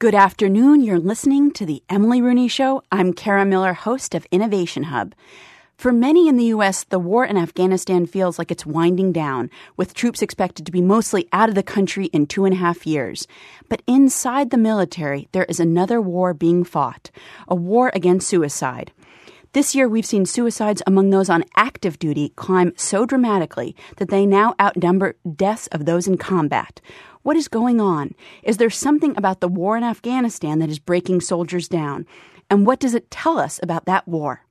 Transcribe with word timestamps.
Good 0.00 0.14
afternoon. 0.14 0.80
You're 0.80 1.00
listening 1.00 1.50
to 1.54 1.66
The 1.66 1.82
Emily 1.88 2.22
Rooney 2.22 2.46
Show. 2.46 2.84
I'm 2.92 3.12
Kara 3.12 3.44
Miller, 3.44 3.72
host 3.72 4.14
of 4.14 4.28
Innovation 4.30 4.84
Hub. 4.84 5.12
For 5.76 5.90
many 5.90 6.28
in 6.28 6.36
the 6.36 6.44
U.S., 6.54 6.84
the 6.84 7.00
war 7.00 7.24
in 7.24 7.36
Afghanistan 7.36 8.06
feels 8.06 8.38
like 8.38 8.52
it's 8.52 8.64
winding 8.64 9.10
down, 9.10 9.50
with 9.76 9.94
troops 9.94 10.22
expected 10.22 10.64
to 10.66 10.70
be 10.70 10.80
mostly 10.80 11.26
out 11.32 11.48
of 11.48 11.56
the 11.56 11.64
country 11.64 12.06
in 12.12 12.26
two 12.28 12.44
and 12.44 12.54
a 12.54 12.58
half 12.58 12.86
years. 12.86 13.26
But 13.68 13.82
inside 13.88 14.50
the 14.50 14.56
military, 14.56 15.26
there 15.32 15.46
is 15.46 15.58
another 15.58 16.00
war 16.00 16.32
being 16.32 16.62
fought 16.62 17.10
a 17.48 17.56
war 17.56 17.90
against 17.92 18.28
suicide. 18.28 18.92
This 19.52 19.74
year, 19.74 19.88
we've 19.88 20.06
seen 20.06 20.26
suicides 20.26 20.80
among 20.86 21.10
those 21.10 21.28
on 21.28 21.42
active 21.56 21.98
duty 21.98 22.28
climb 22.36 22.72
so 22.76 23.04
dramatically 23.04 23.74
that 23.96 24.10
they 24.10 24.26
now 24.26 24.54
outnumber 24.60 25.16
deaths 25.34 25.66
of 25.68 25.86
those 25.86 26.06
in 26.06 26.18
combat. 26.18 26.80
What 27.22 27.36
is 27.36 27.48
going 27.48 27.80
on? 27.80 28.14
Is 28.42 28.56
there 28.56 28.70
something 28.70 29.16
about 29.16 29.40
the 29.40 29.48
war 29.48 29.76
in 29.76 29.84
Afghanistan 29.84 30.58
that 30.60 30.70
is 30.70 30.78
breaking 30.78 31.20
soldiers 31.20 31.68
down? 31.68 32.06
And 32.50 32.66
what 32.66 32.80
does 32.80 32.94
it 32.94 33.10
tell 33.10 33.38
us 33.38 33.60
about 33.62 33.86
that 33.86 34.06
war? 34.06 34.44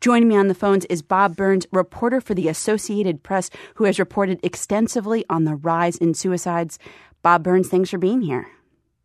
Joining 0.00 0.28
me 0.28 0.36
on 0.36 0.48
the 0.48 0.54
phones 0.54 0.84
is 0.86 1.02
Bob 1.02 1.36
Burns, 1.36 1.66
reporter 1.72 2.20
for 2.20 2.34
the 2.34 2.48
Associated 2.48 3.22
Press, 3.22 3.50
who 3.74 3.84
has 3.84 3.98
reported 3.98 4.40
extensively 4.42 5.24
on 5.28 5.44
the 5.44 5.56
rise 5.56 5.96
in 5.96 6.14
suicides. 6.14 6.78
Bob 7.22 7.42
Burns, 7.42 7.68
thanks 7.68 7.90
for 7.90 7.98
being 7.98 8.22
here. 8.22 8.46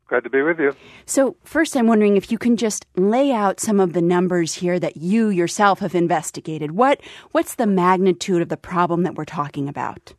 Glad 0.07 0.23
to 0.23 0.29
be 0.29 0.41
with 0.41 0.59
you. 0.59 0.75
So, 1.05 1.35
first, 1.43 1.77
I'm 1.77 1.85
wondering 1.85 2.17
if 2.17 2.31
you 2.31 2.39
can 2.39 2.57
just 2.57 2.87
lay 2.95 3.31
out 3.31 3.59
some 3.59 3.79
of 3.79 3.93
the 3.93 4.01
numbers 4.01 4.55
here 4.55 4.79
that 4.79 4.97
you 4.97 5.29
yourself 5.29 5.79
have 5.79 5.93
investigated. 5.93 6.71
What 6.71 6.99
what's 7.31 7.55
the 7.55 7.67
magnitude 7.67 8.41
of 8.41 8.49
the 8.49 8.57
problem 8.57 9.03
that 9.03 9.13
we're 9.13 9.25
talking 9.25 9.69
about? 9.69 10.13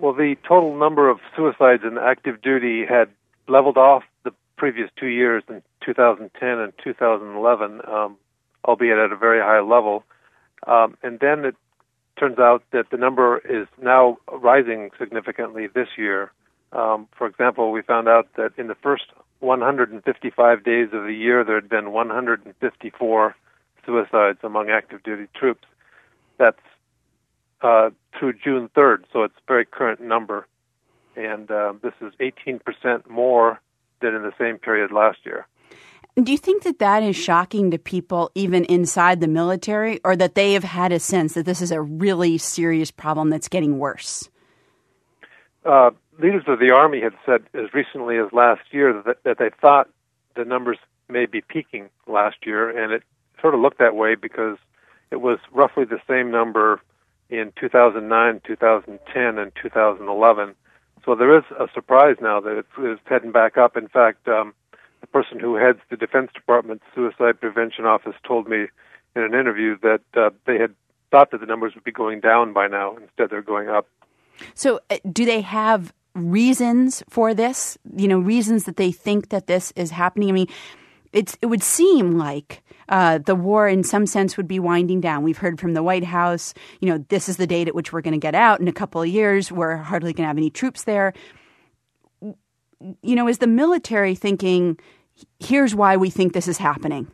Well, 0.00 0.14
the 0.14 0.36
total 0.48 0.74
number 0.78 1.10
of 1.10 1.18
suicides 1.36 1.82
in 1.84 1.98
active 1.98 2.40
duty 2.40 2.86
had 2.86 3.10
leveled 3.48 3.76
off 3.76 4.02
the 4.24 4.30
previous 4.56 4.88
two 4.98 5.08
years 5.08 5.42
in 5.46 5.62
2010 5.84 6.48
and 6.48 6.72
2011, 6.82 7.82
um, 7.86 8.16
albeit 8.64 8.96
at 8.96 9.12
a 9.12 9.16
very 9.16 9.40
high 9.40 9.60
level. 9.60 10.04
Um, 10.66 10.96
and 11.02 11.20
then 11.20 11.44
it 11.44 11.54
turns 12.18 12.38
out 12.38 12.62
that 12.72 12.86
the 12.90 12.96
number 12.96 13.38
is 13.38 13.66
now 13.82 14.16
rising 14.32 14.88
significantly 14.98 15.66
this 15.66 15.88
year. 15.98 16.32
Um, 16.72 17.06
for 17.14 17.26
example, 17.26 17.70
we 17.70 17.82
found 17.82 18.08
out 18.08 18.26
that 18.36 18.52
in 18.56 18.68
the 18.68 18.76
first 18.76 19.04
155 19.40 20.64
days 20.64 20.88
of 20.94 21.04
the 21.04 21.12
year, 21.12 21.44
there 21.44 21.56
had 21.56 21.68
been 21.68 21.92
154 21.92 23.36
suicides 23.84 24.38
among 24.42 24.70
active 24.70 25.02
duty 25.02 25.26
troops. 25.34 25.66
That's 26.38 26.60
uh, 27.62 27.90
through 28.18 28.34
June 28.44 28.68
3rd, 28.76 29.04
so 29.12 29.22
it's 29.22 29.34
a 29.36 29.46
very 29.46 29.64
current 29.64 30.00
number. 30.00 30.46
And 31.16 31.50
uh, 31.50 31.74
this 31.82 31.92
is 32.00 32.12
18% 32.20 33.08
more 33.08 33.60
than 34.00 34.14
in 34.14 34.22
the 34.22 34.32
same 34.38 34.58
period 34.58 34.92
last 34.92 35.18
year. 35.24 35.46
Do 36.16 36.32
you 36.32 36.38
think 36.38 36.64
that 36.64 36.80
that 36.80 37.02
is 37.02 37.16
shocking 37.16 37.70
to 37.70 37.78
people 37.78 38.30
even 38.34 38.64
inside 38.64 39.20
the 39.20 39.28
military, 39.28 40.00
or 40.04 40.16
that 40.16 40.34
they 40.34 40.54
have 40.54 40.64
had 40.64 40.92
a 40.92 40.98
sense 40.98 41.34
that 41.34 41.46
this 41.46 41.62
is 41.62 41.70
a 41.70 41.80
really 41.80 42.36
serious 42.36 42.90
problem 42.90 43.30
that's 43.30 43.48
getting 43.48 43.78
worse? 43.78 44.28
Uh, 45.64 45.90
leaders 46.18 46.44
of 46.46 46.58
the 46.58 46.70
Army 46.70 47.00
had 47.00 47.12
said 47.24 47.42
as 47.54 47.72
recently 47.72 48.18
as 48.18 48.32
last 48.32 48.62
year 48.70 49.02
that, 49.06 49.22
that 49.24 49.38
they 49.38 49.50
thought 49.60 49.88
the 50.36 50.44
numbers 50.44 50.78
may 51.08 51.26
be 51.26 51.40
peaking 51.40 51.88
last 52.06 52.38
year, 52.44 52.68
and 52.68 52.92
it 52.92 53.02
sort 53.40 53.54
of 53.54 53.60
looked 53.60 53.78
that 53.78 53.94
way 53.94 54.14
because 54.14 54.58
it 55.10 55.20
was 55.20 55.38
roughly 55.52 55.84
the 55.84 56.00
same 56.08 56.30
number 56.30 56.80
in 57.30 57.52
2009, 57.58 58.40
2010, 58.46 59.38
and 59.38 59.52
2011. 59.60 60.54
So 61.04 61.14
there 61.14 61.36
is 61.36 61.44
a 61.58 61.66
surprise 61.72 62.16
now 62.20 62.40
that 62.40 62.58
it's, 62.58 62.68
it's 62.78 63.00
heading 63.06 63.32
back 63.32 63.56
up. 63.56 63.76
In 63.76 63.88
fact, 63.88 64.28
um, 64.28 64.52
the 65.00 65.06
person 65.06 65.38
who 65.38 65.56
heads 65.56 65.78
the 65.90 65.96
Defense 65.96 66.30
Department's 66.34 66.84
Suicide 66.94 67.40
Prevention 67.40 67.86
Office 67.86 68.14
told 68.26 68.48
me 68.48 68.66
in 69.16 69.22
an 69.22 69.34
interview 69.34 69.78
that 69.82 70.02
uh, 70.14 70.30
they 70.46 70.58
had 70.58 70.74
thought 71.10 71.30
that 71.30 71.40
the 71.40 71.46
numbers 71.46 71.74
would 71.74 71.84
be 71.84 71.92
going 71.92 72.20
down 72.20 72.52
by 72.52 72.68
now. 72.68 72.96
Instead, 72.96 73.30
they're 73.30 73.42
going 73.42 73.68
up. 73.68 73.86
So, 74.54 74.80
uh, 74.90 74.98
do 75.10 75.24
they 75.24 75.40
have 75.40 75.92
reasons 76.14 77.02
for 77.08 77.34
this? 77.34 77.78
You 77.96 78.08
know, 78.08 78.18
reasons 78.18 78.64
that 78.64 78.76
they 78.76 78.92
think 78.92 79.30
that 79.30 79.46
this 79.46 79.72
is 79.76 79.90
happening? 79.90 80.28
I 80.28 80.32
mean, 80.32 80.48
it's, 81.12 81.36
it 81.42 81.46
would 81.46 81.62
seem 81.62 82.18
like 82.18 82.62
uh, 82.88 83.18
the 83.18 83.34
war, 83.34 83.68
in 83.68 83.84
some 83.84 84.06
sense, 84.06 84.36
would 84.36 84.48
be 84.48 84.58
winding 84.58 85.00
down. 85.00 85.22
We've 85.22 85.38
heard 85.38 85.60
from 85.60 85.74
the 85.74 85.82
White 85.82 86.04
House, 86.04 86.54
you 86.80 86.88
know, 86.88 87.04
this 87.08 87.28
is 87.28 87.36
the 87.36 87.46
date 87.46 87.68
at 87.68 87.74
which 87.74 87.92
we're 87.92 88.00
going 88.00 88.12
to 88.12 88.18
get 88.18 88.34
out 88.34 88.60
in 88.60 88.68
a 88.68 88.72
couple 88.72 89.02
of 89.02 89.08
years. 89.08 89.50
We're 89.50 89.76
hardly 89.76 90.12
going 90.12 90.24
to 90.24 90.28
have 90.28 90.38
any 90.38 90.50
troops 90.50 90.84
there. 90.84 91.12
You 93.02 93.16
know, 93.16 93.28
is 93.28 93.38
the 93.38 93.46
military 93.46 94.14
thinking, 94.14 94.78
here's 95.38 95.74
why 95.74 95.96
we 95.96 96.10
think 96.10 96.32
this 96.32 96.48
is 96.48 96.58
happening? 96.58 97.08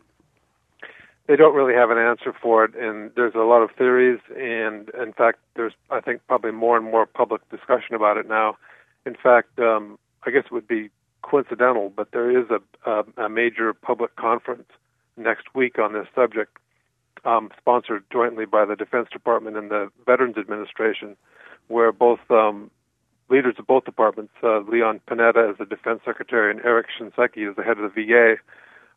They 1.26 1.34
don't 1.34 1.56
really 1.56 1.74
have 1.74 1.90
an 1.90 1.98
answer 1.98 2.32
for 2.40 2.64
it, 2.64 2.76
and 2.76 3.10
there's 3.16 3.34
a 3.34 3.40
lot 3.40 3.60
of 3.62 3.70
theories, 3.76 4.20
and 4.36 4.88
in 4.90 5.12
fact, 5.12 5.40
there's 5.56 5.72
I 5.90 6.00
think 6.00 6.20
probably 6.28 6.52
more 6.52 6.76
and 6.76 6.86
more 6.86 7.04
public 7.04 7.42
discussion 7.50 7.96
about 7.96 8.16
it 8.16 8.28
now. 8.28 8.56
In 9.04 9.16
fact, 9.20 9.58
um, 9.58 9.98
I 10.24 10.30
guess 10.30 10.44
it 10.44 10.52
would 10.52 10.68
be 10.68 10.90
coincidental, 11.26 11.92
but 11.94 12.12
there 12.12 12.30
is 12.30 12.46
a, 12.50 12.90
a, 12.90 13.24
a 13.24 13.28
major 13.28 13.74
public 13.74 14.14
conference 14.16 14.68
next 15.16 15.54
week 15.54 15.78
on 15.78 15.92
this 15.92 16.06
subject, 16.14 16.56
um, 17.24 17.50
sponsored 17.58 18.04
jointly 18.12 18.46
by 18.46 18.64
the 18.64 18.76
Defense 18.76 19.08
Department 19.12 19.56
and 19.56 19.70
the 19.70 19.90
Veterans 20.06 20.36
Administration, 20.38 21.16
where 21.66 21.90
both 21.90 22.20
um, 22.30 22.70
leaders 23.28 23.56
of 23.58 23.66
both 23.66 23.84
departments, 23.84 24.32
uh, 24.42 24.60
Leon 24.60 25.00
Panetta 25.08 25.50
as 25.50 25.58
the 25.58 25.64
Defense 25.64 26.00
Secretary 26.04 26.50
and 26.50 26.60
Eric 26.64 26.86
Shinseki 26.96 27.50
as 27.50 27.56
the 27.56 27.64
head 27.64 27.78
of 27.78 27.92
the 27.92 28.06
VA, 28.06 28.36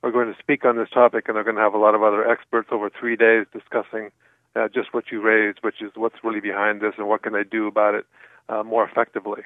are 0.04 0.12
going 0.12 0.32
to 0.32 0.40
speak 0.40 0.66
on 0.66 0.78
this 0.78 0.90
topic, 0.90 1.28
and 1.28 1.36
they're 1.36 1.44
going 1.44 1.56
to 1.56 1.62
have 1.62 1.74
a 1.74 1.80
lot 1.80 1.96
of 1.96 2.04
other 2.04 2.30
experts 2.30 2.70
over 2.72 2.90
three 2.90 3.16
days 3.16 3.46
discussing 3.52 4.12
uh, 4.56 4.68
just 4.68 4.94
what 4.94 5.06
you 5.12 5.22
raised, 5.22 5.60
which 5.62 5.82
is 5.82 5.92
what's 5.96 6.24
really 6.24 6.40
behind 6.40 6.80
this 6.80 6.94
and 6.98 7.08
what 7.08 7.24
can 7.24 7.34
they 7.34 7.44
do 7.44 7.68
about 7.68 7.96
it 7.96 8.06
uh, 8.48 8.64
more 8.64 8.88
effectively. 8.88 9.42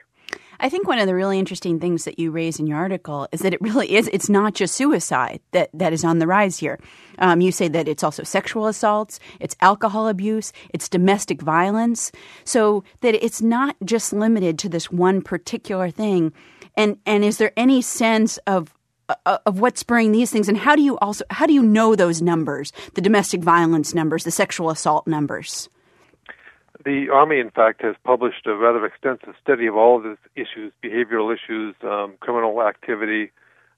I 0.59 0.69
think 0.69 0.87
one 0.87 0.99
of 0.99 1.07
the 1.07 1.15
really 1.15 1.39
interesting 1.39 1.79
things 1.79 2.05
that 2.05 2.19
you 2.19 2.31
raise 2.31 2.59
in 2.59 2.67
your 2.67 2.77
article 2.77 3.27
is 3.31 3.41
that 3.41 3.53
it 3.53 3.61
really 3.61 3.95
is, 3.95 4.09
it's 4.13 4.29
not 4.29 4.53
just 4.53 4.75
suicide 4.75 5.41
that, 5.51 5.69
that 5.73 5.93
is 5.93 6.03
on 6.03 6.19
the 6.19 6.27
rise 6.27 6.57
here. 6.57 6.79
Um, 7.19 7.41
you 7.41 7.51
say 7.51 7.67
that 7.67 7.87
it's 7.87 8.03
also 8.03 8.23
sexual 8.23 8.67
assaults, 8.67 9.19
it's 9.39 9.55
alcohol 9.61 10.07
abuse, 10.07 10.53
it's 10.73 10.89
domestic 10.89 11.41
violence. 11.41 12.11
So 12.43 12.83
that 13.01 13.15
it's 13.15 13.41
not 13.41 13.75
just 13.83 14.13
limited 14.13 14.57
to 14.59 14.69
this 14.69 14.91
one 14.91 15.21
particular 15.21 15.89
thing. 15.89 16.33
And, 16.75 16.97
and 17.05 17.23
is 17.23 17.37
there 17.37 17.51
any 17.57 17.81
sense 17.81 18.37
of, 18.47 18.73
uh, 19.09 19.37
of 19.45 19.59
what's 19.59 19.81
spurring 19.81 20.11
these 20.11 20.31
things 20.31 20.47
and 20.47 20.57
how 20.57 20.75
do 20.75 20.81
you 20.81 20.97
also 20.99 21.25
how 21.29 21.45
do 21.45 21.53
you 21.53 21.61
know 21.61 21.93
those 21.93 22.21
numbers 22.21 22.71
the 22.93 23.01
domestic 23.01 23.41
violence 23.41 23.93
numbers 23.93 24.23
the 24.23 24.31
sexual 24.31 24.69
assault 24.69 25.05
numbers 25.05 25.67
the 26.85 27.09
Army, 27.09 27.39
in 27.39 27.49
fact, 27.49 27.81
has 27.81 27.95
published 28.03 28.45
a 28.45 28.55
rather 28.55 28.85
extensive 28.85 29.35
study 29.41 29.67
of 29.67 29.75
all 29.75 29.97
of 29.97 30.03
these 30.03 30.45
issues 30.45 30.73
behavioral 30.83 31.33
issues, 31.33 31.75
um, 31.83 32.15
criminal 32.19 32.61
activity, 32.61 33.31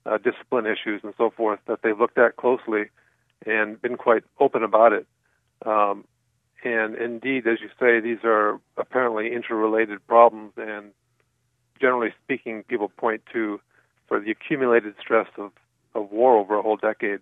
uh, 0.04 0.18
discipline 0.18 0.66
issues, 0.66 1.02
and 1.02 1.14
so 1.16 1.30
forth 1.30 1.60
that 1.66 1.80
they've 1.82 1.98
looked 1.98 2.18
at 2.18 2.36
closely 2.36 2.84
and 3.44 3.80
been 3.80 3.96
quite 3.96 4.24
open 4.40 4.62
about 4.62 4.92
it. 4.92 5.06
Um, 5.64 6.04
and 6.64 6.96
indeed, 6.96 7.46
as 7.46 7.60
you 7.60 7.68
say, 7.78 8.00
these 8.00 8.24
are 8.24 8.60
apparently 8.76 9.32
interrelated 9.32 10.04
problems, 10.06 10.52
and 10.56 10.92
generally 11.80 12.12
speaking, 12.24 12.64
people 12.64 12.88
point 12.88 13.22
to 13.32 13.60
for 14.08 14.20
the 14.20 14.30
accumulated 14.30 14.94
stress 15.00 15.28
of, 15.36 15.50
of 15.94 16.10
war 16.10 16.38
over 16.38 16.56
a 16.56 16.62
whole 16.62 16.76
decade. 16.76 17.20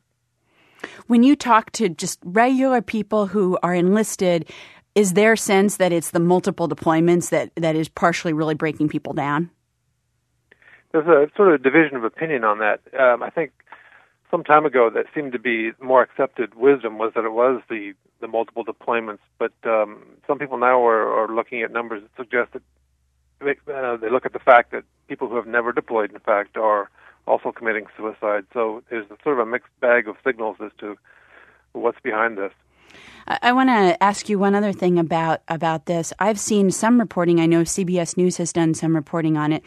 When 1.07 1.23
you 1.23 1.35
talk 1.35 1.71
to 1.73 1.89
just 1.89 2.19
regular 2.25 2.83
people 2.83 3.27
who 3.27 3.59
are 3.63 3.75
enlisted, 3.75 4.51
is 4.95 5.15
there 5.15 5.37
sense 5.37 5.77
that 5.79 5.93
it's 5.93 6.11
the 6.11 6.21
multiple 6.21 6.69
deployments 6.69 7.31
that, 7.31 7.51
that 7.57 7.77
is 7.77 7.89
partially 7.89 8.33
really 8.33 8.55
breaking 8.55 8.89
people 8.89 9.13
down? 9.13 9.51
There's 10.93 11.07
a 11.07 11.29
sort 11.37 11.53
of 11.53 11.63
division 11.63 11.97
of 11.97 12.05
opinion 12.05 12.45
on 12.45 12.59
that. 12.59 12.81
Um, 12.99 13.23
I 13.23 13.31
think 13.31 13.53
some 14.31 14.45
time 14.45 14.65
ago 14.65 14.91
that 14.91 15.07
seemed 15.15 15.33
to 15.33 15.39
be 15.39 15.73
more 15.83 16.03
accepted 16.03 16.55
wisdom 16.55 16.99
was 16.99 17.13
that 17.15 17.25
it 17.25 17.33
was 17.33 17.63
the, 17.69 17.95
the 18.21 18.29
multiple 18.29 18.65
deployments, 18.65 19.19
but 19.39 19.53
um, 19.65 20.05
some 20.27 20.39
people 20.39 20.59
now 20.59 20.85
are, 20.87 21.25
are 21.25 21.35
looking 21.35 21.63
at 21.63 21.73
numbers 21.73 22.03
that 22.03 22.11
suggest 22.17 22.53
that 22.53 22.63
uh, 23.43 23.97
they 23.97 24.11
look 24.11 24.25
at 24.25 24.33
the 24.33 24.39
fact 24.39 24.71
that 24.71 24.85
people 25.09 25.29
who 25.29 25.37
have 25.37 25.47
never 25.47 25.73
deployed, 25.73 26.13
in 26.13 26.21
fact, 26.21 26.57
are 26.57 26.89
also 27.27 27.53
committing 27.53 27.87
suicide. 27.97 28.45
So 28.53 28.83
there's 28.89 29.07
sort 29.23 29.39
of 29.39 29.47
a 29.47 29.51
mixed 29.51 29.71
bag 29.81 30.09
of 30.09 30.17
signals 30.25 30.57
as 30.65 30.71
to 30.79 30.97
what's 31.73 31.99
behind 32.01 32.39
this. 32.39 32.53
I 33.27 33.53
want 33.53 33.71
to 33.71 34.03
ask 34.03 34.29
you 34.29 34.39
one 34.39 34.55
other 34.55 34.73
thing 34.73 34.99
about 34.99 35.41
about 35.49 35.87
this. 35.87 36.13
I've 36.19 36.39
seen 36.39 36.71
some 36.71 37.01
reporting. 37.01 37.41
I 37.41 37.47
know 37.47 37.63
CBS 37.63 38.17
News 38.17 38.37
has 38.37 38.53
done 38.53 38.75
some 38.75 38.95
reporting 38.95 39.37
on 39.37 39.53
it. 39.53 39.63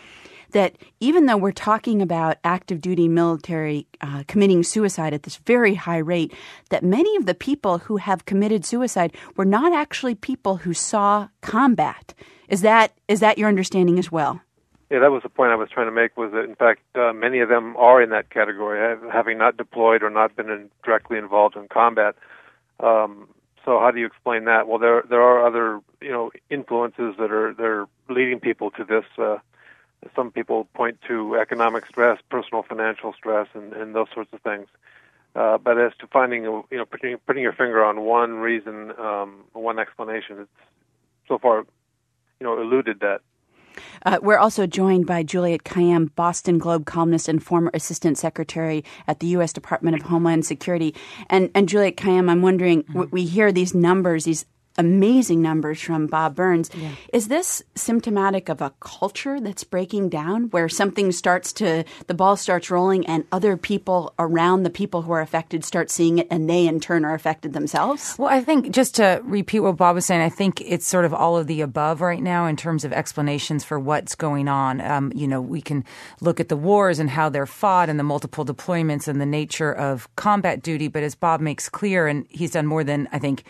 That 0.52 0.78
even 1.02 1.26
though 1.26 1.36
we're 1.36 1.52
talking 1.52 2.02
about 2.02 2.38
active 2.44 2.80
duty 2.80 3.10
military 3.10 3.86
uh, 4.00 4.24
committing 4.28 4.64
suicide 4.64 5.14
at 5.14 5.24
this 5.24 5.38
very 5.38 5.76
high 5.76 5.98
rate, 5.98 6.34
that 6.70 6.84
many 6.84 7.18
of 7.18 7.26
the 7.26 7.34
people 7.34 7.80
who 7.80 7.98
have 7.98 8.26
committed 8.26 8.64
suicide 8.64 9.14
were 9.36 9.44
not 9.44 9.74
actually 9.74 10.16
people 10.16 10.58
who 10.58 10.74
saw 10.74 11.28
combat. 11.42 12.14
Is 12.48 12.62
that 12.62 12.94
is 13.08 13.20
that 13.20 13.38
your 13.38 13.50
understanding 13.50 14.00
as 14.00 14.12
well? 14.12 14.42
Yeah, 14.90 15.00
that 15.00 15.12
was 15.12 15.24
the 15.24 15.30
point 15.30 15.52
I 15.52 15.56
was 15.56 15.70
trying 15.70 15.88
to 15.88 15.92
make. 15.92 16.16
Was 16.16 16.32
that 16.32 16.46
in 16.46 16.56
fact 16.56 16.82
uh, 16.96 17.12
many 17.12 17.40
of 17.40 17.50
them 17.50 17.76
are 17.76 18.02
in 18.02 18.10
that 18.12 18.30
category, 18.30 18.98
having 19.12 19.38
not 19.38 19.58
deployed 19.58 20.02
or 20.02 20.10
not 20.10 20.36
been 20.36 20.50
in, 20.50 20.70
directly 20.84 21.18
involved 21.18 21.58
in 21.58 21.68
combat. 21.68 22.16
Um, 22.80 23.28
so 23.66 23.80
how 23.80 23.92
do 23.92 24.00
you 24.00 24.06
explain 24.06 24.46
that? 24.46 24.68
Well, 24.68 24.80
there 24.80 25.04
there 25.10 25.22
are 25.22 25.46
other 25.46 25.82
you 26.02 26.12
know 26.12 26.32
influences 26.50 27.16
that 27.20 27.32
are 27.32 27.54
they're 27.54 27.86
leading 28.10 28.40
people 28.40 28.72
to 28.72 28.84
this. 28.84 29.06
Uh, 29.18 29.38
some 30.16 30.32
people 30.32 30.66
point 30.74 31.00
to 31.08 31.36
economic 31.36 31.86
stress, 31.86 32.20
personal 32.30 32.64
financial 32.64 33.14
stress, 33.14 33.48
and, 33.54 33.74
and 33.74 33.96
those 33.96 34.08
sorts 34.14 34.32
of 34.34 34.42
things. 34.42 34.68
Uh, 35.36 35.58
but 35.58 35.80
as 35.80 35.92
to 36.00 36.08
finding, 36.08 36.44
you 36.44 36.66
know, 36.72 36.86
putting, 36.86 37.18
putting 37.26 37.44
your 37.44 37.54
finger 37.54 37.84
on 37.84 38.02
one 38.02 38.36
reason, 38.36 38.92
um, 39.00 39.44
one 39.54 39.78
explanation, 39.78 40.40
it's 40.40 40.50
so 41.28 41.38
far, 41.38 41.60
you 42.40 42.44
know, 42.44 42.60
eluded 42.60 43.00
that. 43.02 43.22
Uh, 44.06 44.20
we're 44.22 44.38
also 44.38 44.68
joined 44.68 45.06
by 45.06 45.24
Juliette 45.24 45.64
Kayyem, 45.64 46.14
Boston 46.16 46.58
Globe 46.58 46.86
columnist 46.86 47.28
and 47.28 47.44
former 47.44 47.72
assistant 47.74 48.18
secretary 48.18 48.84
at 49.08 49.20
the 49.20 49.28
U.S. 49.28 49.54
Department 49.54 49.96
of 49.96 50.04
Homeland 50.04 50.46
Security. 50.46 50.96
And, 51.30 51.50
and 51.56 51.70
Juliette 51.70 51.98
Kayyem, 51.98 52.30
I'm 52.30 52.42
wondering, 52.42 52.84
mm-hmm. 52.84 53.04
we 53.12 53.26
hear 53.26 53.52
these 53.52 53.74
numbers, 53.74 54.26
these 54.26 54.46
amazing 54.78 55.42
numbers 55.42 55.82
from 55.82 56.08
Bob 56.08 56.36
Burns. 56.36 56.70
Yeah. 56.74 56.92
Is 57.12 57.28
this 57.28 57.64
symptomatic 57.76 58.50
of 58.50 58.62
a 58.62 58.74
culture 58.80 59.40
that's 59.40 59.64
breaking 59.64 60.10
down 60.10 60.50
where 60.50 60.70
something 60.70 61.12
starts 61.12 61.54
to, 61.54 61.84
the 62.08 62.14
ball 62.14 62.38
starts 62.38 62.70
rolling 62.70 63.06
and 63.08 63.26
other 63.32 63.58
people 63.58 64.14
around 64.20 64.64
the 64.64 64.70
people 64.70 65.02
who 65.02 65.12
are 65.12 65.22
affected 65.22 65.66
start 65.66 65.90
seeing 65.90 66.20
it 66.20 66.28
and 66.30 66.50
they 66.50 66.68
in 66.68 66.80
turn 66.80 67.06
are 67.06 67.14
affected 67.14 67.54
themselves? 67.54 68.16
Well, 68.18 68.30
I 68.30 68.42
think 68.42 68.72
just 68.72 68.96
to 68.96 69.22
repeat 69.24 69.62
what 69.62 69.78
Bob 69.78 69.96
was 69.96 70.06
saying, 70.06 70.22
I 70.22 70.30
think 70.30 70.62
it's 70.62 70.88
sort 70.88 71.06
of 71.06 71.14
all 71.14 71.38
of 71.38 71.48
the 71.48 71.62
above 71.62 72.02
right 72.02 72.22
now 72.22 72.46
in 72.46 72.56
terms 72.56 72.86
of 72.86 72.94
explanations 72.94 73.64
for 73.64 73.80
what's 73.80 74.16
going 74.16 74.48
on. 74.48 74.82
Um, 74.82 75.12
you 75.16 75.28
know, 75.28 75.42
we 75.42 75.62
can 75.62 75.84
look 76.22 76.40
at 76.40 76.50
the 76.50 76.58
wars 76.58 77.00
and 77.00 77.10
how 77.10 77.30
they're 77.30 77.46
fought 77.46 77.90
and 77.90 78.00
the 78.00 78.04
multiple 78.04 78.46
deployments 78.46 79.08
and 79.08 79.20
the 79.20 79.26
nature 79.26 79.72
of 79.74 80.14
combat 80.16 80.62
duty. 80.62 80.88
But 80.88 81.04
as 81.04 81.16
Bob 81.16 81.42
makes 81.42 81.70
clear, 81.70 82.08
and 82.08 82.26
he's 82.30 82.52
done 82.52 82.68
more 82.68 82.84
than, 82.84 83.08
I 83.12 83.20
think, 83.20 83.44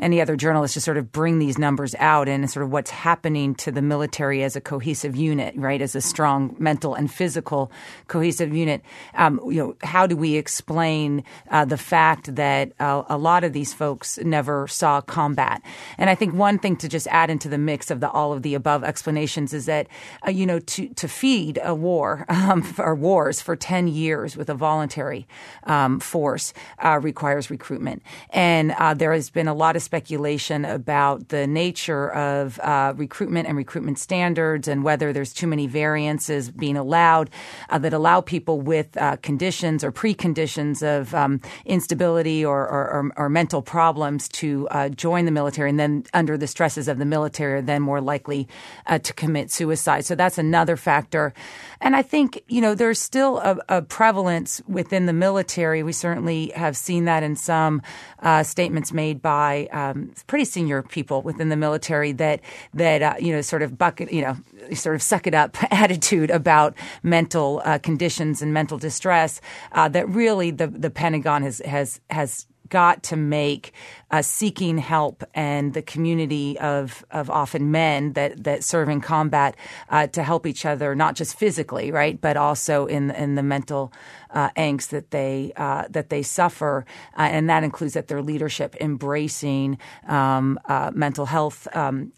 any 0.00 0.20
other 0.20 0.36
journalist 0.36 0.74
to 0.74 0.80
sort 0.80 0.96
of 0.96 1.12
bring 1.12 1.38
these 1.38 1.58
numbers 1.58 1.94
out 1.98 2.28
and 2.28 2.50
sort 2.50 2.64
of 2.64 2.72
what's 2.72 2.90
happening 2.90 3.54
to 3.56 3.70
the 3.70 3.82
military 3.82 4.42
as 4.42 4.56
a 4.56 4.60
cohesive 4.60 5.14
unit, 5.14 5.54
right? 5.56 5.80
As 5.80 5.94
a 5.94 6.00
strong 6.00 6.56
mental 6.58 6.94
and 6.94 7.12
physical 7.12 7.70
cohesive 8.08 8.54
unit. 8.54 8.82
Um, 9.14 9.40
you 9.44 9.56
know, 9.56 9.76
how 9.82 10.06
do 10.06 10.16
we 10.16 10.36
explain 10.36 11.24
uh, 11.50 11.64
the 11.64 11.76
fact 11.76 12.34
that 12.34 12.72
uh, 12.80 13.02
a 13.08 13.18
lot 13.18 13.44
of 13.44 13.52
these 13.52 13.72
folks 13.74 14.18
never 14.18 14.66
saw 14.66 15.00
combat? 15.00 15.62
And 15.98 16.10
I 16.10 16.14
think 16.14 16.34
one 16.34 16.58
thing 16.58 16.76
to 16.76 16.88
just 16.88 17.06
add 17.08 17.30
into 17.30 17.48
the 17.48 17.58
mix 17.58 17.90
of 17.90 18.00
the 18.00 18.10
all 18.10 18.32
of 18.32 18.42
the 18.42 18.54
above 18.54 18.84
explanations 18.84 19.52
is 19.52 19.66
that 19.66 19.86
uh, 20.26 20.30
you 20.30 20.46
know 20.46 20.58
to 20.58 20.88
to 20.94 21.08
feed 21.08 21.58
a 21.62 21.74
war 21.74 22.24
um, 22.28 22.74
or 22.78 22.94
wars 22.94 23.40
for 23.40 23.56
ten 23.56 23.86
years 23.86 24.36
with 24.36 24.48
a 24.48 24.54
voluntary 24.54 25.26
um, 25.64 26.00
force 26.00 26.52
uh, 26.78 26.98
requires 27.02 27.50
recruitment, 27.50 28.02
and 28.30 28.72
uh, 28.72 28.94
there 28.94 29.12
has 29.12 29.30
been 29.30 29.48
a 29.48 29.54
lot 29.54 29.76
of 29.76 29.82
speculation 29.90 30.64
about 30.64 31.30
the 31.30 31.48
nature 31.48 32.12
of 32.12 32.60
uh, 32.60 32.92
recruitment 32.96 33.48
and 33.48 33.56
recruitment 33.56 33.98
standards 33.98 34.68
and 34.68 34.84
whether 34.84 35.12
there's 35.12 35.32
too 35.32 35.48
many 35.48 35.66
variances 35.66 36.48
being 36.48 36.76
allowed 36.76 37.28
uh, 37.70 37.76
that 37.76 37.92
allow 37.92 38.20
people 38.20 38.60
with 38.60 38.96
uh, 38.98 39.16
conditions 39.16 39.82
or 39.82 39.90
preconditions 39.90 40.80
of 40.80 41.12
um, 41.12 41.40
instability 41.64 42.44
or, 42.44 42.60
or, 42.68 43.12
or, 43.16 43.28
mental 43.28 43.62
problems 43.62 44.28
to 44.28 44.68
uh, 44.70 44.88
join 44.90 45.24
the 45.24 45.32
military 45.32 45.68
and 45.68 45.80
then 45.80 46.04
under 46.14 46.38
the 46.38 46.46
stresses 46.46 46.86
of 46.86 46.98
the 46.98 47.04
military 47.04 47.54
are 47.54 47.62
then 47.62 47.82
more 47.82 48.00
likely 48.00 48.46
uh, 48.86 48.96
to 48.98 49.12
commit 49.12 49.50
suicide. 49.50 50.04
So 50.04 50.14
that's 50.14 50.38
another 50.38 50.76
factor. 50.76 51.34
And 51.80 51.96
I 51.96 52.02
think, 52.02 52.42
you 52.46 52.60
know, 52.60 52.76
there's 52.76 53.00
still 53.00 53.38
a, 53.38 53.58
a 53.68 53.82
prevalence 53.82 54.62
within 54.68 55.06
the 55.06 55.12
military. 55.12 55.82
We 55.82 55.92
certainly 55.92 56.52
have 56.54 56.76
seen 56.76 57.06
that 57.06 57.24
in 57.24 57.34
some 57.34 57.82
uh, 58.20 58.44
statements 58.44 58.92
made 58.92 59.20
by 59.20 59.68
um, 59.80 60.12
pretty 60.26 60.44
senior 60.44 60.82
people 60.82 61.22
within 61.22 61.48
the 61.48 61.56
military 61.56 62.12
that 62.12 62.40
that 62.74 63.02
uh, 63.02 63.14
you 63.18 63.32
know 63.32 63.40
sort 63.40 63.62
of 63.62 63.78
bucket 63.78 64.12
you 64.12 64.22
know 64.22 64.36
sort 64.74 64.94
of 64.94 65.02
suck 65.02 65.26
it 65.26 65.34
up 65.34 65.56
attitude 65.72 66.30
about 66.30 66.74
mental 67.02 67.62
uh, 67.64 67.78
conditions 67.78 68.42
and 68.42 68.52
mental 68.52 68.78
distress 68.78 69.40
uh, 69.72 69.88
that 69.88 70.08
really 70.08 70.50
the 70.50 70.66
the 70.66 70.90
Pentagon 70.90 71.42
has 71.42 71.60
has 71.64 72.00
has 72.10 72.46
got 72.68 73.02
to 73.02 73.16
make 73.16 73.72
uh, 74.10 74.22
seeking 74.22 74.78
help 74.78 75.22
and 75.34 75.74
the 75.74 75.82
community 75.82 76.58
of, 76.58 77.04
of 77.10 77.30
often 77.30 77.70
men 77.70 78.12
that, 78.14 78.42
that 78.42 78.64
serve 78.64 78.88
in 78.88 79.00
combat 79.00 79.54
uh, 79.88 80.06
to 80.08 80.22
help 80.22 80.46
each 80.46 80.66
other, 80.66 80.94
not 80.94 81.14
just 81.14 81.38
physically, 81.38 81.90
right, 81.92 82.20
but 82.20 82.36
also 82.36 82.86
in 82.86 83.10
in 83.10 83.34
the 83.34 83.42
mental 83.42 83.92
uh, 84.30 84.50
angst 84.50 84.88
that 84.88 85.10
they 85.10 85.52
uh, 85.56 85.84
that 85.90 86.10
they 86.10 86.22
suffer, 86.22 86.84
uh, 87.16 87.22
and 87.22 87.48
that 87.48 87.64
includes 87.64 87.94
that 87.94 88.08
their 88.08 88.22
leadership 88.22 88.76
embracing 88.80 89.78
um, 90.08 90.58
uh, 90.66 90.90
mental 90.94 91.26
health. 91.26 91.68
Um, 91.74 92.12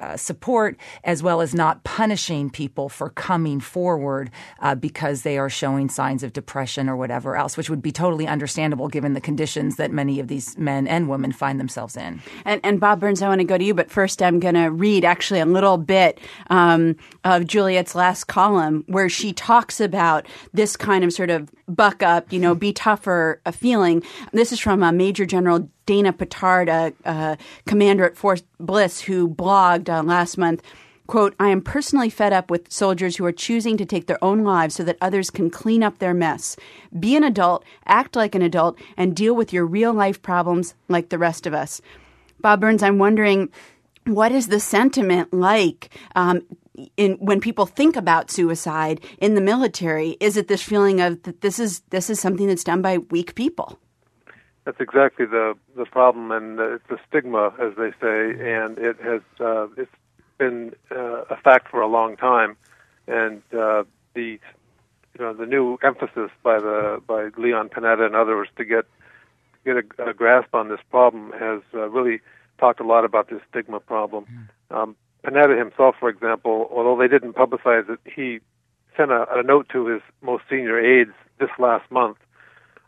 uh, 0.00 0.16
support 0.16 0.78
as 1.04 1.22
well 1.22 1.42
as 1.42 1.54
not 1.54 1.84
punishing 1.84 2.48
people 2.48 2.88
for 2.88 3.10
coming 3.10 3.60
forward 3.60 4.30
uh, 4.60 4.74
because 4.74 5.22
they 5.22 5.36
are 5.36 5.50
showing 5.50 5.90
signs 5.90 6.22
of 6.22 6.32
depression 6.32 6.88
or 6.88 6.96
whatever 6.96 7.36
else, 7.36 7.54
which 7.54 7.68
would 7.68 7.82
be 7.82 7.92
totally 7.92 8.26
understandable 8.26 8.88
given 8.88 9.12
the 9.12 9.20
conditions 9.20 9.76
that 9.76 9.90
many 9.90 10.18
of 10.18 10.28
these 10.28 10.56
men 10.56 10.69
and 10.88 11.08
women 11.08 11.32
find 11.32 11.58
themselves 11.58 11.96
in. 11.96 12.20
And, 12.44 12.60
and 12.64 12.80
Bob 12.80 13.00
Burns, 13.00 13.22
I 13.22 13.28
want 13.28 13.40
to 13.40 13.44
go 13.44 13.58
to 13.58 13.64
you, 13.64 13.74
but 13.74 13.90
first 13.90 14.22
I'm 14.22 14.40
going 14.40 14.54
to 14.54 14.70
read 14.70 15.04
actually 15.04 15.40
a 15.40 15.46
little 15.46 15.76
bit 15.76 16.18
um, 16.48 16.96
of 17.24 17.46
Juliette's 17.46 17.94
last 17.94 18.24
column 18.24 18.84
where 18.86 19.08
she 19.08 19.32
talks 19.32 19.80
about 19.80 20.26
this 20.52 20.76
kind 20.76 21.04
of 21.04 21.12
sort 21.12 21.30
of 21.30 21.50
buck 21.68 22.02
up, 22.02 22.32
you 22.32 22.38
know, 22.38 22.54
be 22.54 22.72
tougher 22.72 23.40
a 23.46 23.52
feeling. 23.52 24.02
This 24.32 24.52
is 24.52 24.60
from 24.60 24.82
uh, 24.82 24.92
Major 24.92 25.26
General 25.26 25.68
Dana 25.86 26.12
Pittard, 26.12 26.68
a, 26.68 26.92
a 27.08 27.38
commander 27.66 28.04
at 28.04 28.16
Fort 28.16 28.42
Bliss, 28.58 29.00
who 29.00 29.28
blogged 29.28 29.88
uh, 29.88 30.02
last 30.02 30.38
month. 30.38 30.62
Quote, 31.10 31.34
I 31.40 31.48
am 31.48 31.60
personally 31.60 32.08
fed 32.08 32.32
up 32.32 32.52
with 32.52 32.72
soldiers 32.72 33.16
who 33.16 33.24
are 33.24 33.32
choosing 33.32 33.76
to 33.78 33.84
take 33.84 34.06
their 34.06 34.22
own 34.22 34.44
lives 34.44 34.76
so 34.76 34.84
that 34.84 34.96
others 35.00 35.28
can 35.28 35.50
clean 35.50 35.82
up 35.82 35.98
their 35.98 36.14
mess. 36.14 36.54
Be 37.00 37.16
an 37.16 37.24
adult, 37.24 37.64
act 37.84 38.14
like 38.14 38.36
an 38.36 38.42
adult, 38.42 38.78
and 38.96 39.16
deal 39.16 39.34
with 39.34 39.52
your 39.52 39.66
real 39.66 39.92
life 39.92 40.22
problems 40.22 40.76
like 40.86 41.08
the 41.08 41.18
rest 41.18 41.48
of 41.48 41.52
us. 41.52 41.80
Bob 42.38 42.60
Burns, 42.60 42.84
I'm 42.84 42.98
wondering 42.98 43.48
what 44.06 44.30
is 44.30 44.46
the 44.46 44.60
sentiment 44.60 45.34
like 45.34 45.90
um, 46.14 46.42
in 46.96 47.14
when 47.14 47.40
people 47.40 47.66
think 47.66 47.96
about 47.96 48.30
suicide 48.30 49.00
in 49.18 49.34
the 49.34 49.40
military? 49.40 50.10
Is 50.20 50.36
it 50.36 50.46
this 50.46 50.62
feeling 50.62 51.00
of 51.00 51.24
that 51.24 51.40
this 51.40 51.58
is 51.58 51.80
this 51.90 52.08
is 52.08 52.20
something 52.20 52.46
that's 52.46 52.62
done 52.62 52.82
by 52.82 52.98
weak 52.98 53.34
people? 53.34 53.80
That's 54.64 54.80
exactly 54.80 55.26
the 55.26 55.54
the 55.74 55.86
problem, 55.86 56.30
and 56.30 56.60
it's 56.60 56.88
a 56.88 57.00
stigma, 57.08 57.52
as 57.60 57.74
they 57.76 57.90
say, 58.00 58.30
and 58.38 58.78
it 58.78 58.96
has 59.02 59.22
uh, 59.40 59.66
it's 59.76 59.90
been 60.40 60.74
uh, 60.90 61.22
a 61.30 61.36
fact 61.36 61.70
for 61.70 61.80
a 61.80 61.86
long 61.86 62.16
time, 62.16 62.56
and 63.06 63.42
uh, 63.52 63.84
the 64.14 64.40
you 65.14 65.20
know 65.20 65.32
the 65.34 65.46
new 65.46 65.78
emphasis 65.84 66.30
by 66.42 66.58
the 66.58 67.00
by 67.06 67.28
Leon 67.36 67.68
Panetta 67.68 68.04
and 68.04 68.16
others 68.16 68.48
to 68.56 68.64
get 68.64 68.86
get 69.64 69.76
a, 69.76 70.10
a 70.10 70.14
grasp 70.14 70.52
on 70.54 70.68
this 70.68 70.80
problem 70.90 71.32
has 71.38 71.60
uh, 71.74 71.88
really 71.90 72.20
talked 72.58 72.80
a 72.80 72.86
lot 72.86 73.04
about 73.04 73.28
this 73.30 73.40
stigma 73.50 73.78
problem. 73.78 74.24
Mm. 74.72 74.76
Um, 74.76 74.96
Panetta 75.24 75.56
himself, 75.58 75.94
for 76.00 76.08
example, 76.08 76.68
although 76.74 76.96
they 76.98 77.08
didn't 77.08 77.34
publicize 77.34 77.88
it, 77.90 78.00
he 78.04 78.40
sent 78.96 79.10
a, 79.10 79.26
a 79.30 79.42
note 79.42 79.68
to 79.68 79.86
his 79.86 80.00
most 80.22 80.44
senior 80.48 80.80
aides 80.80 81.12
this 81.38 81.50
last 81.58 81.90
month 81.90 82.16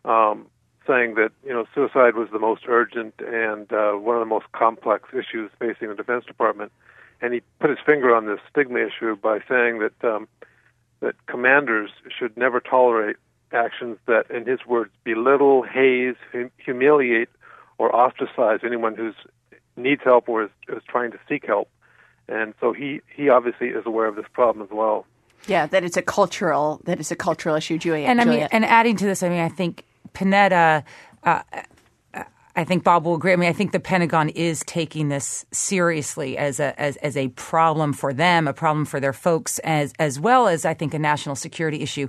um, 0.04 0.46
saying 0.86 1.14
that 1.14 1.30
you 1.44 1.52
know 1.52 1.64
suicide 1.74 2.14
was 2.16 2.28
the 2.32 2.38
most 2.38 2.62
urgent 2.68 3.14
and 3.20 3.72
uh, 3.72 3.92
one 3.92 4.16
of 4.16 4.20
the 4.20 4.26
most 4.26 4.46
complex 4.52 5.08
issues 5.12 5.50
facing 5.58 5.88
the 5.88 5.94
Defense 5.94 6.24
Department, 6.24 6.72
and 7.22 7.32
he 7.32 7.40
put 7.60 7.70
his 7.70 7.78
finger 7.86 8.14
on 8.14 8.26
this 8.26 8.40
stigma 8.50 8.80
issue 8.80 9.16
by 9.16 9.38
saying 9.48 9.78
that 9.78 10.04
um, 10.04 10.28
that 11.00 11.14
commanders 11.26 11.90
should 12.16 12.36
never 12.36 12.60
tolerate 12.60 13.16
actions 13.52 13.98
that, 14.06 14.30
in 14.30 14.46
his 14.46 14.60
words, 14.66 14.90
belittle, 15.04 15.62
haze, 15.62 16.16
hum- 16.32 16.50
humiliate, 16.56 17.28
or 17.78 17.94
ostracize 17.94 18.60
anyone 18.64 18.94
who 18.94 19.12
needs 19.76 20.02
help 20.04 20.28
or 20.28 20.44
is, 20.44 20.50
is 20.68 20.82
trying 20.88 21.10
to 21.12 21.18
seek 21.28 21.46
help. 21.46 21.68
And 22.28 22.54
so 22.60 22.72
he, 22.72 23.00
he 23.14 23.28
obviously 23.28 23.68
is 23.68 23.84
aware 23.84 24.06
of 24.06 24.16
this 24.16 24.26
problem 24.32 24.64
as 24.64 24.70
well. 24.72 25.06
Yeah, 25.46 25.66
that 25.66 25.82
it's 25.82 25.96
a 25.96 26.02
cultural 26.02 26.80
that 26.84 27.00
it's 27.00 27.10
a 27.10 27.16
cultural 27.16 27.56
issue, 27.56 27.76
Julia. 27.76 28.06
And 28.06 28.20
I 28.20 28.24
mean, 28.24 28.48
and 28.52 28.64
adding 28.64 28.96
to 28.96 29.04
this, 29.04 29.24
I 29.24 29.28
mean, 29.28 29.40
I 29.40 29.48
think 29.48 29.84
Panetta. 30.14 30.84
Uh, 31.24 31.42
I 32.54 32.64
think 32.64 32.84
Bob 32.84 33.06
will 33.06 33.14
agree. 33.14 33.32
I 33.32 33.36
mean, 33.36 33.48
I 33.48 33.54
think 33.54 33.72
the 33.72 33.80
Pentagon 33.80 34.28
is 34.28 34.62
taking 34.66 35.08
this 35.08 35.46
seriously 35.52 36.36
as 36.36 36.60
a 36.60 36.78
as, 36.78 36.96
as 36.98 37.16
a 37.16 37.28
problem 37.28 37.94
for 37.94 38.12
them, 38.12 38.46
a 38.46 38.52
problem 38.52 38.84
for 38.84 39.00
their 39.00 39.14
folks, 39.14 39.58
as 39.60 39.94
as 39.98 40.20
well 40.20 40.48
as 40.48 40.66
I 40.66 40.74
think 40.74 40.92
a 40.92 40.98
national 40.98 41.34
security 41.34 41.80
issue. 41.80 42.08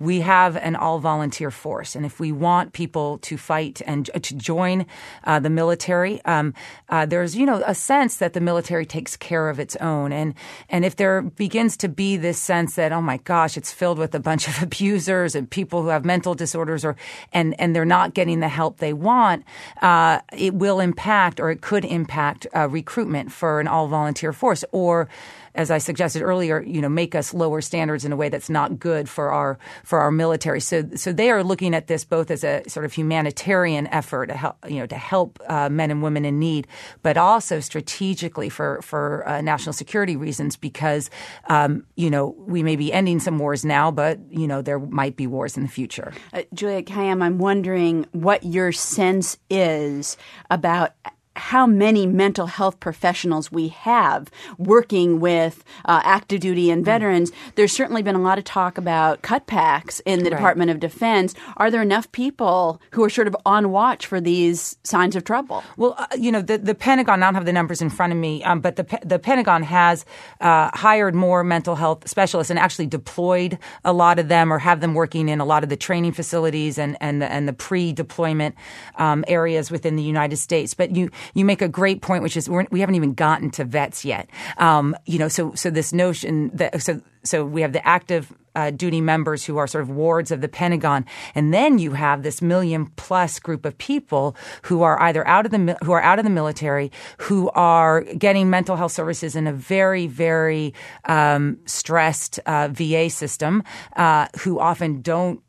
We 0.00 0.20
have 0.20 0.56
an 0.56 0.76
all 0.76 0.98
volunteer 0.98 1.50
force, 1.50 1.94
and 1.94 2.06
if 2.06 2.18
we 2.18 2.32
want 2.32 2.72
people 2.72 3.18
to 3.18 3.36
fight 3.36 3.82
and 3.86 4.06
to 4.06 4.34
join 4.34 4.86
uh, 5.24 5.40
the 5.40 5.50
military, 5.50 6.24
um, 6.24 6.54
uh, 6.88 7.04
there's 7.04 7.36
you 7.36 7.44
know 7.44 7.62
a 7.66 7.74
sense 7.74 8.16
that 8.16 8.32
the 8.32 8.40
military 8.40 8.86
takes 8.86 9.14
care 9.14 9.50
of 9.50 9.60
its 9.60 9.76
own, 9.76 10.10
and 10.10 10.32
and 10.70 10.86
if 10.86 10.96
there 10.96 11.20
begins 11.20 11.76
to 11.76 11.88
be 11.90 12.16
this 12.16 12.38
sense 12.38 12.76
that 12.76 12.92
oh 12.92 13.02
my 13.02 13.18
gosh, 13.18 13.58
it's 13.58 13.72
filled 13.72 13.98
with 13.98 14.14
a 14.14 14.20
bunch 14.20 14.48
of 14.48 14.62
abusers 14.62 15.34
and 15.34 15.50
people 15.50 15.82
who 15.82 15.88
have 15.88 16.02
mental 16.02 16.34
disorders, 16.34 16.82
or 16.82 16.96
and 17.34 17.54
and 17.60 17.76
they're 17.76 17.84
not 17.84 18.14
getting 18.14 18.40
the 18.40 18.48
help 18.48 18.78
they 18.78 18.94
want 18.94 19.44
uh, 19.82 20.20
it 20.32 20.54
will 20.54 20.80
impact 20.80 21.40
or 21.40 21.50
it 21.50 21.60
could 21.60 21.84
impact 21.84 22.46
uh, 22.56 22.68
recruitment 22.68 23.32
for 23.32 23.60
an 23.60 23.68
all 23.68 23.88
volunteer 23.88 24.32
force 24.32 24.64
or 24.72 25.08
as 25.54 25.70
I 25.70 25.78
suggested 25.78 26.22
earlier, 26.22 26.62
you 26.62 26.80
know, 26.80 26.88
make 26.88 27.14
us 27.14 27.34
lower 27.34 27.60
standards 27.60 28.04
in 28.04 28.12
a 28.12 28.16
way 28.16 28.28
that's 28.28 28.48
not 28.48 28.78
good 28.78 29.08
for 29.08 29.32
our 29.32 29.58
for 29.84 30.00
our 30.00 30.10
military. 30.10 30.60
So, 30.60 30.88
so 30.94 31.12
they 31.12 31.30
are 31.30 31.44
looking 31.44 31.74
at 31.74 31.86
this 31.86 32.04
both 32.04 32.30
as 32.30 32.44
a 32.44 32.62
sort 32.68 32.84
of 32.84 32.92
humanitarian 32.92 33.86
effort 33.88 34.26
to 34.26 34.34
help, 34.34 34.56
you 34.68 34.78
know, 34.78 34.86
to 34.86 34.96
help 34.96 35.38
uh, 35.48 35.68
men 35.68 35.90
and 35.90 36.02
women 36.02 36.24
in 36.24 36.38
need, 36.38 36.66
but 37.02 37.16
also 37.16 37.60
strategically 37.60 38.48
for 38.48 38.80
for 38.82 39.28
uh, 39.28 39.40
national 39.40 39.72
security 39.72 40.16
reasons 40.16 40.56
because, 40.56 41.10
um, 41.48 41.84
you 41.96 42.10
know, 42.10 42.34
we 42.38 42.62
may 42.62 42.76
be 42.76 42.92
ending 42.92 43.20
some 43.20 43.38
wars 43.38 43.64
now, 43.64 43.90
but 43.90 44.18
you 44.30 44.46
know, 44.46 44.62
there 44.62 44.78
might 44.78 45.16
be 45.16 45.26
wars 45.26 45.56
in 45.56 45.62
the 45.62 45.68
future. 45.68 46.12
Uh, 46.32 46.42
Juliette 46.54 46.86
Kayyem, 46.86 47.22
I'm 47.22 47.38
wondering 47.38 48.06
what 48.12 48.42
your 48.44 48.72
sense 48.72 49.38
is 49.50 50.16
about 50.50 50.92
how 51.36 51.66
many 51.66 52.06
mental 52.06 52.46
health 52.46 52.78
professionals 52.80 53.50
we 53.50 53.68
have 53.68 54.30
working 54.58 55.20
with 55.20 55.64
uh, 55.84 56.00
active 56.04 56.40
duty 56.40 56.70
and 56.70 56.84
veterans. 56.84 57.30
Mm. 57.30 57.34
There's 57.54 57.72
certainly 57.72 58.02
been 58.02 58.14
a 58.14 58.20
lot 58.20 58.38
of 58.38 58.44
talk 58.44 58.78
about 58.78 59.22
cutbacks 59.22 60.00
in 60.04 60.20
the 60.20 60.30
right. 60.30 60.36
Department 60.36 60.70
of 60.70 60.80
Defense. 60.80 61.34
Are 61.56 61.70
there 61.70 61.82
enough 61.82 62.10
people 62.12 62.80
who 62.92 63.02
are 63.04 63.10
sort 63.10 63.26
of 63.28 63.36
on 63.46 63.70
watch 63.70 64.06
for 64.06 64.20
these 64.20 64.76
signs 64.84 65.16
of 65.16 65.24
trouble? 65.24 65.62
Well, 65.76 65.94
uh, 65.98 66.06
you 66.18 66.30
know, 66.30 66.42
the, 66.42 66.58
the 66.58 66.74
Pentagon, 66.74 67.22
I 67.22 67.26
don't 67.26 67.34
have 67.34 67.46
the 67.46 67.52
numbers 67.52 67.80
in 67.80 67.90
front 67.90 68.12
of 68.12 68.18
me, 68.18 68.44
um, 68.44 68.60
but 68.60 68.76
the, 68.76 68.98
the 69.04 69.18
Pentagon 69.18 69.62
has 69.62 70.04
uh, 70.40 70.70
hired 70.74 71.14
more 71.14 71.42
mental 71.44 71.76
health 71.76 72.08
specialists 72.08 72.50
and 72.50 72.58
actually 72.58 72.86
deployed 72.86 73.58
a 73.84 73.92
lot 73.92 74.18
of 74.18 74.28
them 74.28 74.52
or 74.52 74.58
have 74.58 74.80
them 74.80 74.94
working 74.94 75.28
in 75.28 75.40
a 75.40 75.44
lot 75.44 75.62
of 75.62 75.70
the 75.70 75.76
training 75.76 76.12
facilities 76.12 76.78
and, 76.78 76.96
and 77.00 77.22
the, 77.22 77.30
and 77.30 77.48
the 77.48 77.52
pre-deployment 77.52 78.54
um, 78.96 79.24
areas 79.28 79.70
within 79.70 79.96
the 79.96 80.02
United 80.02 80.36
States. 80.36 80.74
But 80.74 80.94
you 80.94 81.10
you 81.34 81.44
make 81.44 81.62
a 81.62 81.68
great 81.68 82.02
point, 82.02 82.22
which 82.22 82.36
is 82.36 82.48
we're, 82.48 82.66
we 82.70 82.80
have 82.80 82.88
not 82.88 82.96
even 82.96 83.14
gotten 83.14 83.50
to 83.52 83.64
vets 83.64 84.04
yet. 84.04 84.28
Um, 84.58 84.96
you 85.06 85.18
know, 85.18 85.28
so 85.28 85.54
so 85.54 85.70
this 85.70 85.92
notion 85.92 86.50
that 86.54 86.82
so 86.82 87.00
so 87.24 87.44
we 87.44 87.62
have 87.62 87.72
the 87.72 87.86
active 87.86 88.32
uh, 88.54 88.70
duty 88.70 89.00
members 89.00 89.44
who 89.44 89.56
are 89.56 89.66
sort 89.66 89.82
of 89.82 89.90
wards 89.90 90.30
of 90.30 90.40
the 90.40 90.48
Pentagon, 90.48 91.06
and 91.34 91.54
then 91.54 91.78
you 91.78 91.92
have 91.92 92.22
this 92.22 92.42
million 92.42 92.86
plus 92.96 93.38
group 93.38 93.64
of 93.64 93.76
people 93.78 94.36
who 94.62 94.82
are 94.82 95.00
either 95.02 95.26
out 95.26 95.46
of 95.46 95.52
the 95.52 95.76
who 95.82 95.92
are 95.92 96.02
out 96.02 96.18
of 96.18 96.24
the 96.24 96.30
military, 96.30 96.92
who 97.18 97.50
are 97.50 98.02
getting 98.02 98.50
mental 98.50 98.76
health 98.76 98.92
services 98.92 99.36
in 99.36 99.46
a 99.46 99.52
very 99.52 100.06
very 100.06 100.74
um, 101.06 101.58
stressed 101.64 102.38
uh, 102.46 102.68
VA 102.70 103.08
system, 103.08 103.62
uh, 103.96 104.26
who 104.40 104.58
often 104.58 105.00
don't 105.00 105.40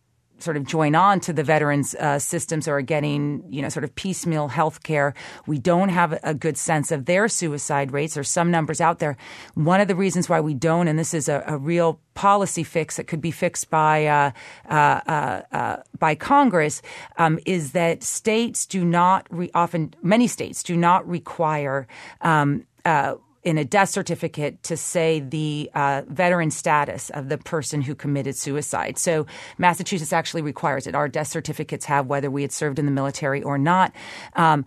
sort 0.44 0.58
of 0.58 0.66
join 0.66 0.96
on 0.96 1.20
to 1.22 1.34
the 1.34 1.44
veterans 1.44 1.96
uh, 1.96 2.20
systems 2.20 2.68
or 2.68 2.78
are 2.78 2.82
getting, 2.82 3.44
you 3.50 3.62
know, 3.62 3.70
sort 3.70 3.84
of 3.84 3.96
piecemeal 3.96 4.50
health 4.50 4.84
care. 4.84 5.14
We 5.48 5.60
don't 5.60 5.90
have 5.90 6.20
a 6.24 6.34
good 6.34 6.58
sense 6.58 6.92
of 6.92 7.06
their 7.06 7.28
suicide 7.28 7.92
rates. 7.92 8.14
There's 8.14 8.30
some 8.30 8.52
numbers 8.52 8.82
out 8.82 9.00
there. 9.00 9.18
One 9.56 9.82
of 9.82 9.88
the 9.88 9.96
reasons 9.96 10.30
why 10.30 10.42
we 10.42 10.54
don't, 10.54 10.88
and 10.88 11.00
this 11.00 11.14
is 11.14 11.30
a, 11.30 11.44
a 11.48 11.58
real 11.58 12.00
policy 12.14 12.64
fix 12.64 12.98
that 12.98 13.08
could 13.08 13.22
be 13.22 13.32
fixed 13.32 13.70
by 13.70 14.06
uh, 14.06 14.32
uh, 14.70 15.02
uh, 15.08 15.42
uh 15.52 15.78
by 15.98 16.16
Congress, 16.16 16.82
um, 17.18 17.40
is 17.46 17.72
that 17.72 18.04
states 18.04 18.66
do 18.66 18.84
not 18.84 19.26
re- 19.30 19.52
often 19.56 19.94
many 20.04 20.28
states 20.28 20.64
do 20.64 20.76
not 20.76 21.08
require. 21.08 21.88
Um, 22.22 22.66
uh, 22.86 23.16
in 23.44 23.58
a 23.58 23.66
death 23.66 23.90
certificate 23.90 24.62
to 24.64 24.78
say 24.78 25.20
the 25.20 25.70
uh, 25.74 26.04
veteran 26.08 26.52
status 26.52 27.10
of 27.12 27.30
the 27.30 27.38
person 27.38 27.82
who 27.82 27.94
committed 27.96 28.36
suicide. 28.36 28.98
So 28.98 29.26
Massachusetts 29.58 30.14
actually 30.14 30.42
requires 30.42 30.88
it. 30.88 30.96
Our 30.96 31.08
death 31.08 31.28
certificates 31.28 31.86
have 31.86 32.08
whether 32.08 32.32
we 32.32 32.42
had 32.42 32.52
served 32.52 32.80
in 32.80 32.86
the 32.86 32.92
military 32.92 33.44
or 33.44 33.58
not. 33.58 33.92
Um, 34.36 34.66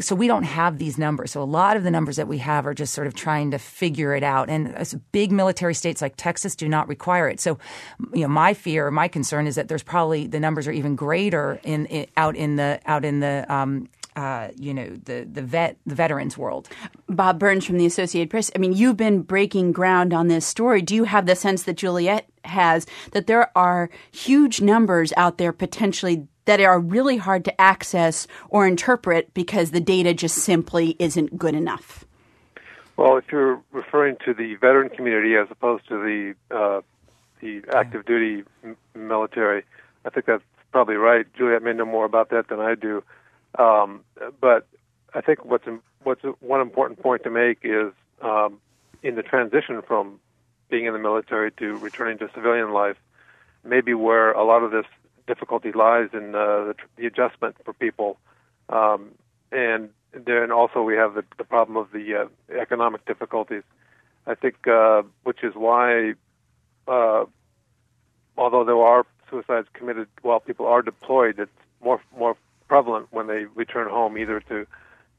so 0.00 0.14
we 0.14 0.26
don't 0.26 0.44
have 0.44 0.78
these 0.78 0.98
numbers. 0.98 1.30
So 1.32 1.42
a 1.42 1.44
lot 1.44 1.76
of 1.76 1.84
the 1.84 1.90
numbers 1.90 2.16
that 2.16 2.26
we 2.26 2.38
have 2.38 2.66
are 2.66 2.74
just 2.74 2.94
sort 2.94 3.06
of 3.06 3.14
trying 3.14 3.50
to 3.52 3.58
figure 3.58 4.14
it 4.14 4.22
out. 4.22 4.48
And 4.48 4.74
big 5.12 5.30
military 5.30 5.74
states 5.74 6.02
like 6.02 6.14
Texas 6.16 6.56
do 6.56 6.68
not 6.68 6.88
require 6.88 7.28
it. 7.28 7.40
So, 7.40 7.58
you 8.12 8.22
know, 8.22 8.28
my 8.28 8.54
fear, 8.54 8.90
my 8.90 9.08
concern 9.08 9.46
is 9.46 9.54
that 9.54 9.68
there's 9.68 9.82
probably 9.82 10.26
the 10.26 10.40
numbers 10.40 10.66
are 10.66 10.72
even 10.72 10.96
greater 10.96 11.60
in, 11.62 11.86
in 11.86 12.06
out 12.16 12.34
in 12.34 12.56
the 12.56 12.80
out 12.86 13.04
in 13.04 13.20
the 13.20 13.46
um, 13.48 13.88
uh, 14.16 14.48
you 14.56 14.72
know 14.72 14.88
the 15.04 15.26
the 15.30 15.42
vet 15.42 15.76
the 15.86 15.94
veterans 15.94 16.38
world. 16.38 16.68
Bob 17.08 17.38
Burns 17.38 17.64
from 17.64 17.78
the 17.78 17.86
Associated 17.86 18.30
Press. 18.30 18.50
I 18.54 18.58
mean, 18.58 18.72
you've 18.72 18.96
been 18.96 19.22
breaking 19.22 19.72
ground 19.72 20.14
on 20.14 20.28
this 20.28 20.46
story. 20.46 20.82
Do 20.82 20.94
you 20.94 21.04
have 21.04 21.26
the 21.26 21.36
sense 21.36 21.64
that 21.64 21.76
Juliette 21.76 22.28
has 22.44 22.86
that 23.12 23.26
there 23.26 23.50
are 23.56 23.90
huge 24.12 24.60
numbers 24.60 25.12
out 25.16 25.38
there 25.38 25.52
potentially 25.52 26.26
that 26.44 26.60
are 26.60 26.78
really 26.78 27.16
hard 27.16 27.44
to 27.44 27.60
access 27.60 28.26
or 28.50 28.66
interpret 28.66 29.32
because 29.34 29.70
the 29.70 29.80
data 29.80 30.12
just 30.12 30.36
simply 30.36 30.94
isn't 30.98 31.38
good 31.38 31.54
enough? 31.54 32.04
Well, 32.96 33.16
if 33.16 33.24
you're 33.32 33.60
referring 33.72 34.16
to 34.24 34.34
the 34.34 34.54
veteran 34.56 34.90
community 34.90 35.34
as 35.36 35.48
opposed 35.50 35.88
to 35.88 35.96
the 35.96 36.56
uh, 36.56 36.80
the 37.40 37.62
active 37.74 38.06
duty 38.06 38.44
military, 38.94 39.64
I 40.04 40.10
think 40.10 40.26
that's 40.26 40.44
probably 40.70 40.94
right. 40.94 41.26
Juliette 41.36 41.62
may 41.62 41.72
know 41.72 41.84
more 41.84 42.04
about 42.04 42.30
that 42.30 42.48
than 42.48 42.60
I 42.60 42.74
do. 42.74 43.02
Um, 43.58 44.04
but 44.40 44.66
I 45.14 45.20
think 45.20 45.44
what's 45.44 45.66
what's 46.02 46.22
one 46.40 46.60
important 46.60 47.00
point 47.00 47.22
to 47.24 47.30
make 47.30 47.58
is 47.62 47.92
um, 48.20 48.58
in 49.02 49.14
the 49.14 49.22
transition 49.22 49.82
from 49.82 50.20
being 50.70 50.86
in 50.86 50.92
the 50.92 50.98
military 50.98 51.52
to 51.52 51.76
returning 51.76 52.18
to 52.18 52.28
civilian 52.34 52.72
life, 52.72 52.96
maybe 53.64 53.94
where 53.94 54.32
a 54.32 54.44
lot 54.44 54.62
of 54.62 54.70
this 54.70 54.86
difficulty 55.26 55.72
lies 55.72 56.08
in 56.12 56.34
uh, 56.34 56.64
the, 56.64 56.74
the 56.96 57.06
adjustment 57.06 57.56
for 57.64 57.72
people, 57.72 58.18
um, 58.70 59.10
and 59.52 59.90
then 60.12 60.50
also 60.50 60.82
we 60.82 60.94
have 60.94 61.14
the, 61.14 61.24
the 61.38 61.44
problem 61.44 61.76
of 61.76 61.90
the 61.92 62.14
uh, 62.14 62.60
economic 62.60 63.04
difficulties. 63.06 63.62
I 64.26 64.34
think, 64.34 64.66
uh, 64.66 65.02
which 65.22 65.44
is 65.44 65.54
why, 65.54 66.14
uh, 66.88 67.24
although 68.36 68.64
there 68.64 68.76
are 68.76 69.06
suicides 69.28 69.68
committed 69.74 70.08
while 70.22 70.40
people 70.40 70.66
are 70.66 70.82
deployed, 70.82 71.38
it's 71.38 71.50
more 71.82 72.00
more 72.18 72.36
prevalent 72.74 73.06
when 73.12 73.28
they 73.28 73.44
return 73.54 73.88
home, 73.88 74.18
either 74.18 74.40
to 74.40 74.66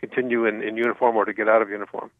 continue 0.02 0.46
in, 0.46 0.62
in 0.62 0.76
uniform 0.76 1.16
or 1.16 1.24
to 1.24 1.32
get 1.32 1.48
out 1.48 1.62
of 1.62 1.70
uniform. 1.70 2.12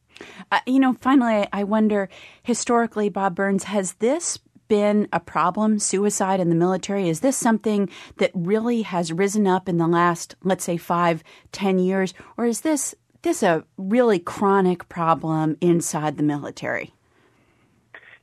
Uh, 0.50 0.62
you 0.66 0.80
know, 0.80 0.94
finally, 0.94 1.46
I 1.52 1.66
wonder 1.66 2.08
historically, 2.42 3.10
Bob 3.10 3.36
Burns, 3.36 3.66
has 3.66 3.96
this 3.96 4.40
been 4.70 5.10
a 5.12 5.20
problem, 5.20 5.78
suicide 5.78 6.40
in 6.40 6.48
the 6.48 6.56
military? 6.56 7.10
Is 7.10 7.20
this 7.20 7.36
something 7.36 7.90
that 8.16 8.32
really 8.34 8.84
has 8.84 9.12
risen 9.12 9.46
up 9.46 9.68
in 9.68 9.78
the 9.78 9.88
last, 9.88 10.38
let's 10.42 10.64
say, 10.64 10.78
five, 10.78 11.22
ten 11.52 11.80
years? 11.80 12.14
Or 12.38 12.46
is 12.46 12.62
this 12.62 12.96
this 13.22 13.44
a 13.44 13.66
really 13.78 14.20
chronic 14.20 14.88
problem 14.88 15.58
inside 15.60 16.16
the 16.16 16.24
military? 16.24 16.94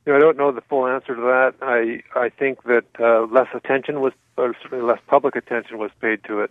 You 0.03 0.13
know, 0.13 0.17
I 0.17 0.19
don't 0.19 0.37
know 0.37 0.51
the 0.51 0.61
full 0.61 0.87
answer 0.87 1.13
to 1.15 1.21
that. 1.21 1.53
I 1.61 2.01
I 2.19 2.29
think 2.29 2.63
that 2.63 2.85
uh, 2.99 3.27
less 3.31 3.49
attention 3.53 4.01
was, 4.01 4.13
or 4.35 4.55
certainly 4.63 4.83
less 4.83 4.99
public 5.05 5.35
attention 5.35 5.77
was 5.77 5.91
paid 6.01 6.23
to 6.23 6.39
it 6.39 6.49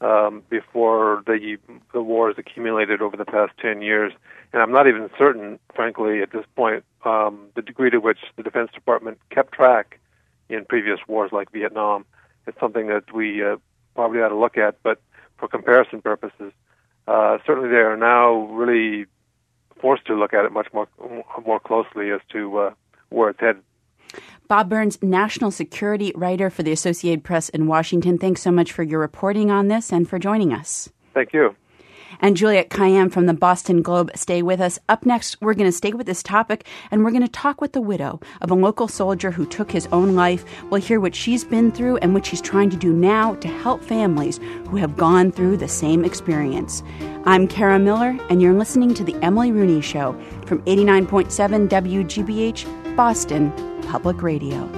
um, 0.00 0.42
before 0.48 1.22
the 1.26 1.58
the 1.92 2.02
wars 2.02 2.36
accumulated 2.38 3.02
over 3.02 3.16
the 3.16 3.24
past 3.24 3.52
ten 3.60 3.82
years, 3.82 4.12
and 4.52 4.62
I'm 4.62 4.72
not 4.72 4.86
even 4.86 5.10
certain, 5.18 5.58
frankly, 5.74 6.22
at 6.22 6.32
this 6.32 6.44
point, 6.56 6.84
um, 7.04 7.48
the 7.54 7.62
degree 7.62 7.90
to 7.90 7.98
which 7.98 8.18
the 8.36 8.42
Defense 8.42 8.70
Department 8.72 9.18
kept 9.30 9.52
track 9.52 9.98
in 10.48 10.64
previous 10.64 10.98
wars 11.06 11.30
like 11.32 11.52
Vietnam. 11.52 12.04
It's 12.46 12.58
something 12.58 12.88
that 12.88 13.12
we 13.14 13.44
uh, 13.44 13.56
probably 13.94 14.20
ought 14.20 14.30
to 14.30 14.38
look 14.38 14.56
at, 14.56 14.82
but 14.82 15.00
for 15.38 15.48
comparison 15.48 16.02
purposes, 16.02 16.52
uh, 17.06 17.38
certainly 17.46 17.68
they 17.68 17.76
are 17.76 17.96
now 17.96 18.46
really 18.46 19.06
forced 19.80 20.06
to 20.06 20.14
look 20.14 20.34
at 20.34 20.44
it 20.44 20.52
much 20.52 20.68
more 20.72 20.88
more 21.44 21.60
closely 21.60 22.10
as 22.10 22.20
to 22.32 22.58
uh, 22.58 22.70
where 23.10 23.30
it's 23.30 23.40
headed. 23.40 23.62
Bob 24.50 24.68
Burns, 24.68 25.00
national 25.00 25.52
security 25.52 26.12
writer 26.16 26.50
for 26.50 26.64
the 26.64 26.72
Associated 26.72 27.22
Press 27.22 27.50
in 27.50 27.68
Washington. 27.68 28.18
Thanks 28.18 28.42
so 28.42 28.50
much 28.50 28.72
for 28.72 28.82
your 28.82 28.98
reporting 28.98 29.48
on 29.48 29.68
this 29.68 29.92
and 29.92 30.08
for 30.08 30.18
joining 30.18 30.52
us. 30.52 30.88
Thank 31.14 31.32
you. 31.32 31.54
and 32.20 32.36
Juliette 32.36 32.68
Kayyem 32.68 33.12
from 33.12 33.26
the 33.26 33.34
Boston 33.34 33.80
Globe 33.80 34.10
stay 34.16 34.42
with 34.42 34.60
us. 34.60 34.78
Up 34.88 35.06
next, 35.06 35.40
we're 35.40 35.54
going 35.54 35.70
to 35.70 35.76
stay 35.76 35.92
with 35.92 36.06
this 36.06 36.22
topic 36.22 36.66
and 36.90 37.04
we're 37.04 37.12
going 37.12 37.22
to 37.22 37.28
talk 37.28 37.60
with 37.60 37.72
the 37.72 37.80
widow 37.80 38.20
of 38.40 38.50
a 38.50 38.54
local 38.54 38.88
soldier 38.88 39.30
who 39.30 39.46
took 39.46 39.70
his 39.70 39.86
own 39.92 40.16
life. 40.16 40.44
We'll 40.68 40.80
hear 40.80 40.98
what 40.98 41.14
she's 41.14 41.44
been 41.44 41.70
through 41.70 41.98
and 41.98 42.12
what 42.12 42.26
she's 42.26 42.40
trying 42.40 42.70
to 42.70 42.76
do 42.76 42.92
now 42.92 43.36
to 43.36 43.48
help 43.48 43.84
families 43.84 44.38
who 44.68 44.76
have 44.76 44.96
gone 44.96 45.30
through 45.30 45.58
the 45.58 45.68
same 45.68 46.04
experience. 46.04 46.82
I'm 47.24 47.46
Kara 47.46 47.78
Miller, 47.78 48.18
and 48.28 48.42
you're 48.42 48.54
listening 48.54 48.94
to 48.94 49.04
The 49.04 49.14
Emily 49.22 49.52
Rooney 49.52 49.80
Show 49.80 50.20
from 50.46 50.62
89.7 50.62 51.68
WGBH, 51.68 52.79
Boston 52.96 53.52
Public 53.82 54.22
Radio. 54.22 54.68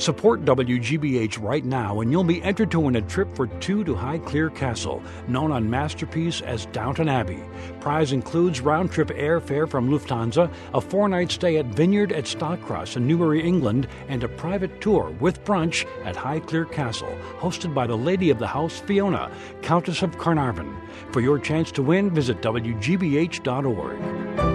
Support 0.00 0.46
WGBH 0.46 1.42
right 1.42 1.62
now, 1.62 2.00
and 2.00 2.10
you'll 2.10 2.24
be 2.24 2.42
entered 2.42 2.70
to 2.70 2.80
win 2.80 2.96
a 2.96 3.02
trip 3.02 3.36
for 3.36 3.48
two 3.60 3.84
to 3.84 3.94
Highclere 3.94 4.54
Castle, 4.54 5.02
known 5.28 5.52
on 5.52 5.68
Masterpiece 5.68 6.40
as 6.40 6.64
Downton 6.64 7.06
Abbey. 7.06 7.44
Prize 7.80 8.12
includes 8.12 8.62
round 8.62 8.90
trip 8.90 9.08
airfare 9.08 9.68
from 9.68 9.90
Lufthansa, 9.90 10.50
a 10.72 10.80
four 10.80 11.06
night 11.06 11.30
stay 11.30 11.58
at 11.58 11.66
Vineyard 11.66 12.12
at 12.12 12.24
Stockcross 12.24 12.96
in 12.96 13.06
Newbury, 13.06 13.42
England, 13.42 13.88
and 14.08 14.24
a 14.24 14.28
private 14.28 14.80
tour 14.80 15.14
with 15.20 15.44
brunch 15.44 15.84
at 16.06 16.16
Highclere 16.16 16.72
Castle, 16.72 17.14
hosted 17.38 17.74
by 17.74 17.86
the 17.86 17.98
Lady 17.98 18.30
of 18.30 18.38
the 18.38 18.46
House, 18.46 18.78
Fiona, 18.78 19.30
Countess 19.60 20.00
of 20.00 20.16
Carnarvon. 20.16 20.74
For 21.12 21.20
your 21.20 21.38
chance 21.38 21.70
to 21.72 21.82
win, 21.82 22.08
visit 22.08 22.40
WGBH.org. 22.40 24.49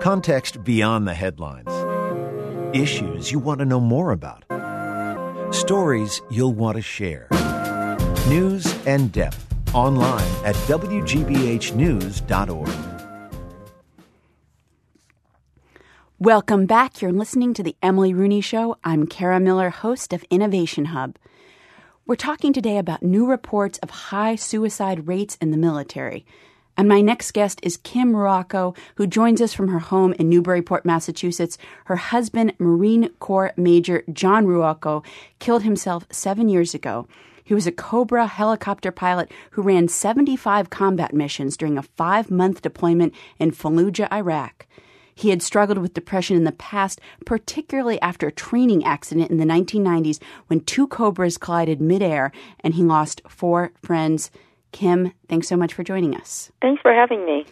Context 0.00 0.62
beyond 0.62 1.08
the 1.08 1.14
headlines. 1.14 1.68
Issues 2.72 3.32
you 3.32 3.40
want 3.40 3.58
to 3.58 3.64
know 3.64 3.80
more 3.80 4.12
about. 4.12 4.44
Stories 5.52 6.22
you'll 6.30 6.52
want 6.52 6.76
to 6.76 6.82
share. 6.82 7.26
News 8.28 8.72
and 8.86 9.10
depth 9.10 9.44
online 9.74 10.28
at 10.44 10.54
WGBHnews.org. 10.66 12.68
Welcome 16.20 16.66
back. 16.66 17.02
You're 17.02 17.12
listening 17.12 17.54
to 17.54 17.62
The 17.62 17.76
Emily 17.82 18.12
Rooney 18.14 18.40
Show. 18.40 18.76
I'm 18.84 19.06
Kara 19.06 19.40
Miller, 19.40 19.70
host 19.70 20.12
of 20.12 20.24
Innovation 20.30 20.86
Hub. 20.86 21.16
We're 22.06 22.16
talking 22.16 22.52
today 22.52 22.78
about 22.78 23.02
new 23.02 23.26
reports 23.26 23.78
of 23.78 23.90
high 23.90 24.36
suicide 24.36 25.08
rates 25.08 25.36
in 25.40 25.50
the 25.50 25.56
military. 25.56 26.24
And 26.78 26.88
my 26.88 27.00
next 27.00 27.32
guest 27.32 27.58
is 27.64 27.76
Kim 27.76 28.12
Ruocco, 28.12 28.76
who 28.94 29.08
joins 29.08 29.42
us 29.42 29.52
from 29.52 29.66
her 29.66 29.80
home 29.80 30.12
in 30.12 30.28
Newburyport, 30.28 30.84
Massachusetts. 30.84 31.58
Her 31.86 31.96
husband, 31.96 32.52
Marine 32.60 33.08
Corps 33.18 33.52
Major 33.56 34.04
John 34.12 34.46
Ruocco, 34.46 35.04
killed 35.40 35.64
himself 35.64 36.06
seven 36.12 36.48
years 36.48 36.74
ago. 36.74 37.08
He 37.42 37.52
was 37.52 37.66
a 37.66 37.72
Cobra 37.72 38.28
helicopter 38.28 38.92
pilot 38.92 39.32
who 39.50 39.62
ran 39.62 39.88
75 39.88 40.70
combat 40.70 41.12
missions 41.12 41.56
during 41.56 41.76
a 41.76 41.82
five 41.82 42.30
month 42.30 42.62
deployment 42.62 43.12
in 43.40 43.50
Fallujah, 43.50 44.12
Iraq. 44.12 44.68
He 45.16 45.30
had 45.30 45.42
struggled 45.42 45.78
with 45.78 45.94
depression 45.94 46.36
in 46.36 46.44
the 46.44 46.52
past, 46.52 47.00
particularly 47.26 48.00
after 48.00 48.28
a 48.28 48.32
training 48.32 48.84
accident 48.84 49.32
in 49.32 49.38
the 49.38 49.44
1990s 49.44 50.20
when 50.46 50.60
two 50.60 50.86
Cobras 50.86 51.38
collided 51.38 51.80
midair 51.80 52.30
and 52.60 52.74
he 52.74 52.84
lost 52.84 53.22
four 53.26 53.72
friends 53.82 54.30
Kim, 54.72 55.12
thanks 55.28 55.48
so 55.48 55.56
much 55.56 55.74
for 55.74 55.82
joining 55.82 56.14
us. 56.14 56.50
Thanks 56.60 56.82
for 56.82 56.92
having 56.92 57.24
me. 57.24 57.46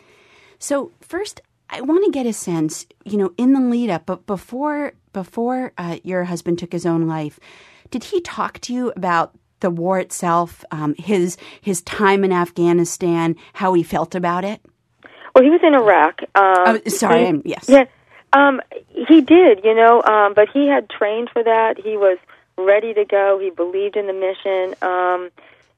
So, 0.59 0.93
first, 1.01 1.41
I 1.71 1.81
want 1.81 2.05
to 2.05 2.11
get 2.11 2.27
a 2.27 2.33
sense, 2.33 2.87
you 3.05 3.17
know, 3.17 3.33
in 3.37 3.53
the 3.53 3.61
lead 3.61 3.91
up, 3.91 4.07
but 4.07 4.27
before 4.27 4.93
before 5.13 5.73
uh, 5.79 5.97
your 6.03 6.25
husband 6.25 6.59
took 6.59 6.73
his 6.73 6.85
own 6.85 7.07
life, 7.07 7.41
did 7.91 8.05
he 8.05 8.21
talk 8.21 8.61
to 8.61 8.75
you 8.75 8.93
about 8.97 9.35
the 9.61 9.71
war 9.71 9.99
itself, 9.99 10.65
um, 10.71 10.95
his 10.99 11.37
his 11.61 11.83
time 11.83 12.25
in 12.25 12.33
Afghanistan, 12.33 13.37
how 13.55 13.73
he 13.73 13.83
felt 13.83 14.15
about 14.15 14.45
it? 14.45 14.61
Well, 15.35 15.45
he 15.45 15.51
was 15.51 15.61
in 15.63 15.75
Iraq. 15.75 16.21
Um, 16.35 16.81
oh, 16.85 16.89
sorry, 16.89 17.27
he, 17.27 17.43
yes. 17.45 17.67
Yeah, 17.69 17.85
um, 18.33 18.61
he 19.09 19.21
did, 19.21 19.65
you 19.65 19.75
know, 19.75 20.03
um, 20.03 20.35
but 20.35 20.49
he 20.53 20.69
had 20.69 20.89
trained 20.89 21.31
for 21.33 21.43
that. 21.43 21.79
He 21.79 21.97
was 21.97 22.19
ready 22.59 22.95
to 22.95 23.05
go. 23.05 23.39
He 23.39 23.51
believed 23.51 23.97
in 23.97 24.07
the 24.07 24.13
mission. 24.13 24.75
Um, 24.83 25.31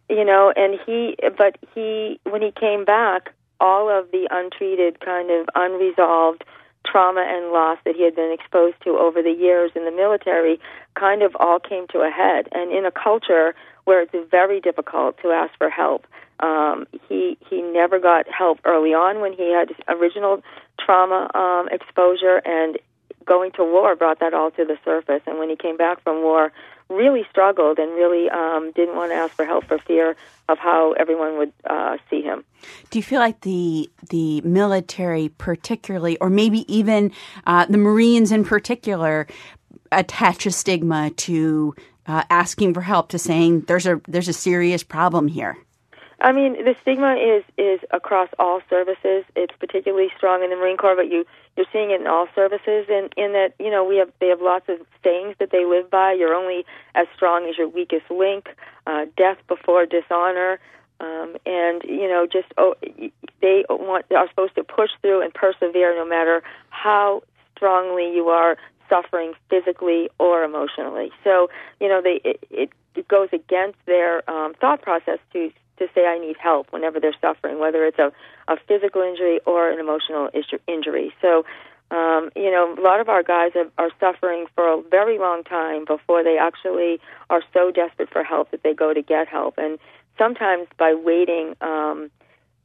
you 0.09 0.25
know, 0.25 0.53
and 0.57 0.79
he, 0.85 1.17
but 1.37 1.59
he, 1.75 2.21
when 2.25 2.43
he 2.43 2.51
came 2.51 2.85
back, 2.85 3.33
all 3.61 3.89
of 3.91 4.11
the 4.11 4.29
untreated, 4.31 5.01
kind 5.01 5.31
of 5.31 5.49
unresolved 5.55 6.45
trauma 6.87 7.25
and 7.27 7.53
loss 7.53 7.79
that 7.85 7.95
he 7.97 8.05
had 8.05 8.15
been 8.15 8.33
exposed 8.33 8.77
to 8.85 8.91
over 8.91 9.23
the 9.23 9.33
years 9.33 9.71
in 9.75 9.85
the 9.85 9.91
military 9.91 10.59
kind 10.99 11.23
of 11.23 11.37
all 11.39 11.59
came 11.59 11.87
to 11.89 11.99
a 11.99 12.11
head. 12.11 12.49
And 12.53 12.73
in 12.73 12.87
a 12.87 12.91
culture 12.91 13.55
where 13.85 14.03
it's 14.03 14.15
very 14.31 14.61
difficult 14.61 15.19
to 15.23 15.29
ask 15.29 15.57
for 15.59 15.71
help, 15.71 16.07
um, 16.41 16.87
he 17.09 17.37
he 17.51 17.63
never 17.63 17.99
got 17.99 18.27
help 18.31 18.61
early 18.65 18.95
on 18.95 19.21
when 19.21 19.33
he 19.33 19.53
had 19.53 19.71
original 19.89 20.43
trauma 20.79 21.29
um, 21.35 21.69
exposure, 21.73 22.41
and 22.45 22.79
going 23.25 23.51
to 23.53 23.65
war 23.65 23.97
brought 23.97 24.21
that 24.21 24.35
all 24.35 24.51
to 24.53 24.65
the 24.65 24.79
surface. 24.85 25.23
And 25.27 25.39
when 25.39 25.51
he 25.51 25.57
came 25.57 25.77
back 25.77 26.03
from 26.03 26.23
war, 26.23 26.53
really 26.89 27.25
struggled 27.31 27.79
and 27.79 27.93
really 27.95 28.31
um, 28.31 28.73
didn't 28.73 28.97
want 28.97 29.11
to 29.11 29.15
ask 29.15 29.35
for 29.35 29.45
help 29.45 29.65
for 29.65 29.79
fear 29.79 30.17
of 30.49 30.59
how 30.59 30.93
everyone 30.93 31.37
would 31.39 31.53
uh, 31.69 31.99
see 32.09 32.23
him. 32.23 32.45
Do 32.91 32.99
you 32.99 33.03
feel 33.03 33.21
like 33.21 33.43
the 33.43 33.91
the 34.09 34.41
military, 34.41 35.29
particularly, 35.29 36.17
or 36.19 36.31
maybe 36.31 36.65
even 36.73 37.13
uh, 37.47 37.67
the 37.67 37.79
Marines 37.79 38.33
in 38.33 38.45
particular, 38.45 39.27
attach 39.93 40.47
a 40.47 40.51
stigma 40.51 41.11
to 41.11 41.75
uh, 42.07 42.25
asking 42.31 42.75
for 42.75 42.81
help, 42.81 43.11
to 43.11 43.19
saying 43.19 43.63
there's 43.63 43.87
a 43.87 44.01
there's 44.09 44.29
a 44.29 44.33
serious 44.33 44.83
problem 44.83 45.29
here? 45.29 45.59
I 46.21 46.33
mean, 46.33 46.65
the 46.65 46.75
stigma 46.83 47.15
is 47.15 47.45
is 47.57 47.81
across 47.93 48.29
all 48.39 48.61
services. 48.69 49.25
It's 49.37 49.55
particularly 49.59 50.09
strong 50.17 50.43
in 50.43 50.51
the 50.51 50.57
Marine 50.57 50.77
Corps, 50.77 50.97
but 50.97 51.11
you 51.11 51.25
you're 51.57 51.67
seeing 51.73 51.91
it 51.91 52.01
in 52.01 52.07
all 52.07 52.27
services. 52.35 52.87
And 52.91 53.13
in 53.17 53.33
that, 53.33 53.55
you 53.61 53.71
know, 53.71 53.85
we 53.85 53.97
have 53.99 54.11
they 54.21 54.29
have 54.29 54.41
lots 54.41 54.69
of 54.69 54.79
sayings 55.05 55.37
that 55.39 55.51
they 55.53 55.65
live 55.65 55.91
by. 55.91 56.13
You're 56.13 56.35
only 56.35 56.65
as 56.95 57.07
strong 57.15 57.49
as 57.49 57.57
your 57.57 57.69
weakest 57.69 58.11
link. 58.11 58.49
Uh, 58.87 59.07
death 59.17 59.39
before 59.49 59.87
dishonor. 59.87 60.59
Um, 61.01 61.37
and 61.47 61.83
you 61.85 62.09
know, 62.09 62.27
just 62.27 62.49
oh, 62.57 62.75
they 63.41 63.65
want 63.71 64.07
are 64.11 64.29
supposed 64.29 64.57
to 64.57 64.65
push 64.65 64.91
through 65.01 65.23
and 65.23 65.33
persevere 65.33 65.95
no 65.95 66.05
matter 66.05 66.43
how 66.71 67.23
strongly 67.55 68.13
you 68.13 68.29
are 68.29 68.57
suffering 68.89 69.35
physically 69.51 70.09
or 70.19 70.43
emotionally. 70.43 71.13
So 71.23 71.51
you 71.81 71.89
know 71.89 72.03
they 72.03 72.21
it, 72.25 72.43
it, 72.51 72.71
goes 73.07 73.29
against 73.33 73.79
their 73.87 74.29
um, 74.29 74.55
thought 74.55 74.83
process 74.83 75.21
to 75.33 75.53
to 75.79 75.89
say 75.95 76.07
I 76.07 76.19
need 76.19 76.37
help 76.37 76.73
whenever 76.73 77.01
they're 77.01 77.15
suffering, 77.21 77.59
whether 77.59 77.85
it's 77.85 77.99
a, 77.99 78.13
a 78.49 78.57
physical 78.67 79.03
injury 79.03 79.41
or 79.47 79.71
an 79.71 79.79
emotional 79.79 80.31
injury. 80.67 81.13
So 81.21 81.45
um, 81.91 82.31
you 82.37 82.51
know, 82.51 82.75
a 82.79 82.83
lot 82.83 83.01
of 83.01 83.09
our 83.09 83.23
guys 83.23 83.53
are, 83.55 83.71
are 83.79 83.91
suffering 83.99 84.47
for 84.55 84.69
a 84.69 84.83
very 84.91 85.19
long 85.19 85.43
time 85.43 85.87
before 85.87 86.23
they 86.23 86.37
actually 86.37 87.01
are 87.31 87.43
so 87.55 87.71
desperate 87.71 88.11
for 88.11 88.23
help 88.23 88.51
that 88.51 88.63
they 88.63 88.75
go 88.75 88.93
to 88.93 89.01
get 89.01 89.27
help. 89.27 89.55
And 89.57 89.79
sometimes 90.19 90.69
by 90.79 90.93
waiting 90.93 91.55
um, 91.63 92.11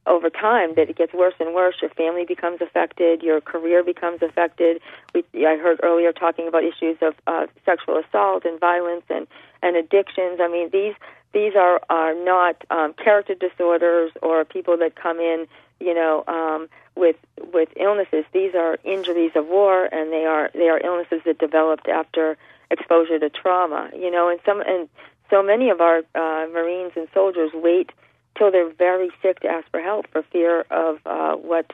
over 0.05 0.29
time, 0.29 0.75
that 0.75 0.89
it 0.89 0.97
gets 0.97 1.13
worse 1.13 1.33
and 1.39 1.53
worse. 1.53 1.75
Your 1.81 1.91
family 1.91 2.25
becomes 2.25 2.61
affected. 2.61 3.23
Your 3.23 3.41
career 3.41 3.83
becomes 3.83 4.21
affected. 4.21 4.81
We, 5.13 5.23
I 5.45 5.57
heard 5.57 5.79
earlier 5.83 6.11
talking 6.11 6.47
about 6.47 6.63
issues 6.63 6.97
of 7.01 7.15
uh, 7.27 7.47
sexual 7.65 7.97
assault 7.97 8.45
and 8.45 8.59
violence 8.59 9.05
and, 9.09 9.27
and 9.61 9.75
addictions. 9.75 10.39
I 10.41 10.47
mean, 10.47 10.69
these 10.71 10.95
these 11.33 11.55
are 11.55 11.81
are 11.89 12.13
not 12.13 12.63
um, 12.69 12.93
character 12.93 13.33
disorders 13.33 14.11
or 14.21 14.45
people 14.45 14.77
that 14.77 14.95
come 14.95 15.19
in, 15.19 15.47
you 15.79 15.93
know. 15.93 16.23
Um, 16.27 16.69
with 16.95 17.15
with 17.51 17.69
illnesses. 17.75 18.25
These 18.33 18.55
are 18.55 18.77
injuries 18.83 19.31
of 19.35 19.47
war, 19.47 19.85
and 19.85 20.11
they 20.11 20.25
are 20.25 20.51
they 20.53 20.69
are 20.69 20.79
illnesses 20.83 21.21
that 21.25 21.39
developed 21.39 21.87
after 21.87 22.37
exposure 22.69 23.19
to 23.19 23.29
trauma. 23.29 23.89
You 23.95 24.11
know, 24.11 24.29
and 24.29 24.39
some 24.45 24.61
and 24.61 24.89
so 25.29 25.41
many 25.41 25.69
of 25.69 25.81
our 25.81 25.99
uh, 26.15 26.47
Marines 26.51 26.91
and 26.95 27.07
soldiers 27.13 27.51
wait 27.53 27.91
till 28.37 28.51
they're 28.51 28.73
very 28.73 29.09
sick 29.21 29.39
to 29.41 29.47
ask 29.47 29.69
for 29.71 29.81
help 29.81 30.07
for 30.11 30.23
fear 30.23 30.61
of 30.71 30.99
uh, 31.05 31.35
what 31.35 31.71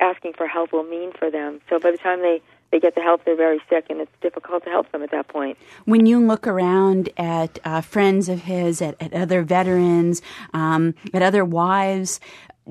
asking 0.00 0.34
for 0.34 0.46
help 0.46 0.72
will 0.72 0.84
mean 0.84 1.12
for 1.12 1.30
them. 1.30 1.60
So 1.68 1.78
by 1.78 1.90
the 1.90 1.98
time 1.98 2.20
they 2.20 2.42
they 2.72 2.80
get 2.80 2.96
the 2.96 3.00
help, 3.00 3.24
they're 3.24 3.36
very 3.36 3.60
sick, 3.70 3.86
and 3.90 4.00
it's 4.00 4.10
difficult 4.20 4.64
to 4.64 4.70
help 4.70 4.90
them 4.90 5.02
at 5.02 5.12
that 5.12 5.28
point. 5.28 5.56
When 5.84 6.04
you 6.04 6.18
look 6.18 6.48
around 6.48 7.10
at 7.16 7.60
uh, 7.64 7.80
friends 7.80 8.28
of 8.28 8.42
his, 8.42 8.82
at, 8.82 9.00
at 9.00 9.14
other 9.14 9.44
veterans, 9.44 10.20
um, 10.52 10.94
at 11.14 11.22
other 11.22 11.44
wives, 11.44 12.18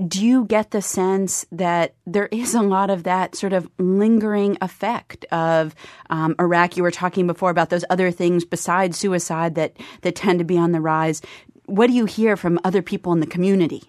do 0.07 0.25
you 0.25 0.43
get 0.43 0.71
the 0.71 0.81
sense 0.81 1.45
that 1.53 1.95
there 2.05 2.27
is 2.27 2.53
a 2.53 2.61
lot 2.61 2.89
of 2.89 3.03
that 3.03 3.35
sort 3.35 3.53
of 3.53 3.69
lingering 3.77 4.57
effect 4.59 5.23
of 5.31 5.73
um, 6.09 6.35
Iraq? 6.37 6.75
You 6.75 6.83
were 6.83 6.91
talking 6.91 7.25
before 7.25 7.49
about 7.49 7.69
those 7.69 7.85
other 7.89 8.11
things 8.11 8.43
besides 8.43 8.97
suicide 8.97 9.55
that, 9.55 9.77
that 10.01 10.15
tend 10.15 10.39
to 10.39 10.45
be 10.45 10.57
on 10.57 10.73
the 10.73 10.81
rise. 10.81 11.21
What 11.65 11.87
do 11.87 11.93
you 11.93 12.05
hear 12.05 12.37
from 12.37 12.59
other 12.63 12.81
people 12.81 13.11
in 13.13 13.19
the 13.19 13.27
community? 13.27 13.83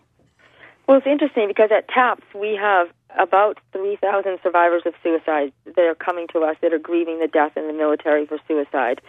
Well, 0.86 0.98
it's 0.98 1.06
interesting 1.06 1.48
because 1.48 1.70
at 1.76 1.88
TAPS 1.88 2.24
we 2.34 2.54
have 2.54 2.88
about 3.18 3.58
3,000 3.72 4.38
survivors 4.42 4.82
of 4.86 4.94
suicide 5.02 5.52
that 5.64 5.78
are 5.78 5.94
coming 5.94 6.26
to 6.28 6.40
us 6.40 6.56
that 6.62 6.72
are 6.72 6.78
grieving 6.78 7.18
the 7.18 7.26
death 7.26 7.56
in 7.56 7.66
the 7.66 7.72
military 7.72 8.26
for 8.26 8.38
suicide. 8.46 9.00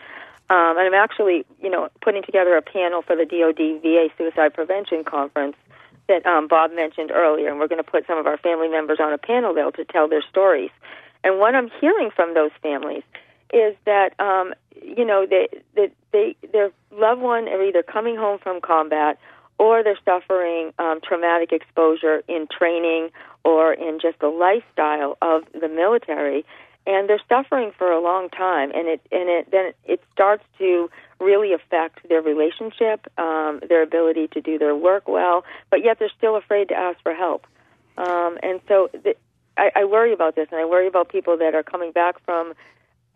Um, 0.49 0.77
and 0.77 0.88
I'm 0.88 0.93
actually, 0.93 1.45
you 1.62 1.69
know, 1.69 1.89
putting 2.01 2.23
together 2.23 2.56
a 2.56 2.62
panel 2.62 3.01
for 3.01 3.15
the 3.15 3.25
DoD 3.25 3.82
VA 3.82 4.08
Suicide 4.17 4.53
Prevention 4.53 5.03
Conference 5.03 5.58
that 6.08 6.25
um, 6.25 6.47
Bob 6.47 6.71
mentioned 6.71 7.12
earlier, 7.12 7.49
and 7.49 7.60
we're 7.60 7.67
going 7.67 7.84
to 7.84 7.89
put 7.89 8.08
some 8.08 8.17
of 8.17 8.25
our 8.25 8.38
family 8.38 8.69
members 8.69 8.99
on 9.01 9.12
a 9.12 9.17
panel 9.17 9.53
there 9.53 9.69
to 9.69 9.86
tell 9.86 10.08
their 10.08 10.23
stories. 10.30 10.71
And 11.23 11.39
what 11.39 11.53
I'm 11.53 11.69
hearing 11.82 12.12
from 12.15 12.34
those 12.34 12.51
families 12.62 13.03
is 13.53 13.75
that 13.86 14.13
um, 14.19 14.53
you 14.81 15.05
know 15.05 15.25
they, 15.25 15.47
that 15.75 15.91
they 16.12 16.36
their 16.51 16.71
loved 16.91 17.21
one 17.21 17.47
are 17.47 17.63
either 17.63 17.83
coming 17.83 18.15
home 18.15 18.39
from 18.39 18.62
combat 18.62 19.19
or 19.60 19.83
they're 19.83 19.99
suffering 20.05 20.71
um, 20.77 20.99
traumatic 21.01 21.51
exposure 21.51 22.21
in 22.27 22.47
training 22.47 23.10
or 23.43 23.73
in 23.73 23.99
just 23.99 24.19
the 24.19 24.27
lifestyle 24.27 25.17
of 25.21 25.43
the 25.60 25.67
military, 25.67 26.45
and 26.86 27.10
they're 27.10 27.21
suffering 27.27 27.71
for 27.77 27.91
a 27.91 28.01
long 28.01 28.29
time, 28.29 28.71
and 28.73 28.88
it 28.88 29.01
and 29.12 29.29
it 29.29 29.51
then 29.51 29.73
it 29.86 30.01
starts 30.13 30.43
to 30.57 30.89
really 31.19 31.53
affect 31.53 32.07
their 32.10 32.21
relationship, 32.21 33.07
um, 33.17 33.60
their 33.67 33.81
ability 33.81 34.27
to 34.27 34.41
do 34.41 34.57
their 34.57 34.75
work 34.75 35.07
well, 35.07 35.43
but 35.69 35.83
yet 35.83 35.97
they're 35.99 36.12
still 36.17 36.36
afraid 36.36 36.67
to 36.69 36.75
ask 36.75 37.01
for 37.01 37.13
help. 37.13 37.47
Um, 37.97 38.38
and 38.43 38.62
so 38.67 38.89
th- 39.03 39.17
I, 39.57 39.71
I 39.75 39.86
worry 39.86 40.13
about 40.13 40.36
this, 40.36 40.47
and 40.51 40.60
I 40.60 40.65
worry 40.65 40.88
about 40.88 41.10
people 41.10 41.38
that 41.38 41.55
are 41.55 41.63
coming 41.63 41.91
back 41.91 42.23
from 42.23 42.53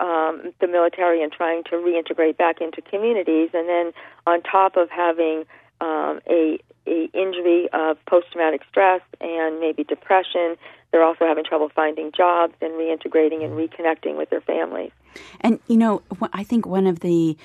um, 0.01 0.53
the 0.59 0.67
military 0.67 1.23
and 1.23 1.31
trying 1.31 1.63
to 1.65 1.75
reintegrate 1.75 2.35
back 2.35 2.59
into 2.59 2.81
communities, 2.81 3.51
and 3.53 3.69
then 3.69 3.93
on 4.25 4.41
top 4.41 4.75
of 4.75 4.89
having 4.89 5.45
um, 5.79 6.19
a, 6.27 6.59
a 6.87 7.09
injury 7.13 7.69
of 7.71 8.03
post 8.07 8.31
traumatic 8.31 8.61
stress 8.67 9.01
and 9.21 9.59
maybe 9.59 9.83
depression, 9.83 10.57
they're 10.91 11.03
also 11.03 11.25
having 11.25 11.45
trouble 11.45 11.69
finding 11.73 12.11
jobs 12.11 12.53
and 12.61 12.73
reintegrating 12.73 13.45
and 13.45 13.53
reconnecting 13.53 14.17
with 14.17 14.29
their 14.31 14.41
families. 14.41 14.91
And 15.39 15.59
you 15.67 15.77
know, 15.77 16.01
I 16.33 16.43
think 16.43 16.65
one 16.65 16.87
of 16.87 17.01
the 17.01 17.37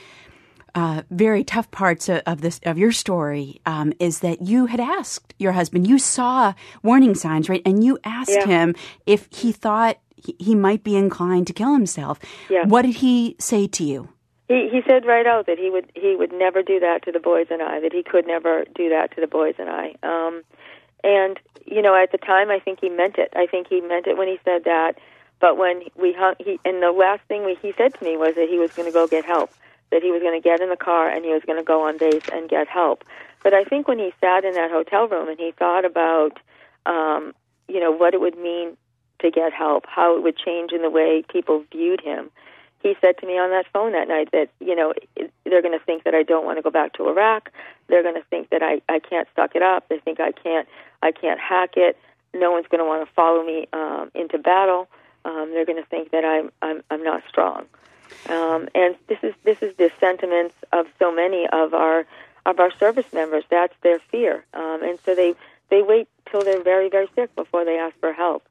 uh, 0.74 1.02
very 1.10 1.42
tough 1.42 1.70
parts 1.70 2.08
of, 2.08 2.22
of, 2.26 2.40
this 2.40 2.60
of 2.64 2.78
your 2.78 2.92
story 2.92 3.60
um, 3.66 3.92
is 3.98 4.20
that 4.20 4.42
you 4.42 4.66
had 4.66 4.80
asked 4.80 5.34
your 5.38 5.52
husband. 5.52 5.86
You 5.86 5.98
saw 5.98 6.52
warning 6.82 7.14
signs, 7.14 7.48
right? 7.48 7.62
And 7.64 7.82
you 7.82 7.98
asked 8.04 8.30
yeah. 8.30 8.46
him 8.46 8.74
if 9.06 9.28
he 9.30 9.52
thought 9.52 9.98
he, 10.16 10.36
he, 10.38 10.54
might 10.54 10.82
be 10.82 10.96
inclined 10.96 11.46
to 11.46 11.52
kill 11.52 11.72
himself. 11.72 12.18
Yeah. 12.48 12.66
What 12.66 12.82
did 12.82 12.96
he 12.96 13.36
say 13.38 13.66
to 13.68 13.84
you? 13.84 14.08
He 14.48 14.68
he 14.70 14.80
said 14.86 15.04
right 15.04 15.26
out 15.26 15.46
that 15.46 15.58
he 15.58 15.70
would 15.70 15.90
he 15.94 16.14
would 16.14 16.32
never 16.32 16.62
do 16.62 16.78
that 16.80 17.04
to 17.04 17.12
the 17.12 17.20
boys 17.20 17.46
and 17.50 17.62
I. 17.62 17.80
That 17.80 17.92
he 17.92 18.02
could 18.02 18.26
never 18.26 18.64
do 18.74 18.88
that 18.90 19.14
to 19.14 19.20
the 19.20 19.26
boys 19.26 19.54
and 19.58 19.68
I. 19.68 19.94
Um, 20.02 20.42
and 21.02 21.38
you 21.64 21.82
know, 21.82 21.94
at 21.94 22.12
the 22.12 22.18
time, 22.18 22.50
I 22.50 22.60
think 22.60 22.78
he 22.80 22.88
meant 22.88 23.18
it. 23.18 23.32
I 23.34 23.46
think 23.46 23.66
he 23.68 23.80
meant 23.80 24.06
it 24.06 24.16
when 24.16 24.28
he 24.28 24.38
said 24.44 24.64
that. 24.64 24.98
But 25.40 25.58
when 25.58 25.82
we 25.96 26.12
hung, 26.12 26.34
he 26.38 26.60
and 26.64 26.82
the 26.82 26.92
last 26.92 27.22
thing 27.28 27.44
we, 27.44 27.56
he 27.60 27.74
said 27.76 27.94
to 27.94 28.04
me 28.04 28.16
was 28.16 28.36
that 28.36 28.48
he 28.48 28.58
was 28.58 28.72
going 28.72 28.88
to 28.88 28.92
go 28.92 29.06
get 29.06 29.24
help 29.24 29.50
that 29.90 30.02
he 30.02 30.10
was 30.10 30.22
going 30.22 30.40
to 30.40 30.46
get 30.46 30.60
in 30.60 30.68
the 30.68 30.76
car 30.76 31.08
and 31.08 31.24
he 31.24 31.32
was 31.32 31.42
going 31.46 31.58
to 31.58 31.64
go 31.64 31.86
on 31.86 31.98
base 31.98 32.28
and 32.32 32.48
get 32.48 32.68
help. 32.68 33.04
But 33.42 33.54
I 33.54 33.64
think 33.64 33.86
when 33.86 33.98
he 33.98 34.12
sat 34.20 34.44
in 34.44 34.54
that 34.54 34.70
hotel 34.70 35.06
room 35.06 35.28
and 35.28 35.38
he 35.38 35.52
thought 35.52 35.84
about, 35.84 36.38
um, 36.84 37.34
you 37.68 37.80
know, 37.80 37.92
what 37.92 38.14
it 38.14 38.20
would 38.20 38.36
mean 38.36 38.76
to 39.20 39.30
get 39.30 39.52
help, 39.52 39.84
how 39.86 40.16
it 40.16 40.22
would 40.22 40.36
change 40.36 40.72
in 40.72 40.82
the 40.82 40.90
way 40.90 41.24
people 41.28 41.64
viewed 41.72 42.00
him, 42.00 42.30
he 42.86 42.94
said 43.00 43.18
to 43.18 43.26
me 43.26 43.38
on 43.38 43.50
that 43.50 43.66
phone 43.72 43.92
that 43.92 44.08
night 44.08 44.30
that 44.32 44.48
you 44.60 44.74
know 44.74 44.92
they're 45.44 45.62
going 45.62 45.78
to 45.78 45.84
think 45.84 46.04
that 46.04 46.14
I 46.14 46.22
don't 46.22 46.44
want 46.44 46.58
to 46.58 46.62
go 46.62 46.70
back 46.70 46.92
to 46.94 47.08
Iraq. 47.08 47.50
They're 47.88 48.02
going 48.02 48.14
to 48.14 48.24
think 48.30 48.50
that 48.50 48.62
I 48.62 48.80
I 48.88 49.00
can't 49.00 49.28
suck 49.34 49.56
it 49.56 49.62
up. 49.62 49.88
They 49.88 49.98
think 49.98 50.20
I 50.20 50.32
can't 50.32 50.68
I 51.02 51.12
can't 51.12 51.40
hack 51.40 51.76
it. 51.76 51.98
No 52.34 52.52
one's 52.52 52.66
going 52.68 52.80
to 52.80 52.84
want 52.84 53.06
to 53.06 53.12
follow 53.14 53.42
me 53.44 53.66
um, 53.72 54.10
into 54.14 54.38
battle. 54.38 54.88
Um, 55.24 55.50
they're 55.52 55.64
going 55.64 55.82
to 55.82 55.88
think 55.88 56.10
that 56.12 56.24
I'm 56.24 56.50
I'm 56.62 56.82
I'm 56.90 57.02
not 57.02 57.22
strong. 57.28 57.66
Um, 58.28 58.68
and 58.74 58.94
this 59.08 59.18
is 59.22 59.34
this 59.44 59.62
is 59.62 59.74
the 59.76 59.90
sentiments 59.98 60.54
of 60.72 60.86
so 60.98 61.12
many 61.12 61.46
of 61.52 61.74
our 61.74 62.06
of 62.44 62.60
our 62.60 62.70
service 62.78 63.12
members. 63.12 63.44
That's 63.50 63.74
their 63.82 63.98
fear, 63.98 64.44
um, 64.54 64.82
and 64.82 64.98
so 65.04 65.14
they 65.14 65.34
they 65.70 65.82
wait 65.82 66.08
till 66.30 66.42
they're 66.42 66.62
very 66.62 66.88
very 66.88 67.08
sick 67.14 67.34
before 67.34 67.64
they 67.64 67.78
ask 67.78 67.98
for 67.98 68.12
help. 68.12 68.44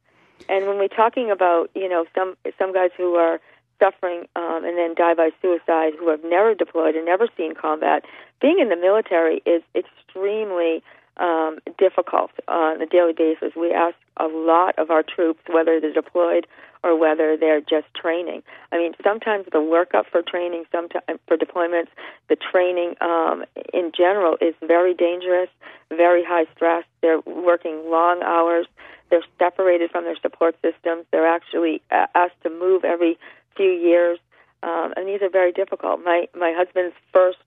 And 0.49 0.67
when 0.67 0.77
we're 0.77 0.87
talking 0.87 1.31
about 1.31 1.69
you 1.75 1.89
know 1.89 2.05
some 2.15 2.35
some 2.57 2.73
guys 2.73 2.91
who 2.97 3.15
are 3.15 3.39
suffering 3.79 4.25
um, 4.35 4.63
and 4.63 4.77
then 4.77 4.95
die 4.95 5.13
by 5.13 5.31
suicide 5.41 5.93
who 5.99 6.09
have 6.09 6.23
never 6.23 6.53
deployed 6.55 6.95
and 6.95 7.05
never 7.05 7.27
seen 7.35 7.53
combat, 7.53 8.05
being 8.41 8.59
in 8.59 8.69
the 8.69 8.75
military 8.75 9.41
is 9.45 9.61
extremely 9.75 10.81
um, 11.17 11.59
difficult 11.77 12.31
on 12.47 12.81
a 12.81 12.85
daily 12.85 13.13
basis. 13.13 13.53
We 13.55 13.71
ask 13.71 13.95
a 14.17 14.27
lot 14.27 14.77
of 14.77 14.91
our 14.91 15.03
troops, 15.03 15.41
whether 15.49 15.79
they're 15.79 15.93
deployed 15.93 16.47
or 16.83 16.97
whether 16.97 17.35
they're 17.35 17.61
just 17.61 17.87
training. 17.95 18.43
I 18.71 18.77
mean, 18.77 18.93
sometimes 19.03 19.45
the 19.51 19.57
workup 19.57 20.05
for 20.11 20.21
training, 20.21 20.65
sometimes 20.71 21.19
for 21.27 21.35
deployments, 21.37 21.87
the 22.29 22.35
training 22.35 22.95
um, 23.01 23.43
in 23.73 23.91
general 23.95 24.37
is 24.39 24.53
very 24.65 24.93
dangerous, 24.93 25.49
very 25.89 26.23
high 26.23 26.45
stress. 26.55 26.83
They're 27.01 27.21
working 27.21 27.89
long 27.89 28.21
hours. 28.21 28.67
They're 29.09 29.23
separated 29.39 29.91
from 29.91 30.03
their 30.03 30.17
support 30.21 30.55
systems. 30.61 31.05
They're 31.11 31.27
actually 31.27 31.81
asked 31.91 32.41
to 32.43 32.49
move 32.49 32.83
every 32.83 33.17
few 33.55 33.71
years, 33.71 34.19
um, 34.63 34.93
and 34.97 35.07
these 35.07 35.21
are 35.21 35.29
very 35.29 35.51
difficult. 35.51 36.03
My 36.03 36.27
my 36.35 36.53
husband's 36.55 36.95
first 37.13 37.37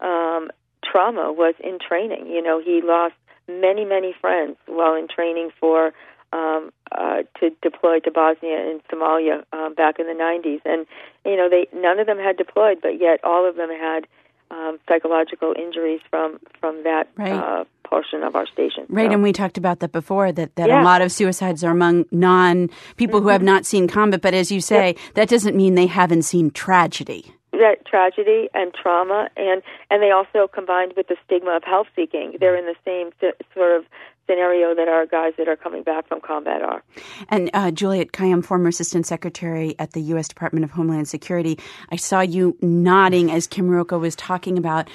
um, 0.00 0.50
trauma 0.84 1.32
was 1.32 1.54
in 1.62 1.78
training. 1.78 2.26
You 2.26 2.42
know, 2.42 2.60
he 2.60 2.80
lost 2.82 3.14
many, 3.48 3.84
many 3.84 4.14
friends 4.20 4.56
while 4.66 4.94
in 4.94 5.08
training 5.08 5.50
for 5.60 5.92
um, 6.32 6.72
uh, 6.90 7.22
to 7.40 7.50
deploy 7.62 8.00
to 8.00 8.10
Bosnia 8.10 8.58
and 8.58 8.82
Somalia 8.88 9.44
um, 9.52 9.74
back 9.74 9.98
in 9.98 10.06
the 10.06 10.12
90s, 10.12 10.60
and 10.64 10.86
you 11.24 11.36
know, 11.36 11.48
they 11.48 11.68
none 11.72 12.00
of 12.00 12.06
them 12.06 12.18
had 12.18 12.36
deployed, 12.36 12.78
but 12.82 13.00
yet 13.00 13.20
all 13.22 13.48
of 13.48 13.56
them 13.56 13.70
had 13.70 14.06
um, 14.50 14.78
psychological 14.88 15.54
injuries 15.56 16.00
from 16.10 16.38
from 16.60 16.82
that 16.84 17.08
right. 17.16 17.32
uh, 17.32 17.64
portion 17.84 18.22
of 18.22 18.34
our 18.34 18.46
station. 18.46 18.86
Right, 18.88 19.08
so. 19.08 19.14
and 19.14 19.22
we 19.22 19.32
talked 19.32 19.58
about 19.58 19.80
that 19.80 19.92
before. 19.92 20.32
That 20.32 20.54
that 20.56 20.68
yeah. 20.68 20.82
a 20.82 20.84
lot 20.84 21.02
of 21.02 21.12
suicides 21.12 21.64
are 21.64 21.70
among 21.70 22.06
non 22.10 22.70
people 22.96 23.20
mm-hmm. 23.20 23.26
who 23.26 23.32
have 23.32 23.42
not 23.42 23.66
seen 23.66 23.88
combat. 23.88 24.20
But 24.20 24.34
as 24.34 24.50
you 24.50 24.60
say, 24.60 24.88
yep. 24.88 24.98
that 25.14 25.28
doesn't 25.28 25.56
mean 25.56 25.74
they 25.74 25.86
haven't 25.86 26.22
seen 26.22 26.50
tragedy 26.50 27.34
that 27.52 27.86
tragedy 27.86 28.48
and 28.52 28.74
trauma 28.74 29.28
and 29.36 29.62
and 29.90 30.02
they 30.02 30.10
also 30.10 30.48
combined 30.52 30.92
with 30.96 31.06
the 31.06 31.16
stigma 31.24 31.56
of 31.56 31.62
health 31.62 31.86
seeking 31.94 32.36
they're 32.40 32.56
in 32.56 32.66
the 32.66 32.74
same 32.84 33.10
sort 33.54 33.76
of 33.76 33.84
scenario 34.26 34.74
that 34.74 34.88
our 34.88 35.06
guys 35.06 35.34
that 35.38 35.48
are 35.48 35.56
coming 35.56 35.82
back 35.82 36.08
from 36.08 36.20
combat 36.20 36.62
are. 36.62 36.82
And 37.28 37.50
uh, 37.52 37.70
Juliette 37.70 38.12
Kayyem, 38.12 38.44
former 38.44 38.68
Assistant 38.68 39.06
Secretary 39.06 39.74
at 39.78 39.92
the 39.92 40.00
U.S. 40.02 40.28
Department 40.28 40.64
of 40.64 40.70
Homeland 40.70 41.08
Security, 41.08 41.58
I 41.90 41.96
saw 41.96 42.20
you 42.20 42.56
nodding 42.60 43.30
as 43.30 43.46
Kim 43.46 43.68
Ruocco 43.68 44.00
was 44.00 44.16
talking 44.16 44.58
about 44.58 44.88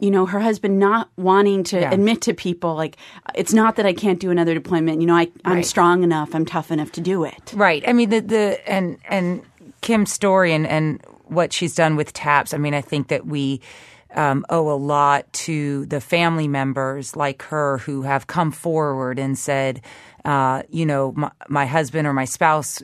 you 0.00 0.10
know, 0.10 0.26
her 0.26 0.40
husband 0.40 0.78
not 0.78 1.08
wanting 1.16 1.62
to 1.64 1.80
yeah. 1.80 1.92
admit 1.92 2.20
to 2.22 2.34
people 2.34 2.74
like 2.74 2.96
it's 3.34 3.52
not 3.52 3.76
that 3.76 3.86
I 3.86 3.92
can't 3.92 4.18
do 4.18 4.30
another 4.30 4.52
deployment. 4.52 5.00
You 5.00 5.06
know, 5.06 5.14
I 5.14 5.30
I'm 5.44 5.56
right. 5.56 5.64
strong 5.64 6.02
enough, 6.02 6.34
I'm 6.34 6.44
tough 6.44 6.70
enough 6.70 6.92
to 6.92 7.00
do 7.00 7.24
it. 7.24 7.54
Right. 7.54 7.82
I 7.86 7.92
mean, 7.92 8.10
the 8.10 8.20
the 8.20 8.68
and 8.68 8.98
and 9.08 9.42
Kim's 9.80 10.12
story 10.12 10.52
and 10.52 10.66
and 10.66 11.00
what 11.26 11.52
she's 11.52 11.74
done 11.74 11.96
with 11.96 12.12
TAPS. 12.12 12.52
I 12.52 12.58
mean, 12.58 12.74
I 12.74 12.80
think 12.80 13.08
that 13.08 13.26
we 13.26 13.60
um, 14.14 14.44
owe 14.48 14.70
a 14.70 14.76
lot 14.78 15.30
to 15.32 15.86
the 15.86 16.00
family 16.00 16.48
members 16.48 17.16
like 17.16 17.42
her 17.42 17.78
who 17.78 18.02
have 18.02 18.26
come 18.26 18.50
forward 18.50 19.18
and 19.18 19.38
said, 19.38 19.80
uh, 20.24 20.62
you 20.70 20.86
know, 20.86 21.12
my, 21.16 21.30
my, 21.48 21.66
husband 21.66 22.06
or 22.06 22.12
my 22.12 22.24
spouse, 22.24 22.82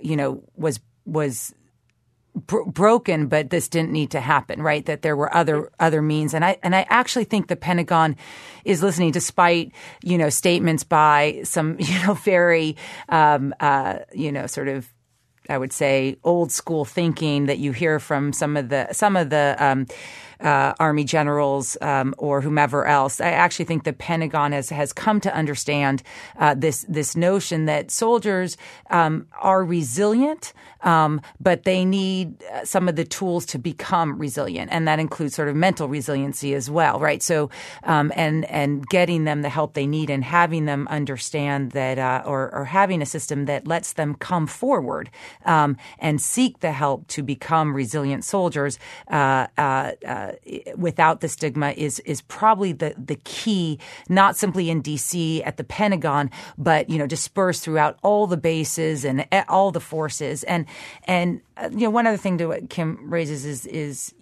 you 0.00 0.16
know, 0.16 0.42
was 0.56 0.80
was 1.04 1.54
bro- 2.34 2.66
broken, 2.66 3.26
but 3.26 3.50
this 3.50 3.68
didn't 3.68 3.92
need 3.92 4.10
to 4.12 4.20
happen, 4.20 4.62
right? 4.62 4.84
That 4.86 5.02
there 5.02 5.16
were 5.16 5.34
other 5.34 5.70
other 5.78 6.02
means, 6.02 6.34
and 6.34 6.44
I 6.44 6.58
and 6.62 6.74
I 6.74 6.86
actually 6.88 7.24
think 7.24 7.48
the 7.48 7.56
Pentagon 7.56 8.16
is 8.64 8.82
listening, 8.82 9.12
despite 9.12 9.72
you 10.02 10.18
know 10.18 10.28
statements 10.28 10.84
by 10.84 11.40
some 11.44 11.76
you 11.78 12.06
know 12.06 12.14
very 12.14 12.76
um, 13.08 13.54
uh, 13.60 13.98
you 14.14 14.32
know 14.32 14.46
sort 14.46 14.68
of 14.68 14.88
I 15.48 15.58
would 15.58 15.72
say 15.72 16.16
old 16.24 16.52
school 16.52 16.84
thinking 16.84 17.46
that 17.46 17.58
you 17.58 17.72
hear 17.72 18.00
from 18.00 18.32
some 18.32 18.56
of 18.56 18.68
the 18.68 18.92
some 18.92 19.16
of 19.16 19.30
the 19.30 19.56
um, 19.58 19.86
uh, 20.40 20.74
army 20.78 21.04
generals 21.04 21.76
um, 21.80 22.14
or 22.18 22.40
whomever 22.40 22.84
else. 22.86 23.20
I 23.20 23.30
actually 23.30 23.64
think 23.64 23.84
the 23.84 23.92
Pentagon 23.92 24.52
has 24.52 24.70
has 24.70 24.92
come 24.92 25.20
to 25.20 25.34
understand 25.34 26.02
uh, 26.38 26.54
this 26.54 26.84
this 26.88 27.16
notion 27.16 27.66
that 27.66 27.90
soldiers 27.90 28.56
um, 28.90 29.26
are 29.40 29.64
resilient, 29.64 30.52
um, 30.84 31.20
but 31.40 31.64
they 31.64 31.84
need 31.84 32.42
uh, 32.44 32.64
some 32.64 32.88
of 32.88 32.96
the 32.96 33.04
tools 33.04 33.46
to 33.46 33.58
become 33.58 34.18
resilient, 34.18 34.70
and 34.72 34.86
that 34.86 34.98
includes 34.98 35.34
sort 35.34 35.48
of 35.48 35.56
mental 35.56 35.88
resiliency 35.88 36.54
as 36.54 36.70
well, 36.70 37.00
right? 37.00 37.22
So, 37.22 37.50
um, 37.84 38.12
and 38.14 38.44
and 38.46 38.86
getting 38.88 39.24
them 39.24 39.42
the 39.42 39.48
help 39.48 39.74
they 39.74 39.86
need 39.86 40.10
and 40.10 40.22
having 40.22 40.66
them 40.66 40.86
understand 40.88 41.72
that, 41.72 41.98
uh, 41.98 42.22
or 42.26 42.54
or 42.54 42.66
having 42.66 43.02
a 43.02 43.06
system 43.06 43.46
that 43.46 43.66
lets 43.66 43.94
them 43.94 44.14
come 44.14 44.46
forward 44.46 45.10
um, 45.44 45.76
and 45.98 46.20
seek 46.20 46.60
the 46.60 46.72
help 46.72 47.08
to 47.08 47.22
become 47.22 47.74
resilient 47.74 48.24
soldiers 48.24 48.78
uh, 49.10 49.46
uh, 49.58 49.92
uh, 50.06 50.32
without 50.76 51.20
the 51.20 51.28
stigma 51.28 51.70
is 51.70 51.98
is 52.00 52.20
probably 52.22 52.72
the 52.72 52.94
the 52.98 53.16
key, 53.24 53.78
not 54.08 54.36
simply 54.36 54.70
in 54.70 54.82
D.C. 54.82 55.42
at 55.42 55.56
the 55.56 55.64
Pentagon, 55.64 56.30
but 56.58 56.90
you 56.90 56.98
know 56.98 57.06
dispersed 57.06 57.62
throughout 57.64 57.98
all 58.02 58.26
the 58.26 58.36
bases 58.36 59.04
and 59.04 59.26
all 59.48 59.70
the 59.70 59.80
forces. 59.80 60.44
And 60.44 60.66
and 61.04 61.40
uh, 61.56 61.68
you 61.72 61.80
know 61.80 61.90
one 61.90 62.06
other 62.06 62.16
thing 62.16 62.38
to 62.38 62.46
what 62.46 62.70
Kim 62.70 63.10
raises 63.10 63.44
is 63.44 63.66
is 63.66 64.14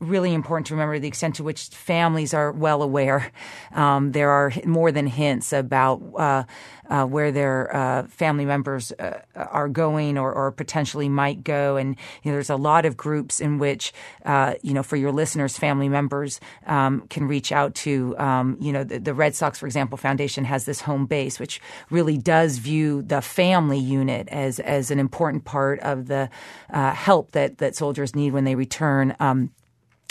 really 0.00 0.32
important 0.32 0.66
to 0.68 0.74
remember 0.74 0.98
the 0.98 1.08
extent 1.08 1.36
to 1.36 1.44
which 1.44 1.68
families 1.68 2.32
are 2.32 2.52
well 2.52 2.82
aware. 2.82 3.32
Um, 3.72 4.12
there 4.12 4.30
are 4.30 4.52
more 4.64 4.92
than 4.92 5.06
hints 5.06 5.52
about 5.52 6.00
uh, 6.16 6.44
uh, 6.88 7.04
where 7.04 7.32
their 7.32 7.74
uh, 7.74 8.06
family 8.06 8.44
members 8.44 8.92
uh, 8.92 9.20
are 9.34 9.68
going 9.68 10.16
or, 10.16 10.32
or, 10.32 10.50
potentially 10.52 11.08
might 11.08 11.44
go, 11.44 11.76
and 11.76 11.96
you 12.22 12.30
know, 12.30 12.36
there's 12.36 12.48
a 12.48 12.56
lot 12.56 12.86
of 12.86 12.96
groups 12.96 13.40
in 13.40 13.58
which 13.58 13.92
uh, 14.24 14.54
you 14.62 14.72
know 14.72 14.82
for 14.82 14.96
your 14.96 15.12
listeners, 15.12 15.58
family 15.58 15.88
members 15.88 16.40
um, 16.66 17.06
can 17.08 17.28
reach 17.28 17.52
out 17.52 17.74
to. 17.74 18.16
Um, 18.18 18.56
you 18.60 18.72
know, 18.72 18.84
the, 18.84 18.98
the, 18.98 19.14
Red 19.14 19.34
Sox, 19.34 19.58
for 19.58 19.66
example, 19.66 19.98
Foundation 19.98 20.44
has 20.44 20.64
this 20.64 20.80
home 20.80 21.04
base, 21.06 21.38
which 21.38 21.60
really 21.90 22.16
does 22.16 22.58
view 22.58 23.02
the 23.02 23.20
family 23.20 23.78
unit 23.78 24.28
as 24.28 24.58
as 24.60 24.90
an 24.90 24.98
important 24.98 25.44
part 25.44 25.80
of 25.80 26.06
the 26.06 26.30
uh, 26.70 26.92
help 26.92 27.32
that 27.32 27.58
that 27.58 27.76
soldiers 27.76 28.16
need 28.16 28.32
when 28.32 28.44
they 28.44 28.54
return. 28.54 29.14
Um, 29.20 29.50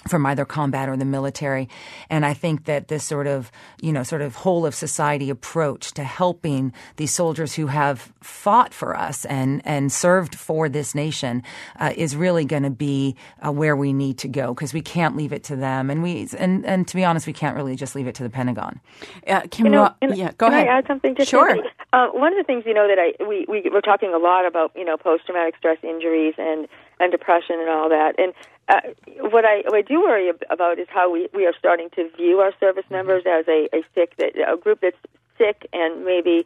from 0.07 0.25
either 0.25 0.45
combat 0.45 0.87
or 0.87 0.95
the 0.95 1.05
military. 1.05 1.67
And 2.09 2.25
I 2.25 2.33
think 2.33 2.65
that 2.65 2.87
this 2.87 3.03
sort 3.03 3.27
of, 3.27 3.51
you 3.81 3.91
know, 3.91 4.03
sort 4.03 4.21
of 4.21 4.35
whole 4.35 4.65
of 4.65 4.75
society 4.75 5.29
approach 5.29 5.91
to 5.93 6.03
helping 6.03 6.71
these 6.95 7.11
soldiers 7.11 7.55
who 7.55 7.67
have 7.67 8.13
fought 8.21 8.73
for 8.73 8.95
us 8.95 9.25
and, 9.25 9.61
and 9.65 9.91
served 9.91 10.35
for 10.35 10.69
this 10.69 10.93
nation 10.93 11.43
uh, 11.79 11.93
is 11.97 12.15
really 12.15 12.45
going 12.45 12.63
to 12.63 12.69
be 12.69 13.15
uh, 13.45 13.51
where 13.51 13.75
we 13.75 13.91
need 13.91 14.17
to 14.19 14.27
go 14.27 14.53
because 14.53 14.73
we 14.73 14.81
can't 14.81 15.17
leave 15.17 15.33
it 15.33 15.43
to 15.45 15.55
them. 15.55 15.89
And 15.89 16.03
we, 16.03 16.29
and, 16.37 16.65
and 16.65 16.87
to 16.87 16.95
be 16.95 17.03
honest, 17.03 17.27
we 17.27 17.33
can't 17.33 17.55
really 17.55 17.75
just 17.75 17.95
leave 17.95 18.07
it 18.07 18.15
to 18.15 18.23
the 18.23 18.29
Pentagon. 18.29 18.79
Uh, 19.25 19.41
Kim, 19.49 19.65
you 19.65 19.71
know, 19.71 19.93
yeah, 20.01 20.31
go 20.37 20.47
can 20.47 20.53
ahead. 20.53 20.67
I 20.67 20.77
add 20.77 20.87
something 20.87 21.15
to 21.15 21.25
Sure. 21.25 21.57
Uh, 21.91 22.07
one 22.09 22.31
of 22.31 22.37
the 22.37 22.43
things, 22.43 22.63
you 22.65 22.73
know, 22.73 22.87
that 22.87 22.99
I, 22.99 23.23
we, 23.25 23.45
we, 23.49 23.69
we're 23.73 23.81
talking 23.81 24.13
a 24.13 24.19
lot 24.19 24.45
about, 24.45 24.71
you 24.75 24.85
know, 24.85 24.95
post-traumatic 24.95 25.55
stress 25.57 25.79
injuries 25.83 26.35
and, 26.37 26.67
and 26.99 27.11
depression 27.11 27.59
and 27.59 27.69
all 27.69 27.89
that. 27.89 28.13
And 28.17 28.33
uh, 28.69 28.81
what 29.19 29.45
I 29.45 29.61
what 29.65 29.75
I 29.75 29.81
do 29.81 30.01
worry 30.01 30.31
about 30.49 30.79
is 30.79 30.87
how 30.89 31.11
we, 31.11 31.29
we 31.33 31.45
are 31.45 31.53
starting 31.57 31.89
to 31.95 32.09
view 32.17 32.39
our 32.39 32.53
service 32.59 32.83
mm-hmm. 32.85 32.95
members 32.95 33.23
as 33.25 33.47
a, 33.47 33.69
a 33.73 33.81
sick 33.95 34.15
that 34.17 34.33
a 34.37 34.57
group 34.57 34.81
that's 34.81 34.97
sick 35.37 35.67
and 35.73 36.03
maybe 36.03 36.45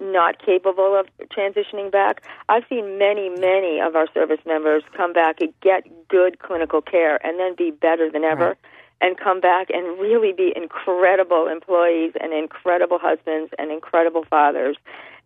not 0.00 0.44
capable 0.44 0.98
of 0.98 1.06
transitioning 1.28 1.90
back. 1.90 2.22
I've 2.48 2.64
seen 2.68 2.98
many, 2.98 3.28
many 3.28 3.80
of 3.80 3.94
our 3.94 4.06
service 4.12 4.40
members 4.46 4.82
come 4.96 5.12
back 5.12 5.40
and 5.40 5.52
get 5.60 6.08
good 6.08 6.38
clinical 6.38 6.80
care 6.80 7.24
and 7.24 7.38
then 7.38 7.54
be 7.54 7.70
better 7.70 8.10
than 8.10 8.24
ever. 8.24 8.48
Right. 8.48 8.56
And 9.02 9.16
come 9.16 9.40
back 9.40 9.70
and 9.70 9.98
really 9.98 10.32
be 10.34 10.52
incredible 10.54 11.48
employees 11.48 12.12
and 12.20 12.34
incredible 12.34 12.98
husbands 13.00 13.50
and 13.58 13.70
incredible 13.70 14.24
fathers. 14.28 14.76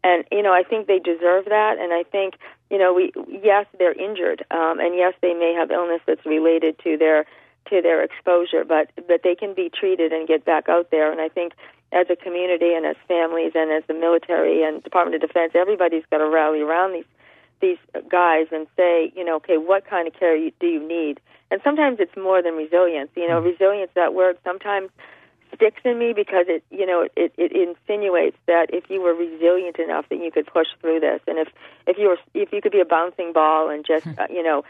And, 0.04 0.24
you 0.30 0.42
know, 0.42 0.52
I 0.52 0.62
think 0.62 0.86
they 0.86 1.00
deserve 1.00 1.46
that. 1.46 1.78
And 1.80 1.92
I 1.92 2.04
think 2.04 2.34
you 2.70 2.78
know, 2.78 2.92
we 2.92 3.12
yes, 3.28 3.66
they're 3.78 3.92
injured, 3.92 4.44
um, 4.50 4.80
and 4.80 4.96
yes, 4.96 5.14
they 5.20 5.34
may 5.34 5.54
have 5.54 5.70
illness 5.70 6.00
that's 6.06 6.24
related 6.26 6.76
to 6.82 6.96
their 6.96 7.24
to 7.70 7.80
their 7.80 8.02
exposure, 8.02 8.64
but 8.64 8.90
but 9.06 9.22
they 9.22 9.36
can 9.36 9.54
be 9.54 9.70
treated 9.70 10.12
and 10.12 10.26
get 10.26 10.44
back 10.44 10.68
out 10.68 10.90
there. 10.90 11.12
And 11.12 11.20
I 11.20 11.28
think 11.28 11.52
as 11.92 12.06
a 12.10 12.16
community 12.16 12.74
and 12.74 12.84
as 12.84 12.96
families 13.06 13.52
and 13.54 13.70
as 13.70 13.84
the 13.86 13.94
military 13.94 14.64
and 14.64 14.82
Department 14.82 15.22
of 15.22 15.28
Defense, 15.28 15.52
everybody's 15.54 16.02
got 16.10 16.18
to 16.18 16.28
rally 16.28 16.62
around 16.62 16.94
these 16.94 17.04
these 17.60 17.78
guys 18.10 18.46
and 18.50 18.66
say, 18.76 19.12
you 19.14 19.24
know, 19.24 19.36
okay, 19.36 19.58
what 19.58 19.86
kind 19.86 20.08
of 20.08 20.14
care 20.14 20.36
do 20.36 20.66
you 20.66 20.86
need? 20.86 21.20
And 21.52 21.60
sometimes 21.62 21.98
it's 22.00 22.16
more 22.16 22.42
than 22.42 22.54
resilience. 22.54 23.10
You 23.14 23.28
know, 23.28 23.38
mm-hmm. 23.38 23.50
resilience 23.50 23.92
that 23.94 24.14
word 24.14 24.36
sometimes 24.42 24.90
sticks 25.54 25.80
in 25.84 25.98
me 25.98 26.12
because 26.12 26.46
it 26.48 26.64
you 26.70 26.86
know 26.86 27.08
it, 27.16 27.32
it 27.36 27.52
insinuates 27.52 28.36
that 28.46 28.72
if 28.72 28.84
you 28.88 29.00
were 29.00 29.14
resilient 29.14 29.78
enough 29.78 30.08
that 30.08 30.18
you 30.18 30.30
could 30.30 30.46
push 30.46 30.68
through 30.80 31.00
this. 31.00 31.20
And 31.26 31.38
if 31.38 31.48
if 31.86 31.98
you 31.98 32.08
were 32.08 32.18
if 32.34 32.52
you 32.52 32.60
could 32.60 32.72
be 32.72 32.80
a 32.80 32.84
bouncing 32.84 33.32
ball 33.32 33.68
and 33.68 33.84
just 33.84 34.04
hmm. 34.04 34.18
uh, 34.18 34.26
you 34.30 34.42
know 34.42 34.62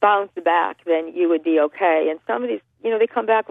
bounce 0.00 0.30
back 0.44 0.78
then 0.84 1.12
you 1.14 1.28
would 1.28 1.42
be 1.42 1.58
okay. 1.60 2.08
And 2.10 2.20
some 2.26 2.42
of 2.42 2.48
these 2.48 2.60
you 2.82 2.90
know 2.90 2.98
they 2.98 3.06
come 3.06 3.26
back 3.26 3.46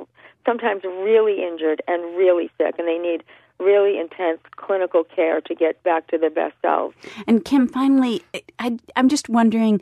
sometimes 0.45 0.83
really 0.83 1.43
injured 1.43 1.81
and 1.87 2.17
really 2.17 2.49
sick 2.57 2.75
and 2.77 2.87
they 2.87 2.97
need 2.97 3.23
really 3.59 3.99
intense 3.99 4.39
clinical 4.55 5.03
care 5.03 5.41
to 5.41 5.55
get 5.55 5.81
back 5.83 6.07
to 6.07 6.17
their 6.17 6.29
best 6.29 6.55
selves. 6.61 6.95
And 7.27 7.43
kim 7.43 7.67
finally 7.67 8.21
I, 8.59 8.77
i'm 8.95 9.09
just 9.09 9.29
wondering 9.29 9.81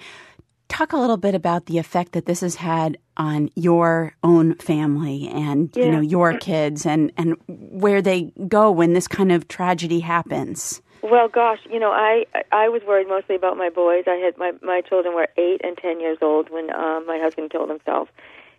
talk 0.67 0.93
a 0.93 0.97
little 0.97 1.17
bit 1.17 1.36
about 1.36 1.65
the 1.65 1.78
effect 1.78 2.13
that 2.13 2.25
this 2.25 2.41
has 2.41 2.56
had 2.56 2.97
on 3.17 3.49
your 3.56 4.13
own 4.23 4.56
family 4.56 5.28
and 5.30 5.69
yeah. 5.75 5.86
you 5.86 5.91
know 5.91 6.01
your 6.01 6.38
kids 6.38 6.86
and 6.86 7.12
and 7.17 7.36
where 7.47 8.01
they 8.01 8.34
go 8.47 8.71
when 8.71 8.93
this 8.93 9.08
kind 9.08 9.32
of 9.32 9.47
tragedy 9.47 9.99
happens? 9.99 10.82
Well 11.01 11.28
gosh 11.28 11.60
you 11.69 11.80
know 11.80 11.91
i 11.91 12.25
i 12.51 12.67
was 12.67 12.82
worried 12.88 13.08
mostly 13.08 13.36
about 13.36 13.58
my 13.58 13.69
boys. 13.69 14.04
I 14.08 14.15
had 14.15 14.38
my 14.38 14.54
my 14.62 14.82
children 14.82 15.15
were 15.15 15.30
8 15.38 15.62
and 15.63 15.78
10 15.78 15.99
years 15.99 16.17
old 16.21 16.49
when 16.49 16.73
um 16.75 17.06
my 17.06 17.19
husband 17.19 17.51
killed 17.51 17.69
himself. 17.69 18.10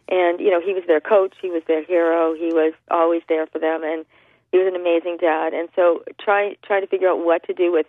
And 0.09 0.41
you 0.41 0.51
know 0.51 0.61
he 0.61 0.73
was 0.73 0.85
their 0.87 1.01
coach 1.01 1.35
he 1.41 1.51
was 1.51 1.63
their 1.67 1.85
hero 1.85 2.35
he 2.35 2.53
was 2.53 2.73
always 2.91 3.23
there 3.29 3.47
for 3.47 3.59
them 3.59 3.83
and 3.83 4.07
he 4.53 4.59
was 4.59 4.69
an 4.69 4.81
amazing 4.81 5.19
dad. 5.21 5.53
And 5.53 5.69
so 5.75 6.03
trying 6.21 6.57
trying 6.63 6.83
to 6.83 6.87
figure 6.87 7.09
out 7.09 7.25
what 7.25 7.43
to 7.45 7.53
do 7.53 7.73
with 7.73 7.87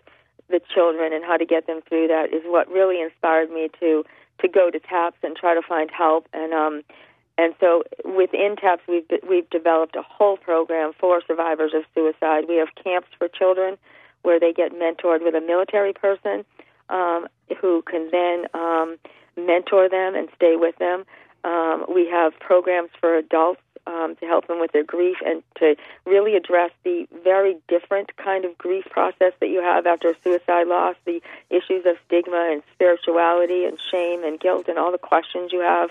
the 0.50 0.62
children 0.74 1.14
and 1.14 1.24
how 1.24 1.38
to 1.38 1.46
get 1.46 1.68
them 1.68 1.82
through 1.88 2.08
that 2.08 2.34
is 2.34 2.42
what 2.46 2.70
really 2.70 3.02
inspired 3.02 3.50
me 3.50 3.70
to 3.80 4.04
to 4.40 4.48
go 4.48 4.70
to 4.70 4.80
TAPS 4.80 5.18
and 5.24 5.36
try 5.36 5.56
to 5.56 5.62
find 5.62 5.90
help 5.92 6.28
and 6.34 6.54
um 6.54 6.84
and 7.38 7.54
so 7.60 7.84
within 8.04 8.56
TAPS 8.56 8.84
we've 8.88 9.06
we've 9.28 9.50
developed 9.50 9.96
a 9.96 10.02
whole 10.02 10.38
program 10.38 10.92
for 11.00 11.22
survivors 11.26 11.74
of 11.76 11.84
suicide. 11.94 12.46
We 12.48 12.58
have 12.58 12.70
camps 12.84 13.10
for 13.18 13.28
children 13.28 13.78
where 14.24 14.40
they 14.40 14.54
get 14.54 14.74
mentored 14.74 15.24
with 15.24 15.36
a 15.36 15.42
military 15.42 15.94
person 15.94 16.44
um, 16.90 17.28
who 17.62 17.84
can 17.84 18.10
then 18.12 18.46
um, 18.54 18.98
mentor 19.38 19.88
them 19.88 20.16
and 20.16 20.30
stay 20.36 20.56
with 20.56 20.76
them. 20.78 21.06
Um, 21.48 21.86
we 21.88 22.04
have 22.10 22.38
programs 22.40 22.90
for 23.00 23.16
adults 23.16 23.62
um, 23.88 24.18
to 24.20 24.26
help 24.26 24.48
them 24.48 24.60
with 24.60 24.72
their 24.74 24.84
grief 24.84 25.18
and 25.26 25.42
to 25.60 25.76
really 26.06 26.36
address 26.36 26.72
the 26.84 27.08
very 27.24 27.54
different 27.68 28.10
kind 28.18 28.44
of 28.44 28.58
grief 28.58 28.86
process 28.98 29.34
that 29.40 29.48
you 29.48 29.62
have 29.62 29.88
after 29.88 30.10
a 30.10 30.16
suicide 30.24 30.68
loss, 30.68 30.96
the 31.06 31.22
issues 31.50 31.86
of 31.86 31.96
stigma 32.06 32.50
and 32.52 32.62
spirituality 32.74 33.64
and 33.64 33.78
shame 33.92 34.26
and 34.26 34.40
guilt 34.40 34.68
and 34.68 34.78
all 34.78 34.92
the 34.92 34.98
questions 34.98 35.54
you 35.54 35.62
have. 35.62 35.90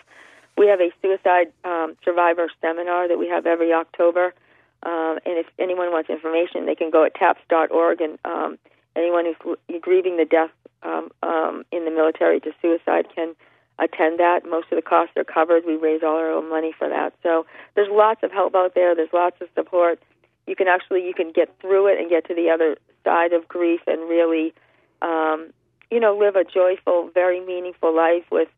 We 0.58 0.66
have 0.68 0.80
a 0.80 0.90
suicide 1.00 1.48
um, 1.64 1.96
survivor 2.04 2.48
seminar 2.60 3.08
that 3.08 3.18
we 3.18 3.28
have 3.28 3.46
every 3.46 3.72
October 3.72 4.34
Um, 4.82 5.18
and 5.26 5.38
if 5.38 5.46
anyone 5.58 5.90
wants 5.90 6.10
information, 6.10 6.66
they 6.66 6.74
can 6.74 6.90
go 6.90 7.04
at 7.04 7.14
taps.org. 7.14 8.00
And 8.00 8.18
um, 8.24 8.58
anyone 8.94 9.24
who's 9.24 9.56
grieving 9.80 10.16
the 10.16 10.24
death 10.24 10.50
um, 10.82 11.10
um, 11.22 11.64
in 11.72 11.84
the 11.84 11.90
military 11.90 12.40
to 12.40 12.52
suicide 12.62 13.06
can 13.14 13.34
attend 13.78 14.18
that. 14.18 14.40
Most 14.48 14.68
of 14.70 14.76
the 14.76 14.82
costs 14.82 15.14
are 15.16 15.24
covered. 15.24 15.64
We 15.66 15.76
raise 15.76 16.02
all 16.02 16.16
our 16.16 16.30
own 16.30 16.48
money 16.48 16.72
for 16.76 16.88
that. 16.88 17.14
So 17.22 17.46
there's 17.74 17.88
lots 17.90 18.22
of 18.22 18.32
help 18.32 18.54
out 18.54 18.74
there. 18.74 18.94
There's 18.94 19.12
lots 19.12 19.40
of 19.40 19.48
support. 19.54 20.02
You 20.46 20.56
can 20.56 20.68
actually 20.68 21.06
you 21.06 21.14
can 21.14 21.32
get 21.32 21.48
through 21.60 21.88
it 21.88 21.98
and 21.98 22.08
get 22.08 22.26
to 22.28 22.34
the 22.34 22.50
other 22.50 22.76
side 23.04 23.32
of 23.32 23.46
grief 23.48 23.80
and 23.86 24.08
really, 24.08 24.54
um, 25.02 25.50
you 25.90 26.00
know, 26.00 26.16
live 26.16 26.36
a 26.36 26.44
joyful, 26.44 27.10
very 27.14 27.44
meaningful 27.44 27.94
life 27.94 28.24
with, 28.30 28.48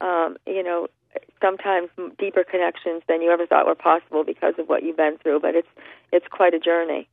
um, 0.00 0.36
you 0.46 0.62
know, 0.62 0.88
sometimes 1.40 1.88
deeper 2.18 2.44
connections 2.44 3.02
than 3.08 3.22
you 3.22 3.30
ever 3.30 3.46
thought 3.46 3.66
were 3.66 3.74
possible 3.74 4.24
because 4.24 4.54
of 4.58 4.68
what 4.68 4.82
you've 4.82 4.96
been 4.96 5.16
through. 5.18 5.40
But 5.40 5.54
it's 5.54 5.68
it's 6.12 6.26
quite 6.30 6.54
a 6.54 6.58
journey. 6.58 7.08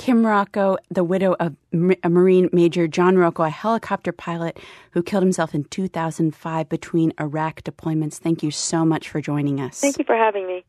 Kim 0.00 0.22
Ruocco, 0.22 0.78
the 0.90 1.04
widow 1.04 1.36
of 1.40 1.54
Marine 1.74 2.48
Major 2.54 2.88
John 2.88 3.16
Ruocco, 3.16 3.46
a 3.46 3.50
helicopter 3.50 4.12
pilot 4.12 4.58
who 4.92 5.02
killed 5.02 5.22
himself 5.22 5.54
in 5.54 5.64
2005 5.64 6.70
between 6.70 7.12
Iraq 7.20 7.60
deployments. 7.64 8.14
Thank 8.14 8.42
you 8.42 8.50
so 8.50 8.86
much 8.86 9.10
for 9.10 9.20
joining 9.20 9.60
us. 9.60 9.78
Thank 9.78 9.98
you 9.98 10.06
for 10.06 10.16
having 10.16 10.46
me. 10.46 10.64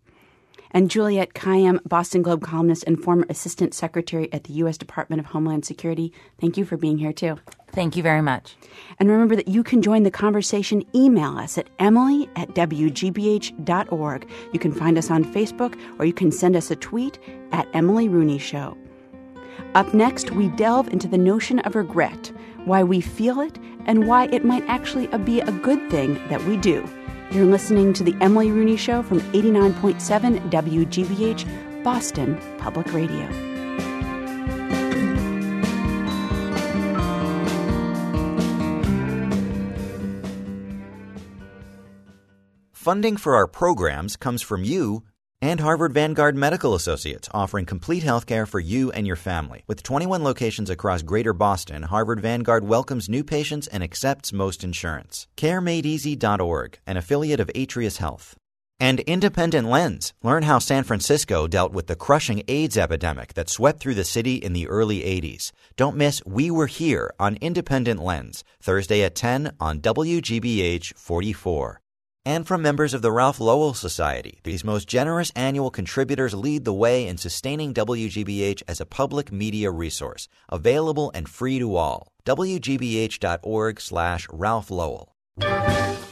And 0.71 0.91
Juliette 0.91 1.33
Kayyem, 1.33 1.79
Boston 1.87 2.23
Globe 2.23 2.41
columnist 2.41 2.83
and 2.85 3.01
former 3.01 3.25
Assistant 3.29 3.73
Secretary 3.73 4.27
at 4.33 4.43
the 4.43 4.53
U.S. 4.55 4.77
Department 4.77 5.21
of 5.21 5.27
Homeland 5.27 5.63
Security. 5.63 6.11
Thank 6.41 6.57
you 6.57 6.65
for 6.65 6.75
being 6.75 6.97
here, 6.97 7.13
too. 7.13 7.37
Thank 7.71 7.95
you 7.95 8.03
very 8.03 8.21
much. 8.21 8.57
And 8.99 9.09
remember 9.09 9.37
that 9.37 9.47
you 9.47 9.63
can 9.63 9.81
join 9.81 10.03
the 10.03 10.11
conversation. 10.11 10.83
Email 10.93 11.37
us 11.37 11.57
at 11.57 11.69
emily 11.79 12.29
at 12.35 12.49
wgbh.org. 12.49 14.29
You 14.51 14.59
can 14.59 14.73
find 14.73 14.97
us 14.97 15.09
on 15.09 15.23
Facebook 15.23 15.79
or 15.99 16.05
you 16.05 16.13
can 16.13 16.33
send 16.33 16.57
us 16.57 16.69
a 16.69 16.75
tweet 16.75 17.17
at 17.53 17.65
Emily 17.73 18.09
Rooney 18.09 18.37
Show. 18.37 18.75
Up 19.75 19.93
next, 19.93 20.31
we 20.31 20.49
delve 20.49 20.89
into 20.89 21.07
the 21.07 21.17
notion 21.17 21.59
of 21.59 21.75
regret, 21.75 22.31
why 22.65 22.83
we 22.83 23.01
feel 23.01 23.39
it, 23.39 23.57
and 23.85 24.07
why 24.07 24.25
it 24.27 24.45
might 24.45 24.67
actually 24.67 25.07
be 25.19 25.41
a 25.41 25.51
good 25.51 25.89
thing 25.89 26.15
that 26.29 26.43
we 26.45 26.57
do. 26.57 26.87
You're 27.31 27.45
listening 27.45 27.93
to 27.93 28.03
The 28.03 28.15
Emily 28.19 28.51
Rooney 28.51 28.75
Show 28.75 29.03
from 29.03 29.21
89.7 29.31 30.49
WGBH, 30.49 31.83
Boston 31.83 32.37
Public 32.57 32.91
Radio. 32.93 33.51
Funding 42.73 43.15
for 43.15 43.35
our 43.35 43.45
programs 43.45 44.17
comes 44.17 44.41
from 44.41 44.63
you 44.63 45.03
and 45.41 45.59
Harvard 45.59 45.93
Vanguard 45.93 46.35
Medical 46.35 46.75
Associates, 46.75 47.27
offering 47.33 47.65
complete 47.65 48.03
health 48.03 48.25
care 48.25 48.45
for 48.45 48.59
you 48.59 48.91
and 48.91 49.07
your 49.07 49.15
family. 49.15 49.63
With 49.67 49.83
21 49.83 50.23
locations 50.23 50.69
across 50.69 51.01
greater 51.01 51.33
Boston, 51.33 51.83
Harvard 51.83 52.21
Vanguard 52.21 52.63
welcomes 52.63 53.09
new 53.09 53.23
patients 53.23 53.67
and 53.67 53.83
accepts 53.83 54.31
most 54.31 54.63
insurance. 54.63 55.27
CareMadeEasy.org, 55.37 56.79
an 56.85 56.97
affiliate 56.97 57.39
of 57.39 57.49
Atrius 57.55 57.97
Health. 57.97 58.35
And 58.79 58.99
Independent 59.01 59.67
Lens. 59.67 60.13
Learn 60.23 60.43
how 60.43 60.59
San 60.59 60.83
Francisco 60.83 61.47
dealt 61.47 61.71
with 61.71 61.87
the 61.87 61.95
crushing 61.95 62.43
AIDS 62.47 62.77
epidemic 62.77 63.35
that 63.35 63.49
swept 63.49 63.79
through 63.79 63.95
the 63.95 64.03
city 64.03 64.35
in 64.35 64.53
the 64.53 64.67
early 64.67 65.01
80s. 65.01 65.51
Don't 65.75 65.97
miss 65.97 66.25
We 66.25 66.49
Were 66.49 66.67
Here 66.67 67.13
on 67.19 67.37
Independent 67.41 68.01
Lens, 68.01 68.43
Thursday 68.61 69.03
at 69.03 69.15
10 69.15 69.51
on 69.59 69.81
WGBH 69.81 70.95
44 70.95 71.80
and 72.25 72.47
from 72.47 72.61
members 72.61 72.93
of 72.93 73.01
the 73.01 73.11
Ralph 73.11 73.39
Lowell 73.39 73.73
Society. 73.73 74.39
These 74.43 74.63
most 74.63 74.87
generous 74.87 75.31
annual 75.35 75.71
contributors 75.71 76.33
lead 76.33 76.65
the 76.65 76.73
way 76.73 77.07
in 77.07 77.17
sustaining 77.17 77.73
WGBH 77.73 78.63
as 78.67 78.79
a 78.79 78.85
public 78.85 79.31
media 79.31 79.71
resource, 79.71 80.27
available 80.49 81.11
and 81.13 81.27
free 81.27 81.59
to 81.59 81.75
all. 81.75 82.11
WGBH.org 82.25 83.81
slash 83.81 84.27
Ralph 84.31 84.69
Lowell. 84.69 85.10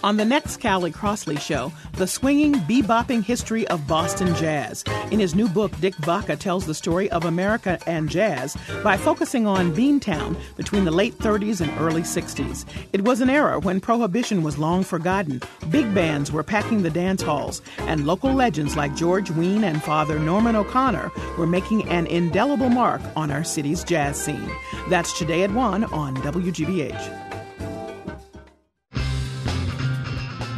On 0.02 0.16
the 0.18 0.26
next 0.26 0.62
Callie 0.62 0.92
Crossley 0.92 1.36
show, 1.38 1.74
the 1.98 2.08
swinging, 2.08 2.54
bebopping 2.54 3.22
history 3.24 3.68
of 3.68 3.86
Boston 3.86 4.34
jazz. 4.36 4.84
In 5.12 5.20
his 5.20 5.36
new 5.36 5.48
book, 5.50 5.72
Dick 5.82 5.94
Vacca 5.98 6.40
tells 6.40 6.66
the 6.66 6.74
story 6.74 7.12
of 7.12 7.26
America 7.26 7.78
and 7.86 8.10
jazz 8.10 8.58
by 8.82 8.96
focusing 8.96 9.46
on 9.46 9.76
Beantown 9.76 10.38
between 10.56 10.86
the 10.86 10.92
late 10.92 11.18
30s 11.20 11.60
and 11.60 11.70
early 11.80 12.02
60s. 12.02 12.66
It 12.94 13.02
was 13.04 13.20
an 13.20 13.30
era 13.30 13.60
when 13.60 13.82
prohibition 13.82 14.42
was 14.42 14.58
long 14.58 14.84
forgotten, 14.84 15.42
big 15.70 15.94
bands 15.94 16.32
were 16.32 16.44
packing 16.44 16.82
the 16.82 16.90
dance 16.90 17.22
halls, 17.22 17.62
and 17.80 18.08
local 18.08 18.34
legends 18.34 18.78
like 18.78 18.96
George 18.96 19.30
Wein 19.30 19.66
and 19.66 19.84
Father 19.84 20.18
Norman 20.18 20.56
O'Connor 20.56 21.12
were 21.38 21.46
making 21.46 21.88
an 21.90 22.08
indelible 22.08 22.70
mark 22.70 23.02
on 23.16 23.32
our 23.32 23.44
city's 23.44 23.84
jazz 23.84 24.20
scene. 24.20 24.50
That's 24.88 25.16
today 25.20 25.44
at 25.44 25.52
1 25.52 25.84
on 25.84 26.16
WGBH. 26.18 27.29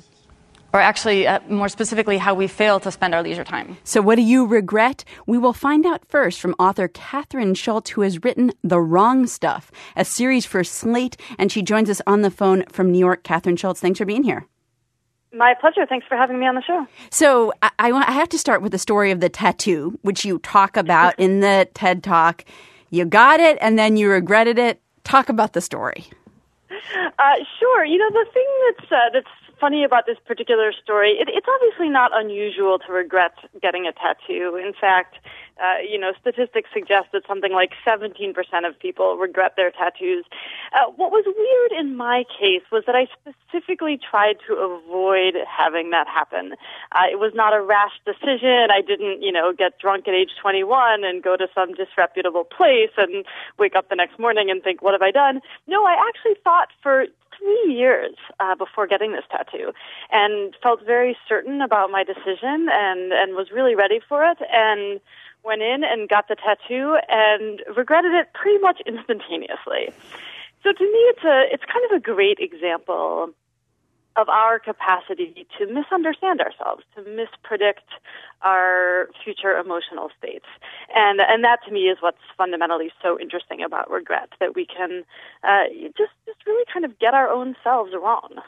Or 0.73 0.79
actually, 0.81 1.27
uh, 1.27 1.41
more 1.49 1.69
specifically, 1.69 2.19
how 2.19 2.35
we 2.35 2.47
fail 2.47 2.79
to 2.81 2.93
spend 2.93 3.17
our 3.17 3.23
leisure 3.25 3.43
time. 3.43 3.79
So, 3.83 4.01
what 4.01 4.15
do 4.15 4.23
you 4.23 4.47
regret? 4.47 5.05
We 5.27 5.39
will 5.39 5.53
find 5.53 5.85
out 5.85 6.05
first 6.09 6.41
from 6.41 6.55
author 6.61 6.87
Kathryn 6.87 7.57
Schulz, 7.57 7.91
who 7.91 8.03
has 8.03 8.23
written 8.23 8.53
The 8.63 8.79
Wrong 8.79 9.27
Stuff, 9.27 9.73
a 9.97 10.05
series 10.05 10.47
for 10.47 10.63
Slate, 10.63 11.17
and 11.37 11.51
she 11.51 11.63
joins 11.63 11.91
us 11.91 12.01
on 12.07 12.23
the 12.23 12.31
phone 12.31 12.63
from 12.71 12.93
New 12.93 12.99
York. 13.01 13.25
Kathryn 13.25 13.59
Schulz, 13.59 13.81
thanks 13.81 13.99
for 13.99 14.05
being 14.05 14.23
here. 14.23 14.47
My 15.33 15.55
pleasure. 15.61 15.85
Thanks 15.85 16.07
for 16.07 16.17
having 16.17 16.39
me 16.39 16.47
on 16.47 16.55
the 16.55 16.63
show. 16.63 16.87
So 17.11 17.53
I, 17.61 17.91
I 17.91 18.13
have 18.13 18.29
to 18.29 18.39
start 18.39 18.63
with 18.63 18.71
the 18.71 18.79
story 18.79 19.11
of 19.11 19.19
the 19.19 19.29
tattoo, 19.29 19.99
which 20.03 20.25
you 20.25 20.39
talk 20.39 20.77
about 20.77 21.15
in 21.19 21.41
the 21.41 21.69
TED 21.75 22.05
Talk. 22.05 22.45
You 22.91 23.05
got 23.05 23.41
it, 23.41 23.59
and 23.61 23.79
then 23.79 23.97
you 23.97 24.09
regretted 24.11 24.59
it. 24.59 24.81
Talk 25.05 25.29
about 25.29 25.53
the 25.53 25.61
story. 25.61 26.05
Uh, 26.71 27.37
sure. 27.59 27.85
You 27.85 27.99
know 27.99 28.11
the 28.11 28.27
thing 28.33 28.47
that's 28.69 28.93
uh, 28.93 29.11
that's 29.13 29.47
funny 29.61 29.85
about 29.85 30.07
this 30.07 30.19
particular 30.27 30.73
story, 30.73 31.13
it, 31.13 31.29
it's 31.33 31.47
obviously 31.49 31.89
not 31.89 32.11
unusual 32.15 32.79
to 32.79 32.93
regret 32.93 33.33
getting 33.63 33.87
a 33.87 33.93
tattoo. 33.93 34.57
In 34.57 34.73
fact, 34.79 35.17
uh, 35.63 35.81
you 35.81 35.99
know, 35.99 36.13
statistics 36.21 36.69
suggest 36.73 37.09
that 37.13 37.23
something 37.27 37.53
like 37.53 37.73
17% 37.87 38.35
of 38.67 38.79
people 38.79 39.17
regret 39.17 39.55
their 39.57 39.71
tattoos. 39.71 40.25
Uh, 40.75 40.91
what 40.97 41.11
was 41.11 41.25
weird 41.25 41.81
in 41.81 41.97
my 41.97 42.25
case 42.39 42.63
was 42.71 42.85
that 42.87 42.95
I 42.95 43.09
specifically 43.17 43.99
tried 43.99 44.37
to 44.47 44.55
avoid 44.55 45.35
having 45.49 45.91
that 45.91 46.07
happen. 46.09 46.55
Uh, 46.93 47.05
it 47.11 47.19
was 47.19 47.33
not 47.35 47.55
a 47.55 47.63
rash 47.63 47.93
decision. 48.05 48.69
I 48.71 48.83
didn't, 48.87 49.23
you 49.23 49.33
know, 49.33 49.53
get 49.53 49.79
drunk 49.79 50.07
at 50.09 50.15
age 50.15 50.31
21 50.41 51.05
and 51.05 51.23
go 51.23 51.37
to 51.37 51.49
some 51.55 51.73
disreputable 51.73 52.45
place 52.45 52.93
and 52.99 53.25
wake 53.59 53.75
up 53.75 53.89
the 53.89 53.97
next 53.97 54.19
morning 54.19 54.51
and 54.51 54.63
think, 54.63 54.83
what 54.83 54.93
have 54.93 55.03
I 55.03 55.11
done? 55.11 55.41
No, 55.67 55.85
I 55.87 55.97
actually 56.09 56.37
thought 56.45 56.69
for 56.83 57.07
three 57.39 57.75
years 57.75 58.15
uh, 58.41 58.55
before 58.55 58.87
getting 58.87 59.13
this 59.13 59.25
tattoo 59.31 59.73
and 60.11 60.55
felt 60.63 60.85
very 60.85 61.17
certain 61.29 61.61
about 61.61 61.91
my 61.91 62.05
decision 62.05 62.69
and, 62.73 63.13
and 63.13 63.35
was 63.35 63.51
really 63.51 63.75
ready 63.75 64.01
for 64.09 64.25
it. 64.25 64.39
And 64.53 65.01
went 65.47 65.63
in 65.63 65.85
and 65.85 66.09
got 66.09 66.29
the 66.29 66.37
tattoo 66.37 66.99
and 67.09 67.63
regretted 67.77 68.13
it 68.13 68.35
pretty 68.35 68.59
much 68.59 68.83
instantaneously. 68.85 69.95
So 70.63 70.73
to 70.73 70.85
me, 70.85 70.99
it's 71.15 71.25
a 71.25 71.45
it's 71.53 71.65
kind 71.65 71.85
of 71.91 71.97
a 71.97 72.01
great 72.01 72.39
example 72.41 73.31
of 74.17 74.29
our 74.29 74.59
capacity 74.59 75.47
to 75.59 75.67
misunderstand 75.67 76.41
ourselves, 76.41 76.83
to 76.97 77.03
mispredict 77.03 77.87
our 78.43 79.09
future 79.23 79.57
emotional 79.57 80.11
states, 80.19 80.47
and 80.97 81.21
and 81.21 81.45
that 81.45 81.59
to 81.67 81.71
me 81.71 81.83
is 81.83 81.99
what's 82.01 82.19
fundamentally 82.37 82.91
so 83.03 83.21
interesting 83.21 83.63
about 83.63 83.91
regret 83.91 84.31
that 84.41 84.57
we 84.57 84.67
can 84.67 85.05
uh, 85.45 85.65
just 85.97 86.13
just 86.25 86.39
really 86.47 86.65
kind 86.73 86.85
of 86.85 86.99
get 86.99 87.15
our 87.15 87.29
own 87.29 87.55
selves 87.63 87.93
wrong. 87.95 88.41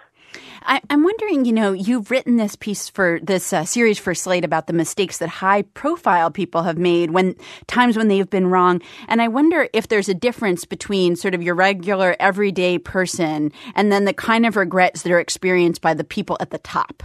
I, 0.63 0.81
am 0.91 1.05
wondering, 1.05 1.45
you 1.47 1.53
know, 1.53 1.73
you've 1.73 2.11
written 2.11 2.37
this 2.37 2.57
piece 2.57 2.89
for 2.89 3.19
this 3.23 3.53
uh, 3.53 3.65
series 3.65 3.99
for 3.99 4.15
Slate 4.15 4.45
about 4.45 4.67
the 4.67 4.73
mistakes 4.73 5.19
that 5.19 5.29
high 5.29 5.63
profile 5.63 6.31
people 6.31 6.63
have 6.65 6.77
made 6.77 7.13
when 7.13 7.35
times 7.67 7.97
when 7.97 8.09
they've 8.09 8.29
been 8.29 8.49
wrong. 8.49 8.83
And 9.07 9.23
I 9.23 9.29
wonder 9.29 9.69
if 9.73 9.89
there's 9.89 10.09
a 10.09 10.15
difference 10.15 10.67
between 10.67 11.17
sort 11.17 11.35
of 11.35 11.43
your 11.43 11.55
regular 11.55 12.15
everyday 12.21 12.79
person 12.79 13.53
and 13.75 13.91
then 13.91 14.05
the 14.05 14.13
kind 14.13 14.45
of 14.45 14.57
regrets 14.57 15.03
that 15.03 15.13
are 15.13 15.21
experienced 15.21 15.81
by 15.81 15.95
the 15.95 16.05
people 16.05 16.37
at 16.41 16.51
the 16.51 16.59
top. 16.59 17.03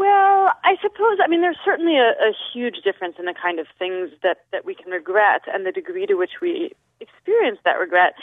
Well, 0.00 0.48
I 0.64 0.76
suppose, 0.80 1.18
I 1.22 1.28
mean, 1.28 1.42
there's 1.42 1.60
certainly 1.62 1.98
a, 1.98 2.16
a 2.16 2.32
huge 2.54 2.76
difference 2.82 3.16
in 3.18 3.26
the 3.26 3.34
kind 3.34 3.60
of 3.60 3.66
things 3.78 4.08
that, 4.22 4.38
that 4.50 4.64
we 4.64 4.74
can 4.74 4.90
regret 4.90 5.42
and 5.52 5.66
the 5.66 5.72
degree 5.72 6.06
to 6.06 6.14
which 6.14 6.40
we 6.40 6.72
experience 7.00 7.58
that 7.66 7.78
regret. 7.78 8.14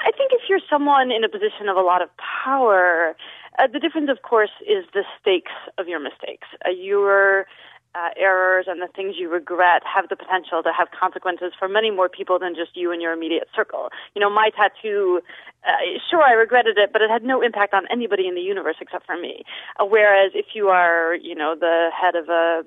I 0.00 0.10
think 0.10 0.32
if 0.32 0.42
you're 0.48 0.58
someone 0.68 1.12
in 1.12 1.22
a 1.22 1.28
position 1.28 1.68
of 1.68 1.76
a 1.76 1.82
lot 1.82 2.02
of 2.02 2.08
power, 2.18 3.14
uh, 3.60 3.68
the 3.72 3.78
difference, 3.78 4.10
of 4.10 4.22
course, 4.22 4.50
is 4.62 4.84
the 4.92 5.04
stakes 5.20 5.54
of 5.78 5.86
your 5.86 6.00
mistakes. 6.00 6.48
Uh, 6.66 6.70
your 6.70 7.46
uh, 7.94 8.10
errors 8.16 8.66
and 8.68 8.80
the 8.80 8.88
things 8.94 9.16
you 9.18 9.28
regret 9.28 9.82
have 9.84 10.08
the 10.08 10.16
potential 10.16 10.62
to 10.62 10.70
have 10.76 10.88
consequences 10.98 11.52
for 11.58 11.68
many 11.68 11.90
more 11.90 12.08
people 12.08 12.38
than 12.38 12.54
just 12.54 12.76
you 12.76 12.92
and 12.92 13.02
your 13.02 13.12
immediate 13.12 13.48
circle. 13.54 13.88
You 14.14 14.20
know, 14.20 14.30
my 14.30 14.50
tattoo, 14.50 15.20
uh, 15.66 15.98
sure, 16.08 16.22
I 16.22 16.32
regretted 16.32 16.78
it, 16.78 16.92
but 16.92 17.02
it 17.02 17.10
had 17.10 17.24
no 17.24 17.42
impact 17.42 17.74
on 17.74 17.86
anybody 17.90 18.28
in 18.28 18.34
the 18.34 18.40
universe 18.40 18.76
except 18.80 19.06
for 19.06 19.16
me. 19.16 19.44
Uh, 19.78 19.84
whereas 19.84 20.32
if 20.34 20.46
you 20.54 20.68
are, 20.68 21.14
you 21.14 21.34
know, 21.34 21.56
the 21.58 21.90
head 21.90 22.14
of 22.14 22.28
a 22.28 22.62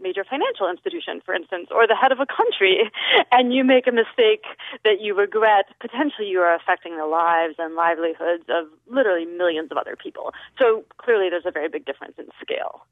major 0.00 0.24
financial 0.24 0.68
institution, 0.70 1.20
for 1.24 1.34
instance, 1.34 1.68
or 1.70 1.86
the 1.86 1.96
head 1.96 2.12
of 2.12 2.20
a 2.20 2.26
country, 2.26 2.90
and 3.32 3.52
you 3.52 3.64
make 3.64 3.86
a 3.86 3.92
mistake 3.92 4.44
that 4.84 5.00
you 5.00 5.14
regret, 5.14 5.66
potentially 5.80 6.28
you 6.28 6.40
are 6.40 6.54
affecting 6.54 6.96
the 6.96 7.06
lives 7.06 7.54
and 7.58 7.74
livelihoods 7.74 8.44
of 8.48 8.66
literally 8.88 9.26
millions 9.26 9.70
of 9.70 9.78
other 9.78 9.96
people. 9.96 10.32
So 10.58 10.84
clearly 10.98 11.28
there's 11.30 11.46
a 11.46 11.50
very 11.50 11.68
big 11.68 11.84
difference 11.84 12.14
in 12.18 12.26
scale. 12.40 12.86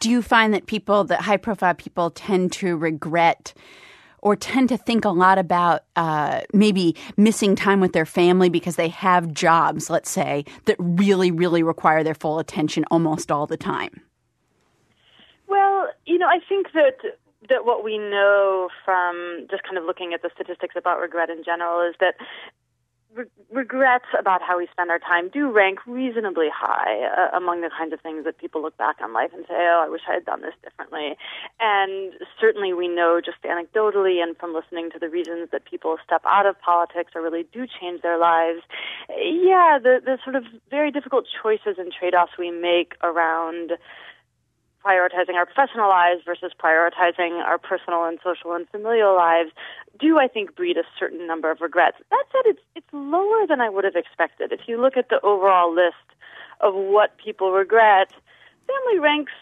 Do 0.00 0.10
you 0.10 0.22
find 0.22 0.52
that 0.54 0.66
people, 0.66 1.04
that 1.04 1.22
high 1.22 1.36
profile 1.36 1.74
people, 1.74 2.10
tend 2.10 2.52
to 2.52 2.76
regret? 2.76 3.54
or 4.24 4.34
tend 4.34 4.70
to 4.70 4.76
think 4.78 5.04
a 5.04 5.10
lot 5.10 5.38
about 5.38 5.84
uh, 5.96 6.40
maybe 6.52 6.96
missing 7.16 7.54
time 7.54 7.78
with 7.78 7.92
their 7.92 8.06
family 8.06 8.48
because 8.48 8.76
they 8.76 8.88
have 8.88 9.32
jobs, 9.34 9.90
let's 9.90 10.10
say, 10.10 10.46
that 10.64 10.76
really, 10.78 11.30
really 11.30 11.62
require 11.62 12.02
their 12.02 12.14
full 12.14 12.38
attention 12.38 12.84
almost 12.90 13.30
all 13.30 13.46
the 13.46 13.58
time? 13.58 14.00
Well, 15.48 15.88
you 16.06 16.18
know, 16.18 16.26
I 16.28 16.40
think 16.48 16.72
that 16.72 16.98
that 17.48 17.66
what 17.66 17.84
we 17.84 17.98
know 17.98 18.68
from 18.84 19.46
just 19.50 19.62
kind 19.64 19.76
of 19.76 19.84
looking 19.84 20.14
at 20.14 20.22
the 20.22 20.30
statistics 20.34 20.76
about 20.76 20.98
regret 21.00 21.28
in 21.28 21.44
general 21.44 21.86
is 21.86 21.94
that 22.00 22.14
re- 23.14 23.26
regrets 23.52 24.06
about 24.18 24.42
how 24.42 24.58
we 24.58 24.66
spend 24.72 24.90
our 24.90 24.98
time 24.98 25.28
do 25.28 25.50
rank 25.50 25.78
reasonably 25.86 26.48
high 26.52 27.04
uh, 27.04 27.36
among 27.36 27.60
the 27.60 27.70
kinds 27.76 27.92
of 27.92 28.00
things 28.00 28.24
that 28.24 28.38
people 28.38 28.62
look 28.62 28.76
back 28.76 28.96
on 29.02 29.12
life 29.12 29.30
and 29.34 29.44
say, 29.46 29.54
"Oh, 29.54 29.82
I 29.86 29.88
wish 29.88 30.02
I 30.08 30.14
had 30.14 30.24
done 30.24 30.42
this 30.42 30.54
differently." 30.62 31.16
And 31.60 32.14
certainly, 32.40 32.72
we 32.72 32.88
know 32.88 33.20
just 33.24 33.42
anecdotally 33.42 34.22
and 34.22 34.36
from 34.36 34.54
listening 34.54 34.90
to 34.92 34.98
the 34.98 35.08
reasons 35.08 35.50
that 35.52 35.64
people 35.64 35.96
step 36.04 36.22
out 36.26 36.46
of 36.46 36.60
politics 36.60 37.12
or 37.14 37.22
really 37.22 37.44
do 37.52 37.66
change 37.66 38.02
their 38.02 38.18
lives. 38.18 38.60
Yeah, 39.08 39.78
the 39.82 40.00
the 40.04 40.18
sort 40.24 40.36
of 40.36 40.44
very 40.70 40.90
difficult 40.90 41.26
choices 41.42 41.76
and 41.78 41.92
trade-offs 41.92 42.32
we 42.38 42.50
make 42.50 42.94
around 43.02 43.72
prioritizing 44.84 45.34
our 45.34 45.46
professional 45.46 45.88
lives 45.88 46.22
versus 46.24 46.52
prioritizing 46.62 47.42
our 47.42 47.58
personal 47.58 48.04
and 48.04 48.18
social 48.22 48.52
and 48.52 48.68
familial 48.68 49.16
lives 49.16 49.50
do 49.98 50.18
I 50.18 50.28
think 50.28 50.54
breed 50.54 50.76
a 50.76 50.84
certain 50.98 51.26
number 51.26 51.50
of 51.50 51.60
regrets. 51.60 51.96
That 52.10 52.24
said, 52.32 52.42
it's 52.44 52.60
it's 52.74 52.86
lower 52.92 53.46
than 53.46 53.60
I 53.60 53.68
would 53.68 53.84
have 53.84 53.96
expected. 53.96 54.52
If 54.52 54.60
you 54.66 54.80
look 54.80 54.96
at 54.96 55.08
the 55.08 55.20
overall 55.22 55.74
list 55.74 56.08
of 56.60 56.74
what 56.74 57.16
people 57.16 57.52
regret, 57.52 58.12
family 58.66 58.98
ranks 58.98 59.32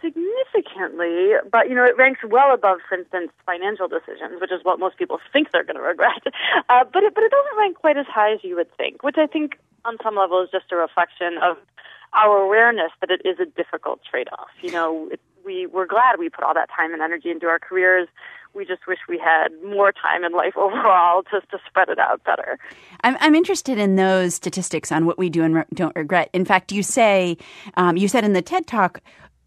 significantly, 0.00 1.32
but 1.50 1.68
you 1.68 1.74
know 1.74 1.84
it 1.84 1.96
ranks 1.96 2.20
well 2.24 2.54
above, 2.54 2.78
for 2.88 2.96
instance, 2.96 3.30
financial 3.44 3.88
decisions, 3.88 4.40
which 4.40 4.52
is 4.52 4.60
what 4.62 4.78
most 4.78 4.96
people 4.96 5.18
think 5.32 5.50
they're 5.52 5.64
going 5.64 5.76
to 5.76 5.82
regret. 5.82 6.22
Uh, 6.70 6.84
but 6.84 7.02
it, 7.02 7.14
but 7.14 7.24
it 7.24 7.30
doesn't 7.30 7.56
rank 7.56 7.78
quite 7.78 7.96
as 7.96 8.04
high 8.06 8.32
as 8.32 8.40
you 8.42 8.54
would 8.54 8.70
think, 8.76 9.02
which 9.02 9.16
I 9.16 9.26
think 9.26 9.58
on 9.86 9.96
some 10.02 10.16
level 10.16 10.42
is 10.42 10.50
just 10.50 10.70
a 10.70 10.76
reflection 10.76 11.38
of 11.42 11.56
our 12.12 12.38
awareness 12.38 12.90
that 13.00 13.10
it 13.10 13.22
is 13.24 13.38
a 13.40 13.46
difficult 13.46 14.00
trade-off. 14.08 14.48
You 14.62 14.72
know, 14.72 15.08
it, 15.12 15.20
we 15.44 15.66
we're 15.66 15.86
glad 15.86 16.18
we 16.18 16.28
put 16.28 16.44
all 16.44 16.54
that 16.54 16.68
time 16.74 16.92
and 16.92 17.02
energy 17.02 17.30
into 17.30 17.46
our 17.46 17.58
careers. 17.58 18.08
We 18.54 18.64
just 18.64 18.86
wish 18.86 18.98
we 19.08 19.18
had 19.18 19.48
more 19.64 19.92
time 19.92 20.24
in 20.24 20.32
life 20.32 20.56
overall 20.56 21.22
just 21.30 21.50
to 21.50 21.58
spread 21.66 21.88
it 21.88 21.98
out 21.98 22.22
better. 22.24 22.58
I'm, 23.02 23.16
I'm 23.20 23.34
interested 23.34 23.78
in 23.78 23.96
those 23.96 24.34
statistics 24.34 24.90
on 24.90 25.06
what 25.06 25.18
we 25.18 25.30
do 25.30 25.42
and 25.42 25.54
re- 25.54 25.64
don't 25.74 25.94
regret. 25.94 26.30
In 26.32 26.44
fact, 26.44 26.72
you 26.72 26.82
say, 26.82 27.36
um, 27.74 27.96
you 27.96 28.08
said 28.08 28.24
in 28.24 28.32
the 28.32 28.42
TED 28.42 28.66
Talk, 28.66 29.00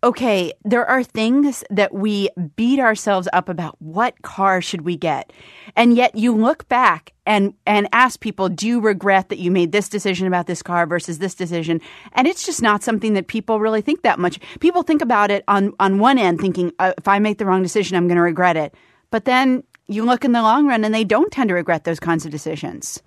okay, 0.03 0.51
there 0.65 0.85
are 0.85 1.03
things 1.03 1.63
that 1.69 1.93
we 1.93 2.29
beat 2.55 2.79
ourselves 2.79 3.27
up 3.33 3.49
about. 3.49 3.75
What 3.79 4.21
car 4.23 4.61
should 4.61 4.81
we 4.81 4.97
get? 4.97 5.31
And 5.75 5.95
yet 5.95 6.15
you 6.15 6.35
look 6.35 6.67
back 6.67 7.13
and, 7.25 7.53
and 7.67 7.87
ask 7.93 8.19
people, 8.19 8.49
do 8.49 8.67
you 8.67 8.81
regret 8.81 9.29
that 9.29 9.37
you 9.37 9.51
made 9.51 9.71
this 9.71 9.87
decision 9.87 10.25
about 10.25 10.47
this 10.47 10.63
car 10.63 10.87
versus 10.87 11.19
this 11.19 11.35
decision? 11.35 11.81
And 12.13 12.27
it's 12.27 12.45
just 12.45 12.61
not 12.63 12.81
something 12.81 13.13
that 13.13 13.27
people 13.27 13.59
really 13.59 13.81
think 13.81 14.01
that 14.01 14.17
much. 14.17 14.39
People 14.59 14.81
think 14.81 15.01
about 15.03 15.29
it 15.29 15.43
on, 15.47 15.73
on 15.79 15.99
one 15.99 16.17
end, 16.17 16.39
thinking, 16.39 16.71
uh, 16.79 16.93
if 16.97 17.07
I 17.07 17.19
make 17.19 17.37
the 17.37 17.45
wrong 17.45 17.61
decision, 17.61 17.95
I'm 17.95 18.07
going 18.07 18.17
to 18.17 18.23
regret 18.23 18.57
it. 18.57 18.73
But 19.11 19.25
then 19.25 19.63
you 19.87 20.03
look 20.03 20.25
in 20.25 20.31
the 20.31 20.41
long 20.41 20.67
run 20.67 20.83
and 20.83 20.95
they 20.95 21.03
don't 21.03 21.31
tend 21.31 21.49
to 21.49 21.53
regret 21.53 21.83
those 21.83 21.99
kinds 21.99 22.25
of 22.25 22.31
decisions. 22.31 23.03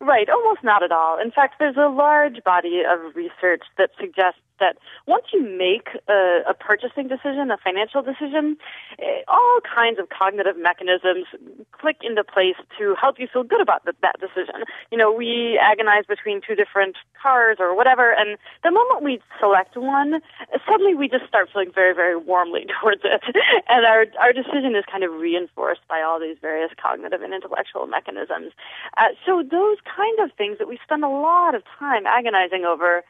Right, 0.00 0.28
almost 0.28 0.62
not 0.62 0.82
at 0.82 0.92
all. 0.92 1.18
In 1.20 1.30
fact, 1.30 1.54
there's 1.58 1.76
a 1.76 1.88
large 1.88 2.42
body 2.44 2.82
of 2.88 3.14
research 3.16 3.62
that 3.78 3.90
suggests 3.98 4.40
that 4.64 4.76
once 5.06 5.26
you 5.32 5.44
make 5.44 5.88
a, 6.08 6.40
a 6.48 6.54
purchasing 6.54 7.08
decision, 7.08 7.50
a 7.50 7.58
financial 7.58 8.00
decision, 8.00 8.56
eh, 8.98 9.20
all 9.28 9.58
kinds 9.60 9.98
of 9.98 10.08
cognitive 10.08 10.56
mechanisms 10.56 11.26
click 11.72 11.98
into 12.00 12.24
place 12.24 12.56
to 12.78 12.94
help 13.00 13.20
you 13.20 13.28
feel 13.30 13.44
good 13.44 13.60
about 13.60 13.84
the, 13.84 13.92
that 14.00 14.16
decision. 14.20 14.64
You 14.90 14.96
know, 14.96 15.12
we 15.12 15.60
agonize 15.60 16.04
between 16.08 16.40
two 16.40 16.54
different 16.54 16.96
cars 17.20 17.58
or 17.60 17.76
whatever, 17.76 18.12
and 18.12 18.38
the 18.62 18.70
moment 18.70 19.04
we 19.04 19.20
select 19.38 19.76
one, 19.76 20.20
suddenly 20.66 20.94
we 20.94 21.08
just 21.08 21.26
start 21.26 21.50
feeling 21.52 21.72
very, 21.74 21.94
very 21.94 22.16
warmly 22.16 22.66
towards 22.80 23.02
it, 23.04 23.20
and 23.68 23.84
our 23.84 24.06
our 24.20 24.32
decision 24.32 24.74
is 24.74 24.84
kind 24.90 25.04
of 25.04 25.12
reinforced 25.12 25.84
by 25.88 26.00
all 26.00 26.18
these 26.18 26.36
various 26.40 26.70
cognitive 26.80 27.20
and 27.20 27.34
intellectual 27.34 27.86
mechanisms. 27.86 28.52
Uh, 28.96 29.12
so 29.26 29.42
those 29.42 29.76
kind 29.84 30.18
of 30.20 30.32
things 30.36 30.56
that 30.58 30.68
we 30.68 30.78
spend 30.82 31.04
a 31.04 31.08
lot 31.08 31.54
of 31.54 31.62
time 31.78 32.06
agonizing 32.06 32.64
over 32.64 33.02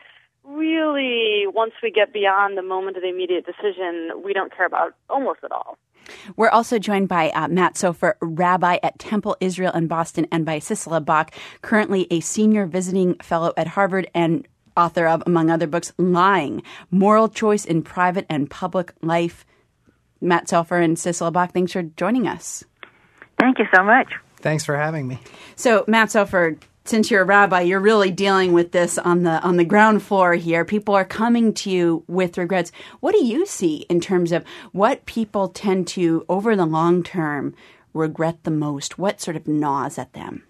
really, 0.45 1.47
once 1.47 1.72
we 1.82 1.90
get 1.90 2.12
beyond 2.12 2.57
the 2.57 2.62
moment 2.62 2.97
of 2.97 3.03
the 3.03 3.09
immediate 3.09 3.47
decision, 3.47 4.11
we 4.24 4.32
don't 4.32 4.55
care 4.55 4.66
about 4.66 4.95
almost 5.09 5.40
at 5.42 5.53
all. 5.53 5.78
We're 6.36 6.51
also 6.51 6.78
joined 6.78 7.09
by 7.09 7.30
uh, 7.30 7.49
Matt 7.49 7.76
Soffer, 7.76 8.16
rabbi 8.20 8.78
at 8.82 8.99
Temple 8.99 9.36
Israel 9.40 9.72
in 9.72 9.86
Boston, 9.86 10.26
and 10.30 10.45
by 10.45 10.59
Sissela 10.59 11.05
Bok, 11.05 11.32
currently 11.62 12.07
a 12.11 12.20
senior 12.20 12.66
visiting 12.66 13.14
fellow 13.18 13.53
at 13.57 13.68
Harvard 13.68 14.11
and 14.14 14.47
author 14.76 15.07
of, 15.07 15.22
among 15.26 15.51
other 15.51 15.66
books, 15.66 15.92
Lying 15.99 16.62
Moral 16.90 17.28
Choice 17.28 17.64
in 17.64 17.82
Private 17.82 18.26
and 18.28 18.51
Public 18.51 18.92
Life. 19.03 19.47
Matt 20.20 20.49
Soffer 20.49 20.78
and 20.78 20.97
Sissela 20.97 21.32
Bok, 21.32 21.53
thanks 21.53 21.72
for 21.72 21.82
joining 21.82 22.26
us. 22.26 22.64
Thank 23.38 23.59
you 23.59 23.66
so 23.74 23.82
much. 23.82 24.12
Thanks 24.36 24.64
for 24.64 24.76
having 24.76 25.09
me. 25.09 25.18
So, 25.57 25.84
Matt 25.86 26.11
Soffer, 26.11 26.57
since 26.85 27.11
you're 27.11 27.22
a 27.22 27.26
rabbi, 27.26 27.62
you're 27.62 27.80
really 27.80 28.11
dealing 28.11 28.53
with 28.53 28.72
this 28.72 28.99
on 28.99 29.22
the 29.22 29.41
on 29.43 29.57
the 29.57 29.64
ground 29.64 30.03
floor 30.03 30.35
here. 30.35 30.64
People 30.64 30.95
are 30.95 31.05
coming 31.05 31.55
to 31.55 31.70
you 31.70 32.05
with 32.07 32.37
regrets. 32.37 32.72
What 33.01 33.12
do 33.12 33.24
you 33.24 33.47
see 33.47 33.87
in 33.89 34.01
terms 34.01 34.32
of 34.32 34.45
what 34.72 35.07
people 35.07 35.49
tend 35.49 35.89
to 35.89 36.26
over 36.28 36.55
the 36.55 36.66
long 36.66 37.03
term 37.03 37.55
regret 37.95 38.45
the 38.45 38.51
most? 38.51 38.99
What 38.99 39.20
sort 39.20 39.37
of 39.37 39.49
gnaws 39.49 39.99
at 39.99 40.12
them? 40.12 40.45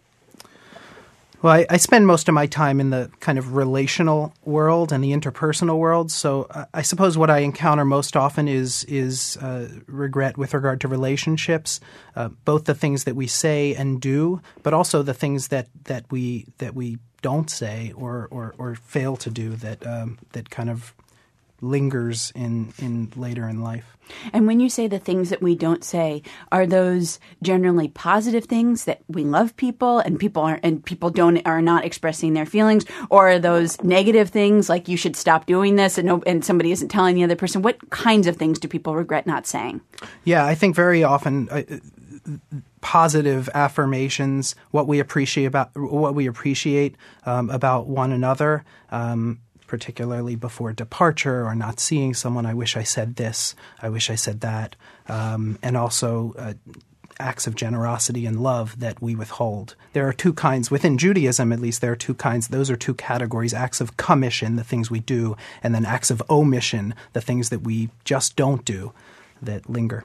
Well, 1.45 1.53
I, 1.53 1.67
I, 1.69 1.77
spend 1.77 2.07
most 2.07 2.27
of 2.31 2.35
my 2.35 2.47
time 2.47 2.81
in 2.81 2.89
the 2.89 3.11
kind 3.21 3.37
of 3.37 3.55
relational 3.55 4.33
world 4.47 4.93
and 4.93 5.05
the 5.05 5.13
interpersonal 5.13 5.77
world. 5.77 6.11
So 6.11 6.45
uh, 6.45 6.65
I 6.73 6.81
suppose 6.81 7.19
what 7.19 7.29
I 7.29 7.41
encounter 7.41 7.85
most 7.85 8.17
often 8.17 8.49
is 8.49 8.83
is 8.85 9.37
uh, 9.37 9.69
regret 9.87 10.39
with 10.39 10.55
regard 10.55 10.81
to 10.81 10.89
relationships, 10.89 11.81
uh, 12.17 12.31
both 12.47 12.65
the 12.65 12.75
things 12.75 13.05
that 13.05 13.15
we 13.15 13.27
say 13.27 13.75
and 13.75 14.01
do, 14.01 14.41
but 14.63 14.73
also 14.73 15.03
the 15.03 15.13
things 15.13 15.49
that, 15.49 15.69
that 15.85 16.07
we 16.11 16.47
that 16.57 16.75
we 16.75 16.97
don't 17.21 17.51
say 17.51 17.93
or, 17.95 18.27
or, 18.31 18.55
or 18.57 18.77
fail 18.77 19.15
to 19.17 19.29
do 19.29 19.51
that 19.57 19.87
um, 19.87 20.19
that 20.33 20.49
kind 20.49 20.71
of 20.71 20.95
lingers 21.65 22.33
in, 22.35 22.73
in 22.79 23.13
later 23.17 23.49
in 23.49 23.63
life. 23.63 23.97
And 24.33 24.47
when 24.47 24.61
you 24.61 24.69
say 24.69 24.87
the 24.87 24.99
things 24.99 25.31
that 25.31 25.43
we 25.43 25.55
don't 25.55 25.83
say, 25.83 26.23
are 26.53 26.67
those 26.67 27.19
generally 27.43 27.89
positive 27.89 28.45
things 28.45 28.85
that 28.85 29.01
we 29.09 29.25
love 29.25 29.57
people 29.57 29.99
and 29.99 30.19
people 30.19 30.43
are 30.43 30.61
and 30.63 30.85
people 30.85 31.11
don't 31.11 31.45
are 31.47 31.63
not 31.63 31.85
expressing 31.85 32.35
their 32.35 32.47
feelings, 32.47 32.85
or 33.11 33.31
are 33.31 33.39
those 33.39 33.83
negative 33.83 34.31
things 34.31 34.69
like 34.69 34.89
you 34.89 34.97
should 34.97 35.17
stop 35.17 35.47
doing 35.47 35.77
this 35.77 35.99
and 35.99 36.07
no, 36.07 36.23
and 36.27 36.45
somebody 36.45 36.71
isn't 36.73 36.89
telling 36.89 37.15
the 37.15 37.25
other 37.25 37.37
person? 37.37 37.63
What 37.63 37.91
kinds 37.91 38.27
of 38.27 38.37
things 38.37 38.59
do 38.59 38.69
people 38.69 38.95
regret 38.95 39.27
not 39.27 39.47
saying? 39.47 39.81
Yeah, 40.25 40.45
I 40.45 40.55
think 40.55 40.77
very 40.77 41.03
often. 41.03 41.49
Uh, 41.49 41.63
positive 42.81 43.51
affirmations, 43.55 44.55
what 44.71 44.87
we 44.87 44.99
appreciate 44.99 45.47
about 45.47 45.71
what 45.75 46.15
we 46.15 46.27
appreciate 46.27 46.97
um, 47.27 47.51
about 47.51 47.87
one 47.87 48.13
another, 48.13 48.65
um, 48.91 49.41
particularly 49.67 50.37
before 50.37 50.73
departure 50.73 51.47
or 51.47 51.55
not 51.55 51.81
seeing 51.81 52.15
someone. 52.15 52.47
I 52.47 52.55
wish 52.55 52.77
I 52.77 52.83
said 52.83 53.17
this. 53.17 53.55
I 53.81 53.89
wish 53.89 54.11
I 54.11 54.15
said 54.15 54.41
that. 54.41 54.77
Um, 55.09 55.59
and 55.63 55.77
also 55.77 56.35
uh, 56.39 56.55
acts 57.19 57.47
of 57.47 57.55
generosity 57.55 58.27
and 58.27 58.43
love 58.43 58.81
that 58.81 59.01
we 59.01 59.15
withhold. 59.15 59.77
There 59.93 60.09
are 60.09 60.13
two 60.13 60.33
kinds, 60.33 60.71
within 60.71 60.99
Judaism 60.99 61.53
at 61.53 61.61
least, 61.61 61.81
there 61.81 61.93
are 61.93 61.97
two 61.97 62.15
kinds. 62.15 62.49
Those 62.49 62.71
are 62.71 62.77
two 62.77 62.95
categories 62.95 63.55
acts 63.55 63.81
of 63.81 63.97
commission, 63.97 64.57
the 64.57 64.65
things 64.65 64.91
we 64.91 65.01
do, 65.01 65.37
and 65.63 65.75
then 65.75 65.85
acts 65.87 66.11
of 66.11 66.23
omission, 66.29 66.95
the 67.13 67.21
things 67.21 67.51
that 67.51 67.61
we 67.63 67.91
just 68.05 68.37
don't 68.37 68.65
do 68.65 68.93
that 69.43 69.69
linger. 69.69 70.05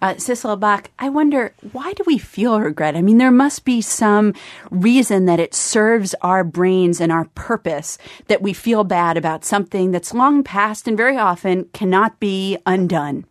Uh, 0.00 0.56
Bok, 0.56 0.90
I 0.98 1.08
wonder 1.08 1.54
why 1.72 1.92
do 1.92 2.02
we 2.06 2.18
feel 2.18 2.60
regret? 2.60 2.96
I 2.96 3.02
mean, 3.02 3.18
there 3.18 3.30
must 3.30 3.64
be 3.64 3.80
some 3.80 4.34
reason 4.70 5.26
that 5.26 5.40
it 5.40 5.54
serves 5.54 6.14
our 6.22 6.44
brains 6.44 7.00
and 7.00 7.10
our 7.10 7.26
purpose 7.34 7.98
that 8.28 8.42
we 8.42 8.52
feel 8.52 8.84
bad 8.84 9.16
about 9.16 9.44
something 9.44 9.90
that's 9.90 10.14
long 10.14 10.42
past 10.42 10.86
and 10.88 10.96
very 10.96 11.16
often 11.16 11.64
cannot 11.72 12.20
be 12.20 12.58
undone. 12.66 13.24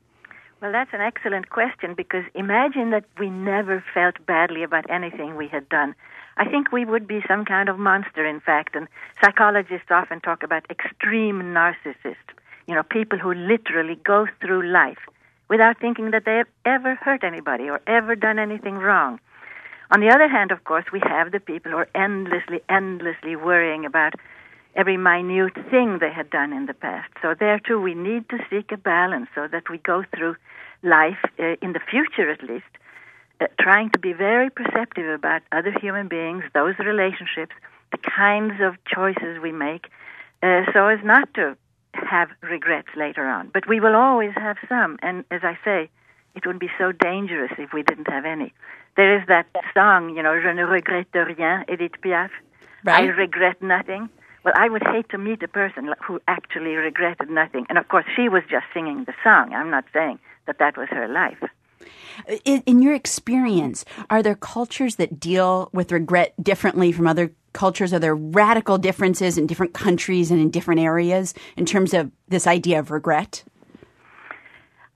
Well, 0.62 0.72
that's 0.72 0.94
an 0.94 1.02
excellent 1.02 1.50
question 1.50 1.94
because 1.94 2.24
imagine 2.36 2.92
that 2.92 3.04
we 3.20 3.30
never 3.30 3.84
felt 3.94 4.26
badly 4.26 4.64
about 4.64 4.90
anything 4.90 5.36
we 5.36 5.50
had 5.50 5.68
done. 5.68 5.94
I 6.38 6.46
think 6.46 6.72
we 6.72 6.86
would 6.86 7.06
be 7.06 7.22
some 7.28 7.46
kind 7.46 7.70
of 7.70 7.78
monster, 7.78 8.26
in 8.26 8.40
fact, 8.40 8.76
and 8.76 8.88
psychologists 9.22 9.92
often 9.92 10.22
talk 10.22 10.42
about 10.42 10.66
extreme 10.70 11.42
narcissists. 11.42 12.32
You 12.66 12.76
know, 12.76 12.84
people 12.84 13.20
who 13.20 13.34
literally 13.34 13.96
go 14.06 14.26
through 14.40 14.72
life 14.72 15.00
without 15.54 15.80
thinking 15.80 16.10
that 16.10 16.26
they 16.26 16.38
have 16.38 16.48
ever 16.66 16.96
hurt 16.96 17.24
anybody 17.24 17.70
or 17.70 17.80
ever 17.86 18.16
done 18.16 18.40
anything 18.40 18.74
wrong. 18.74 19.20
On 19.92 20.00
the 20.00 20.10
other 20.10 20.28
hand, 20.28 20.50
of 20.50 20.64
course, 20.64 20.86
we 20.92 21.00
have 21.04 21.32
the 21.32 21.40
people 21.40 21.72
who 21.72 21.78
are 21.78 21.90
endlessly, 21.94 22.60
endlessly 22.70 23.36
worrying 23.36 23.86
about 23.86 24.14
every 24.76 24.98
minute 24.98 25.54
thing 25.70 26.00
they 26.00 26.10
had 26.12 26.32
done 26.32 26.54
in 26.54 26.66
the 26.66 26.74
past. 26.74 27.12
So 27.22 27.36
there 27.40 27.60
too, 27.60 27.80
we 27.80 27.94
need 27.94 28.28
to 28.30 28.40
seek 28.50 28.72
a 28.72 28.78
balance 28.78 29.28
so 29.36 29.48
that 29.48 29.70
we 29.70 29.78
go 29.78 30.04
through 30.16 30.38
life, 30.82 31.24
uh, 31.38 31.56
in 31.62 31.74
the 31.74 31.86
future 31.92 32.32
at 32.32 32.42
least, 32.42 32.74
uh, 33.40 33.46
trying 33.60 33.92
to 33.92 34.00
be 34.00 34.12
very 34.12 34.50
perceptive 34.50 35.08
about 35.08 35.44
other 35.52 35.72
human 35.80 36.08
beings, 36.08 36.46
those 36.56 36.80
relationships, 36.80 37.54
the 37.92 38.00
kinds 38.00 38.56
of 38.60 38.84
choices 38.86 39.40
we 39.40 39.52
make, 39.52 39.86
uh, 40.42 40.64
so 40.74 40.88
as 40.88 41.00
not 41.04 41.32
to 41.36 41.56
have 41.96 42.30
regrets 42.42 42.90
later 42.96 43.26
on. 43.28 43.50
But 43.54 43.68
we 43.68 43.80
will 43.80 43.96
always 43.96 44.32
have 44.36 44.58
some. 44.68 44.98
And 45.02 45.26
as 45.32 45.42
I 45.44 45.58
say, 45.64 45.90
it 46.36 46.46
would 46.46 46.60
be 46.60 46.70
so 46.78 46.92
dangerous 46.92 47.52
if 47.58 47.74
we 47.74 47.84
didn't 47.84 48.10
have 48.10 48.26
any. 48.26 48.54
There 48.96 49.18
is 49.20 49.28
that 49.28 49.48
song, 49.74 50.16
you 50.16 50.22
know, 50.22 50.40
Je 50.40 50.54
ne 50.54 50.62
regrette 50.62 51.14
rien, 51.14 51.66
Edith 51.72 52.00
Piaf. 52.04 52.30
Right. 52.84 53.04
I 53.04 53.08
regret 53.08 53.62
nothing. 53.62 54.10
Well, 54.44 54.54
I 54.58 54.68
would 54.68 54.84
hate 54.86 55.10
to 55.10 55.18
meet 55.18 55.42
a 55.42 55.48
person 55.48 55.94
who 56.06 56.20
actually 56.28 56.76
regretted 56.76 57.30
nothing. 57.30 57.66
And 57.70 57.78
of 57.78 57.88
course, 57.88 58.06
she 58.16 58.28
was 58.28 58.44
just 58.50 58.66
singing 58.74 59.06
the 59.06 59.14
song. 59.24 59.54
I'm 59.54 59.70
not 59.70 59.86
saying 59.94 60.20
that 60.48 60.60
that 60.60 60.78
was 60.78 60.90
her 60.90 61.08
life. 61.08 61.42
In, 62.46 62.62
in, 62.66 62.82
your 62.82 62.94
experience, 62.94 63.84
are 64.10 64.22
there 64.22 64.36
cultures 64.36 64.98
that 64.98 65.20
deal 65.20 65.70
with 65.74 65.92
regret 65.92 66.34
differently 66.42 66.92
from 66.92 67.08
other 67.08 67.34
cultures? 67.54 67.94
Are 67.94 68.00
there 68.00 68.16
radical 68.16 68.78
differences 68.78 69.38
in 69.38 69.48
different 69.48 69.74
countries 69.74 70.32
and 70.32 70.40
in 70.40 70.50
different 70.50 70.82
areas 70.82 71.34
in 71.56 71.66
terms 71.66 71.94
of 71.94 72.12
this 72.28 72.48
idea 72.48 72.80
of 72.80 72.92
regret? 72.92 73.44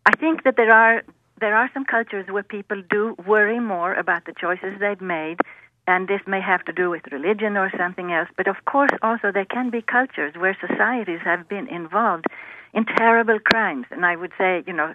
I 0.05 0.11
think 0.15 0.43
that 0.43 0.55
there 0.55 0.71
are 0.71 1.03
there 1.39 1.55
are 1.55 1.69
some 1.73 1.85
cultures 1.85 2.25
where 2.29 2.43
people 2.43 2.81
do 2.89 3.15
worry 3.27 3.59
more 3.59 3.93
about 3.93 4.25
the 4.25 4.33
choices 4.33 4.79
they've 4.79 5.01
made, 5.01 5.37
and 5.85 6.07
this 6.07 6.21
may 6.25 6.41
have 6.41 6.65
to 6.65 6.73
do 6.73 6.89
with 6.89 7.03
religion 7.11 7.55
or 7.57 7.71
something 7.77 8.11
else. 8.11 8.29
But 8.35 8.47
of 8.47 8.65
course, 8.65 8.89
also 9.01 9.31
there 9.31 9.45
can 9.45 9.69
be 9.69 9.81
cultures 9.81 10.33
where 10.35 10.57
societies 10.59 11.19
have 11.23 11.47
been 11.47 11.67
involved 11.67 12.25
in 12.73 12.85
terrible 12.85 13.39
crimes, 13.39 13.85
and 13.91 14.05
I 14.05 14.15
would 14.15 14.31
say, 14.37 14.63
you 14.65 14.73
know, 14.73 14.93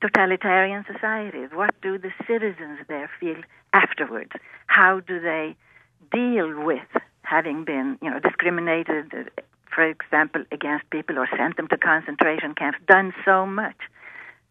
totalitarian 0.00 0.84
societies. 0.90 1.50
What 1.52 1.74
do 1.82 1.98
the 1.98 2.12
citizens 2.26 2.78
there 2.88 3.10
feel 3.18 3.36
afterwards? 3.72 4.32
How 4.66 5.00
do 5.00 5.20
they 5.20 5.56
deal 6.12 6.64
with 6.64 6.88
having 7.22 7.64
been, 7.64 7.98
you 8.02 8.10
know, 8.10 8.18
discriminated, 8.18 9.30
for 9.72 9.84
example, 9.84 10.44
against 10.50 10.88
people 10.90 11.18
or 11.18 11.28
sent 11.36 11.56
them 11.56 11.68
to 11.68 11.76
concentration 11.76 12.54
camps, 12.54 12.78
done 12.88 13.12
so 13.24 13.46
much, 13.46 13.76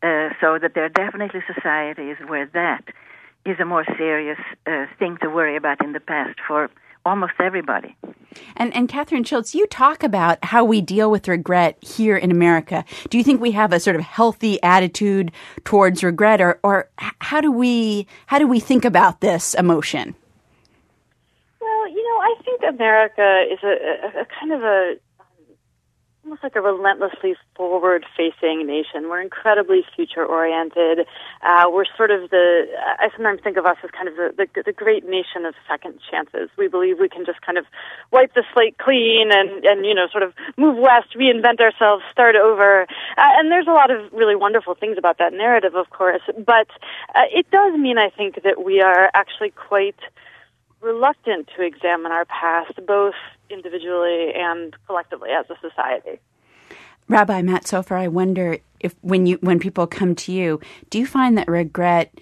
uh, 0.01 0.29
so 0.39 0.57
that 0.59 0.71
there 0.75 0.85
are 0.85 0.89
definitely 0.89 1.41
societies 1.53 2.15
where 2.27 2.45
that 2.53 2.85
is 3.45 3.59
a 3.59 3.65
more 3.65 3.85
serious 3.97 4.39
uh, 4.65 4.85
thing 4.97 5.17
to 5.21 5.29
worry 5.29 5.55
about 5.55 5.83
in 5.83 5.93
the 5.93 5.99
past 5.99 6.39
for 6.47 6.69
almost 7.05 7.33
everybody. 7.39 7.95
And 8.55 8.73
and 8.75 8.87
Kathryn 8.87 9.25
Schulz, 9.25 9.55
you 9.55 9.65
talk 9.67 10.03
about 10.03 10.43
how 10.45 10.63
we 10.63 10.81
deal 10.81 11.09
with 11.09 11.27
regret 11.27 11.77
here 11.83 12.15
in 12.15 12.31
America. 12.31 12.85
Do 13.09 13.17
you 13.17 13.23
think 13.23 13.41
we 13.41 13.51
have 13.51 13.73
a 13.73 13.79
sort 13.79 13.95
of 13.95 14.03
healthy 14.03 14.61
attitude 14.61 15.31
towards 15.63 16.03
regret, 16.03 16.39
or 16.39 16.59
or 16.61 16.89
how 16.97 17.41
do 17.41 17.51
we 17.51 18.07
how 18.27 18.37
do 18.37 18.47
we 18.47 18.59
think 18.59 18.85
about 18.85 19.21
this 19.21 19.53
emotion? 19.55 20.15
I 22.29 22.43
think 22.43 22.61
America 22.67 23.45
is 23.51 23.59
a, 23.63 23.67
a, 23.67 24.21
a 24.21 24.25
kind 24.39 24.53
of 24.53 24.61
a 24.63 24.95
almost 26.29 26.43
like 26.43 26.55
a 26.55 26.61
relentlessly 26.61 27.33
forward 27.55 28.05
facing 28.15 28.67
nation. 28.67 29.09
We're 29.09 29.21
incredibly 29.21 29.81
future 29.95 30.23
oriented. 30.23 31.07
Uh, 31.41 31.65
we're 31.71 31.89
sort 31.97 32.11
of 32.11 32.29
the, 32.29 32.65
I 32.99 33.09
sometimes 33.15 33.41
think 33.41 33.57
of 33.57 33.65
us 33.65 33.77
as 33.83 33.89
kind 33.89 34.07
of 34.07 34.15
the, 34.15 34.29
the, 34.37 34.63
the 34.63 34.71
great 34.71 35.09
nation 35.09 35.45
of 35.45 35.55
second 35.67 35.99
chances. 36.11 36.49
We 36.55 36.67
believe 36.67 36.99
we 36.99 37.09
can 37.09 37.25
just 37.25 37.41
kind 37.41 37.57
of 37.57 37.65
wipe 38.11 38.33
the 38.35 38.43
slate 38.53 38.77
clean 38.77 39.31
and, 39.31 39.65
and 39.65 39.85
you 39.85 39.95
know, 39.95 40.07
sort 40.11 40.21
of 40.21 40.33
move 40.55 40.77
west, 40.77 41.15
reinvent 41.15 41.61
ourselves, 41.61 42.03
start 42.11 42.35
over. 42.35 42.83
Uh, 42.83 43.31
and 43.39 43.49
there's 43.49 43.67
a 43.67 43.73
lot 43.73 43.89
of 43.89 44.13
really 44.13 44.35
wonderful 44.35 44.75
things 44.75 44.97
about 44.99 45.17
that 45.17 45.33
narrative, 45.33 45.73
of 45.73 45.89
course. 45.89 46.21
But 46.37 46.69
uh, 47.15 47.25
it 47.33 47.49
does 47.49 47.73
mean, 47.79 47.97
I 47.97 48.09
think, 48.09 48.43
that 48.43 48.63
we 48.63 48.81
are 48.81 49.09
actually 49.15 49.49
quite 49.49 49.97
reluctant 50.81 51.49
to 51.55 51.63
examine 51.63 52.11
our 52.11 52.25
past, 52.25 52.73
both 52.85 53.15
individually 53.49 54.31
and 54.35 54.75
collectively 54.85 55.29
as 55.29 55.45
a 55.49 55.55
society. 55.59 56.19
Rabbi 57.07 57.41
Matt 57.41 57.67
Soffer, 57.67 57.95
I 57.95 58.07
wonder 58.07 58.59
if 58.79 58.95
when 59.01 59.25
you 59.25 59.37
when 59.41 59.59
people 59.59 59.87
come 59.87 60.15
to 60.15 60.31
you, 60.31 60.59
do 60.89 60.99
you 60.99 61.07
find 61.07 61.37
that 61.37 61.47
regret 61.47 62.13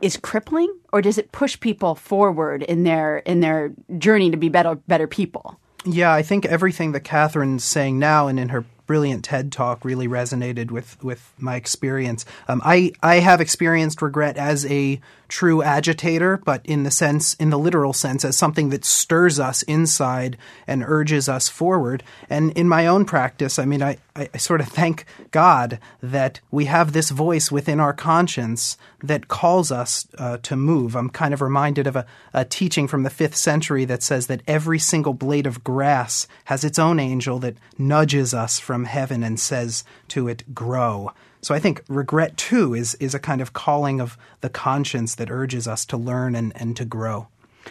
is 0.00 0.16
crippling, 0.16 0.74
or 0.92 1.02
does 1.02 1.18
it 1.18 1.32
push 1.32 1.58
people 1.60 1.94
forward 1.94 2.62
in 2.62 2.84
their 2.84 3.18
in 3.18 3.40
their 3.40 3.72
journey 3.98 4.30
to 4.30 4.36
be 4.36 4.48
better 4.48 4.76
better 4.76 5.06
people? 5.06 5.60
Yeah, 5.84 6.12
I 6.12 6.22
think 6.22 6.46
everything 6.46 6.92
that 6.92 7.04
Catherine's 7.04 7.64
saying 7.64 7.98
now 7.98 8.26
and 8.26 8.40
in 8.40 8.48
her 8.48 8.64
brilliant 8.86 9.24
TED 9.24 9.52
talk 9.52 9.84
really 9.84 10.08
resonated 10.08 10.70
with 10.70 11.02
with 11.02 11.32
my 11.38 11.56
experience. 11.56 12.24
Um, 12.48 12.62
I 12.64 12.92
I 13.02 13.16
have 13.16 13.40
experienced 13.40 14.02
regret 14.02 14.36
as 14.36 14.66
a 14.66 15.00
true 15.34 15.64
agitator, 15.64 16.36
but 16.44 16.64
in 16.64 16.84
the 16.84 16.92
sense, 16.92 17.34
in 17.34 17.50
the 17.50 17.58
literal 17.58 17.92
sense, 17.92 18.24
as 18.24 18.36
something 18.36 18.70
that 18.70 18.84
stirs 18.84 19.40
us 19.40 19.64
inside 19.64 20.38
and 20.64 20.84
urges 20.86 21.28
us 21.28 21.48
forward. 21.48 22.04
And 22.30 22.52
in 22.52 22.68
my 22.68 22.86
own 22.86 23.04
practice, 23.04 23.58
I 23.58 23.64
mean, 23.64 23.82
I, 23.82 23.98
I, 24.14 24.28
sort 24.38 24.60
of 24.60 24.68
thank 24.68 25.06
God 25.32 25.80
that 26.00 26.38
we 26.52 26.66
have 26.66 26.92
this 26.92 27.10
voice 27.10 27.50
within 27.50 27.80
our 27.80 27.92
conscience 27.92 28.78
that 29.02 29.26
calls 29.26 29.72
us 29.72 30.06
uh, 30.18 30.36
to 30.44 30.54
move. 30.54 30.94
I'm 30.94 31.10
kind 31.10 31.34
of 31.34 31.42
reminded 31.42 31.88
of 31.88 31.96
a, 31.96 32.06
a 32.32 32.44
teaching 32.44 32.86
from 32.86 33.02
the 33.02 33.10
fifth 33.10 33.34
century 33.34 33.84
that 33.86 34.04
says 34.04 34.28
that 34.28 34.42
every 34.46 34.78
single 34.78 35.14
blade 35.14 35.48
of 35.48 35.64
grass 35.64 36.28
has 36.44 36.62
its 36.62 36.78
own 36.78 37.00
angel 37.00 37.40
that 37.40 37.56
nudges 37.76 38.34
us 38.34 38.60
from 38.60 38.84
heaven 38.84 39.24
and 39.24 39.40
says 39.40 39.82
to 40.10 40.28
it, 40.28 40.54
grow. 40.54 41.10
So 41.44 41.54
I 41.54 41.58
think 41.58 41.82
regret 41.88 42.38
too 42.38 42.72
is 42.72 42.94
is 42.94 43.14
a 43.14 43.18
kind 43.18 43.42
of 43.42 43.52
calling 43.52 44.00
of 44.00 44.16
the 44.40 44.48
conscience 44.48 45.14
that 45.16 45.30
urges 45.30 45.68
us 45.68 45.84
to 45.86 45.98
learn 45.98 46.34
and, 46.34 46.52
and 46.56 46.74
to 46.78 46.86
grow. 46.86 47.28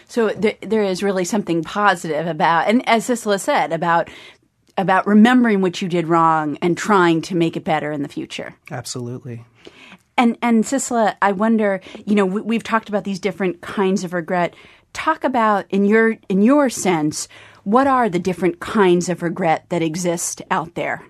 So 0.07 0.29
th- 0.29 0.59
there 0.61 0.83
is 0.83 1.01
really 1.01 1.25
something 1.25 1.63
positive 1.63 2.27
about, 2.27 2.67
and 2.67 2.87
as 2.87 3.07
Sissela 3.07 3.39
said, 3.39 3.73
about 3.73 4.11
about 4.77 5.07
remembering 5.07 5.61
what 5.61 5.81
you 5.81 5.87
did 5.87 6.07
wrong 6.07 6.57
and 6.61 6.77
trying 6.77 7.23
to 7.23 7.35
make 7.35 7.57
it 7.57 7.63
better 7.63 7.91
in 7.91 8.03
the 8.03 8.07
future. 8.07 8.53
Absolutely. 8.69 9.43
And 10.17 10.37
and 10.43 10.63
Sissela, 10.63 11.15
I 11.23 11.31
wonder, 11.31 11.81
you 12.05 12.13
know, 12.13 12.27
we, 12.27 12.55
have 12.55 12.63
talked 12.63 12.89
about 12.89 13.05
these 13.05 13.19
different 13.19 13.61
kinds 13.61 14.03
of 14.03 14.13
regret. 14.13 14.53
Talk 14.93 15.23
about 15.23 15.65
in 15.71 15.85
your 15.85 16.17
in 16.29 16.43
your 16.43 16.69
sense, 16.69 17.27
what 17.63 17.87
are 17.87 18.07
the 18.07 18.19
different 18.19 18.59
kinds 18.59 19.09
of 19.09 19.23
regret 19.23 19.65
that 19.69 19.81
exist 19.81 20.43
out 20.51 20.75
there? 20.75 21.03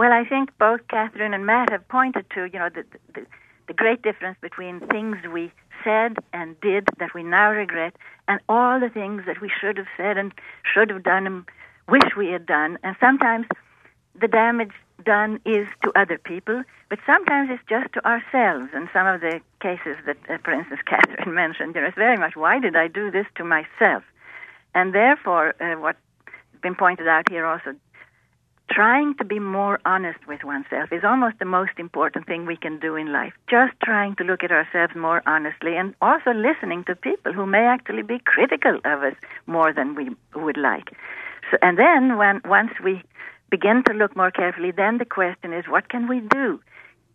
Well, 0.00 0.14
I 0.14 0.24
think 0.24 0.48
both 0.56 0.80
Catherine 0.88 1.34
and 1.34 1.44
Matt 1.44 1.68
have 1.68 1.86
pointed 1.88 2.24
to, 2.30 2.44
you 2.50 2.58
know, 2.58 2.70
the, 2.70 2.86
the, 3.12 3.26
the 3.68 3.74
great 3.74 4.00
difference 4.00 4.38
between 4.40 4.80
things 4.80 5.18
we 5.30 5.52
said 5.84 6.16
and 6.32 6.58
did 6.62 6.88
that 6.98 7.12
we 7.12 7.22
now 7.22 7.50
regret 7.50 7.94
and 8.26 8.40
all 8.48 8.80
the 8.80 8.88
things 8.88 9.24
that 9.26 9.42
we 9.42 9.50
should 9.50 9.76
have 9.76 9.88
said 9.98 10.16
and 10.16 10.32
should 10.62 10.88
have 10.88 11.02
done 11.02 11.26
and 11.26 11.44
wish 11.86 12.16
we 12.16 12.28
had 12.28 12.46
done. 12.46 12.78
And 12.82 12.96
sometimes 12.98 13.44
the 14.18 14.26
damage 14.26 14.72
done 15.04 15.38
is 15.44 15.68
to 15.84 15.92
other 15.94 16.16
people, 16.16 16.62
but 16.88 16.98
sometimes 17.04 17.50
it's 17.52 17.68
just 17.68 17.92
to 17.92 18.06
ourselves. 18.06 18.70
And 18.72 18.88
some 18.94 19.06
of 19.06 19.20
the 19.20 19.42
cases 19.60 19.98
that, 20.06 20.16
uh, 20.30 20.38
for 20.42 20.54
instance, 20.54 20.80
Catherine 20.86 21.34
mentioned, 21.34 21.74
you 21.74 21.82
know, 21.82 21.88
it's 21.88 21.94
very 21.94 22.16
much, 22.16 22.36
why 22.36 22.58
did 22.58 22.74
I 22.74 22.88
do 22.88 23.10
this 23.10 23.26
to 23.34 23.44
myself? 23.44 24.02
And 24.74 24.94
therefore, 24.94 25.52
uh, 25.60 25.78
what's 25.78 25.98
been 26.62 26.74
pointed 26.74 27.06
out 27.06 27.28
here 27.28 27.44
also, 27.44 27.74
trying 28.70 29.14
to 29.16 29.24
be 29.24 29.38
more 29.38 29.80
honest 29.84 30.20
with 30.28 30.44
oneself 30.44 30.92
is 30.92 31.02
almost 31.04 31.38
the 31.38 31.44
most 31.44 31.72
important 31.78 32.26
thing 32.26 32.46
we 32.46 32.56
can 32.56 32.78
do 32.78 32.94
in 32.94 33.12
life. 33.12 33.32
Just 33.48 33.72
trying 33.82 34.14
to 34.16 34.24
look 34.24 34.44
at 34.44 34.52
ourselves 34.52 34.94
more 34.94 35.22
honestly 35.26 35.76
and 35.76 35.94
also 36.00 36.30
listening 36.32 36.84
to 36.84 36.94
people 36.94 37.32
who 37.32 37.46
may 37.46 37.66
actually 37.66 38.02
be 38.02 38.20
critical 38.24 38.76
of 38.84 39.02
us 39.02 39.14
more 39.46 39.72
than 39.72 39.94
we 39.94 40.10
would 40.34 40.56
like. 40.56 40.92
So, 41.50 41.58
and 41.62 41.78
then 41.78 42.16
when 42.16 42.40
once 42.44 42.72
we 42.82 43.02
begin 43.50 43.82
to 43.88 43.92
look 43.92 44.16
more 44.16 44.30
carefully, 44.30 44.70
then 44.70 44.98
the 44.98 45.04
question 45.04 45.52
is, 45.52 45.64
what 45.66 45.88
can 45.88 46.06
we 46.06 46.20
do? 46.20 46.60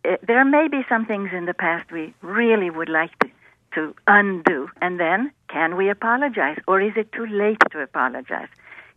Uh, 0.04 0.16
there 0.26 0.44
may 0.44 0.68
be 0.68 0.82
some 0.88 1.06
things 1.06 1.30
in 1.32 1.46
the 1.46 1.54
past 1.54 1.90
we 1.90 2.14
really 2.20 2.68
would 2.68 2.90
like 2.90 3.18
to, 3.20 3.30
to 3.74 3.94
undo, 4.06 4.68
and 4.82 5.00
then 5.00 5.32
can 5.48 5.76
we 5.76 5.88
apologize, 5.88 6.58
or 6.68 6.82
is 6.82 6.92
it 6.96 7.10
too 7.12 7.26
late 7.26 7.62
to 7.70 7.80
apologize? 7.80 8.48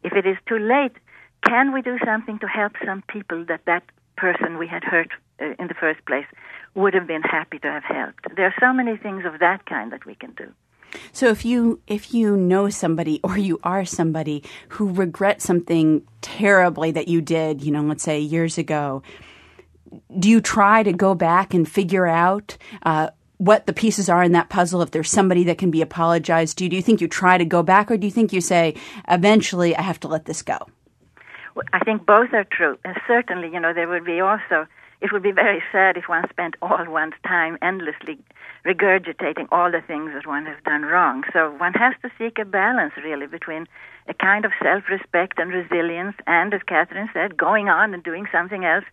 If 0.03 0.13
it 0.13 0.25
is 0.25 0.37
too 0.45 0.59
late, 0.59 0.97
can 1.45 1.73
we 1.73 1.81
do 1.81 1.97
something 2.05 2.39
to 2.39 2.47
help 2.47 2.73
some 2.85 3.03
people 3.07 3.45
that 3.45 3.61
that 3.65 3.83
person 4.17 4.57
we 4.57 4.67
had 4.67 4.83
hurt 4.83 5.09
uh, 5.41 5.53
in 5.57 5.67
the 5.67 5.73
first 5.73 6.05
place 6.05 6.25
would 6.75 6.93
have 6.93 7.07
been 7.07 7.21
happy 7.21 7.59
to 7.59 7.67
have 7.67 7.83
helped? 7.83 8.35
There 8.35 8.45
are 8.45 8.55
so 8.59 8.73
many 8.73 8.97
things 8.97 9.25
of 9.25 9.39
that 9.39 9.65
kind 9.65 9.91
that 9.91 10.05
we 10.05 10.15
can 10.15 10.31
do. 10.31 10.51
So 11.11 11.27
if 11.27 11.45
you 11.45 11.81
if 11.87 12.13
you 12.13 12.35
know 12.35 12.69
somebody 12.69 13.19
or 13.23 13.37
you 13.37 13.59
are 13.63 13.85
somebody 13.85 14.43
who 14.69 14.91
regrets 14.91 15.45
something 15.45 16.03
terribly 16.21 16.91
that 16.91 17.07
you 17.07 17.21
did, 17.21 17.61
you 17.63 17.71
know, 17.71 17.81
let's 17.81 18.03
say 18.03 18.19
years 18.19 18.57
ago, 18.57 19.01
do 20.17 20.29
you 20.29 20.41
try 20.41 20.83
to 20.83 20.93
go 20.93 21.15
back 21.15 21.53
and 21.53 21.67
figure 21.67 22.05
out 22.05 22.57
uh, 22.83 23.09
what 23.37 23.65
the 23.65 23.73
pieces 23.73 24.09
are 24.09 24.23
in 24.23 24.33
that 24.33 24.49
puzzle? 24.49 24.81
If 24.81 24.91
there's 24.91 25.09
somebody 25.09 25.43
that 25.45 25.57
can 25.57 25.71
be 25.71 25.81
apologized 25.81 26.57
to, 26.59 26.69
do 26.69 26.75
you 26.75 26.81
think 26.81 27.01
you 27.01 27.07
try 27.07 27.37
to 27.37 27.45
go 27.45 27.63
back, 27.63 27.89
or 27.89 27.97
do 27.97 28.05
you 28.05 28.11
think 28.11 28.33
you 28.33 28.41
say 28.41 28.75
eventually 29.07 29.75
I 29.75 29.81
have 29.81 29.99
to 30.01 30.07
let 30.07 30.25
this 30.25 30.41
go? 30.41 30.57
I 31.73 31.79
think 31.79 32.05
both 32.05 32.33
are 32.33 32.45
true. 32.45 32.77
And 32.85 32.95
certainly, 33.07 33.49
you 33.51 33.59
know, 33.59 33.73
there 33.73 33.87
would 33.87 34.05
be 34.05 34.19
also, 34.19 34.67
it 35.01 35.11
would 35.11 35.23
be 35.23 35.31
very 35.31 35.61
sad 35.71 35.97
if 35.97 36.07
one 36.07 36.27
spent 36.29 36.55
all 36.61 36.85
one's 36.87 37.13
time 37.25 37.57
endlessly 37.61 38.17
regurgitating 38.65 39.47
all 39.51 39.71
the 39.71 39.81
things 39.81 40.11
that 40.13 40.27
one 40.27 40.45
has 40.45 40.57
done 40.65 40.83
wrong. 40.83 41.23
So 41.31 41.51
one 41.51 41.73
has 41.73 41.93
to 42.01 42.11
seek 42.17 42.39
a 42.39 42.45
balance, 42.45 42.93
really, 42.97 43.27
between 43.27 43.67
a 44.07 44.13
kind 44.13 44.45
of 44.45 44.51
self 44.61 44.83
respect 44.89 45.39
and 45.39 45.51
resilience, 45.51 46.15
and, 46.27 46.53
as 46.53 46.61
Catherine 46.63 47.09
said, 47.13 47.37
going 47.37 47.69
on 47.69 47.93
and 47.93 48.03
doing 48.03 48.25
something 48.31 48.65
else. 48.65 48.85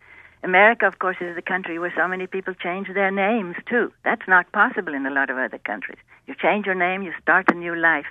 America, 0.42 0.86
of 0.86 0.98
course, 0.98 1.16
is 1.20 1.34
the 1.34 1.42
country 1.42 1.78
where 1.78 1.92
so 1.96 2.06
many 2.06 2.26
people 2.26 2.54
change 2.54 2.88
their 2.94 3.10
names, 3.10 3.56
too. 3.68 3.90
That's 4.04 4.28
not 4.28 4.52
possible 4.52 4.94
in 4.94 5.06
a 5.06 5.10
lot 5.10 5.30
of 5.30 5.38
other 5.38 5.58
countries. 5.58 5.98
You 6.26 6.34
change 6.34 6.66
your 6.66 6.74
name, 6.74 7.02
you 7.02 7.12
start 7.20 7.50
a 7.50 7.54
new 7.54 7.74
life. 7.74 8.06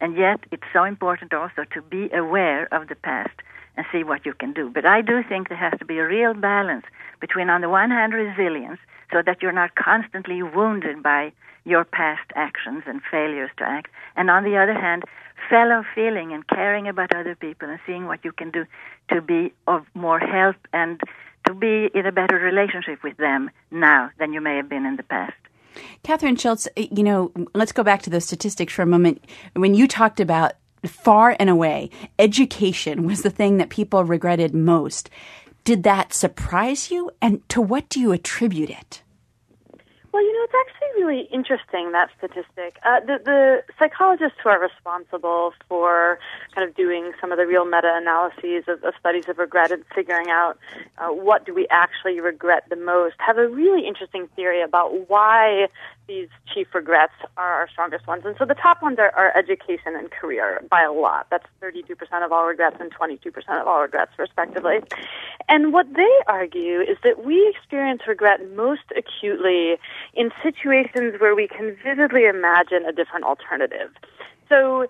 And 0.00 0.16
yet, 0.16 0.40
it's 0.50 0.62
so 0.72 0.84
important 0.84 1.34
also 1.34 1.64
to 1.74 1.82
be 1.82 2.10
aware 2.12 2.72
of 2.72 2.88
the 2.88 2.94
past 2.94 3.36
and 3.76 3.86
see 3.92 4.02
what 4.02 4.24
you 4.26 4.34
can 4.34 4.52
do. 4.52 4.70
But 4.70 4.86
I 4.86 5.02
do 5.02 5.22
think 5.22 5.48
there 5.48 5.58
has 5.58 5.78
to 5.78 5.84
be 5.84 5.98
a 5.98 6.06
real 6.06 6.34
balance 6.34 6.86
between, 7.20 7.50
on 7.50 7.60
the 7.60 7.68
one 7.68 7.90
hand, 7.90 8.14
resilience, 8.14 8.80
so 9.12 9.22
that 9.24 9.42
you're 9.42 9.52
not 9.52 9.74
constantly 9.74 10.42
wounded 10.42 11.02
by 11.02 11.32
your 11.64 11.84
past 11.84 12.30
actions 12.34 12.84
and 12.86 13.00
failures 13.10 13.50
to 13.58 13.64
act, 13.64 13.90
and 14.16 14.30
on 14.30 14.44
the 14.44 14.56
other 14.56 14.74
hand, 14.74 15.04
fellow 15.48 15.84
feeling 15.94 16.32
and 16.32 16.46
caring 16.48 16.88
about 16.88 17.14
other 17.14 17.34
people 17.34 17.68
and 17.68 17.78
seeing 17.86 18.06
what 18.06 18.24
you 18.24 18.32
can 18.32 18.50
do 18.50 18.64
to 19.08 19.20
be 19.20 19.52
of 19.66 19.84
more 19.94 20.18
help 20.18 20.56
and 20.72 21.00
to 21.46 21.54
be 21.54 21.90
in 21.94 22.06
a 22.06 22.12
better 22.12 22.36
relationship 22.36 23.02
with 23.02 23.16
them 23.16 23.50
now 23.70 24.10
than 24.18 24.32
you 24.32 24.40
may 24.40 24.56
have 24.56 24.68
been 24.68 24.86
in 24.86 24.96
the 24.96 25.02
past. 25.02 25.34
Catherine 26.02 26.36
Schulz, 26.36 26.68
eh, 26.76 26.88
you 26.90 27.02
know, 27.02 27.32
let's 27.54 27.72
go 27.72 27.82
back 27.82 28.02
to 28.02 28.10
those 28.10 28.24
statistics 28.24 28.72
for 28.72 28.82
a 28.82 28.86
moment. 28.86 29.24
When 29.54 29.74
you 29.74 29.86
talked 29.86 30.20
about 30.20 30.52
far 30.86 31.36
and 31.38 31.50
away, 31.50 31.90
education 32.18 33.06
was 33.06 33.22
the 33.22 33.30
thing 33.30 33.58
that 33.58 33.70
people 33.70 34.04
regretted 34.04 34.54
most. 34.54 35.10
Did 35.64 35.82
that 35.82 36.14
surprise 36.14 36.90
you? 36.90 37.10
And 37.20 37.46
to 37.50 37.60
what 37.60 37.88
do 37.88 38.00
you 38.00 38.12
attribute 38.12 38.70
it? 38.70 39.02
Well, 40.12 40.24
you 40.24 40.32
know, 40.32 40.42
it's 40.42 40.54
actually 40.68 41.02
really 41.02 41.28
interesting 41.32 41.92
that 41.92 42.10
statistic. 42.18 42.78
Uh, 42.84 42.98
the, 43.00 43.20
the 43.24 43.62
psychologists 43.78 44.38
who 44.42 44.48
are 44.48 44.60
responsible 44.60 45.52
for 45.68 46.18
kind 46.52 46.68
of 46.68 46.74
doing 46.74 47.12
some 47.20 47.30
of 47.30 47.38
the 47.38 47.46
real 47.46 47.64
meta-analyses 47.64 48.64
of, 48.66 48.82
of 48.82 48.94
studies 48.98 49.28
of 49.28 49.38
regret 49.38 49.70
and 49.70 49.84
figuring 49.94 50.28
out 50.28 50.58
uh, 50.98 51.08
what 51.08 51.46
do 51.46 51.54
we 51.54 51.68
actually 51.70 52.18
regret 52.18 52.64
the 52.70 52.76
most 52.76 53.14
have 53.18 53.38
a 53.38 53.46
really 53.46 53.86
interesting 53.86 54.28
theory 54.34 54.62
about 54.62 55.08
why 55.08 55.68
these 56.10 56.28
chief 56.52 56.66
regrets 56.74 57.12
are 57.36 57.52
our 57.54 57.68
strongest 57.68 58.06
ones. 58.08 58.24
And 58.26 58.34
so 58.36 58.44
the 58.44 58.54
top 58.54 58.82
ones 58.82 58.98
are, 58.98 59.14
are 59.14 59.30
education 59.38 59.94
and 59.94 60.10
career 60.10 60.60
by 60.68 60.82
a 60.82 60.92
lot. 60.92 61.28
That's 61.30 61.46
32% 61.62 61.94
of 62.24 62.32
all 62.32 62.46
regrets 62.46 62.76
and 62.80 62.92
22% 62.92 63.28
of 63.60 63.66
all 63.68 63.80
regrets, 63.80 64.10
respectively. 64.18 64.80
And 65.48 65.72
what 65.72 65.86
they 65.94 66.14
argue 66.26 66.80
is 66.80 66.98
that 67.04 67.24
we 67.24 67.54
experience 67.54 68.02
regret 68.08 68.40
most 68.56 68.82
acutely 68.96 69.76
in 70.14 70.32
situations 70.42 71.20
where 71.20 71.36
we 71.36 71.46
can 71.46 71.76
vividly 71.82 72.24
imagine 72.24 72.84
a 72.84 72.92
different 72.92 73.24
alternative. 73.24 73.90
So, 74.48 74.88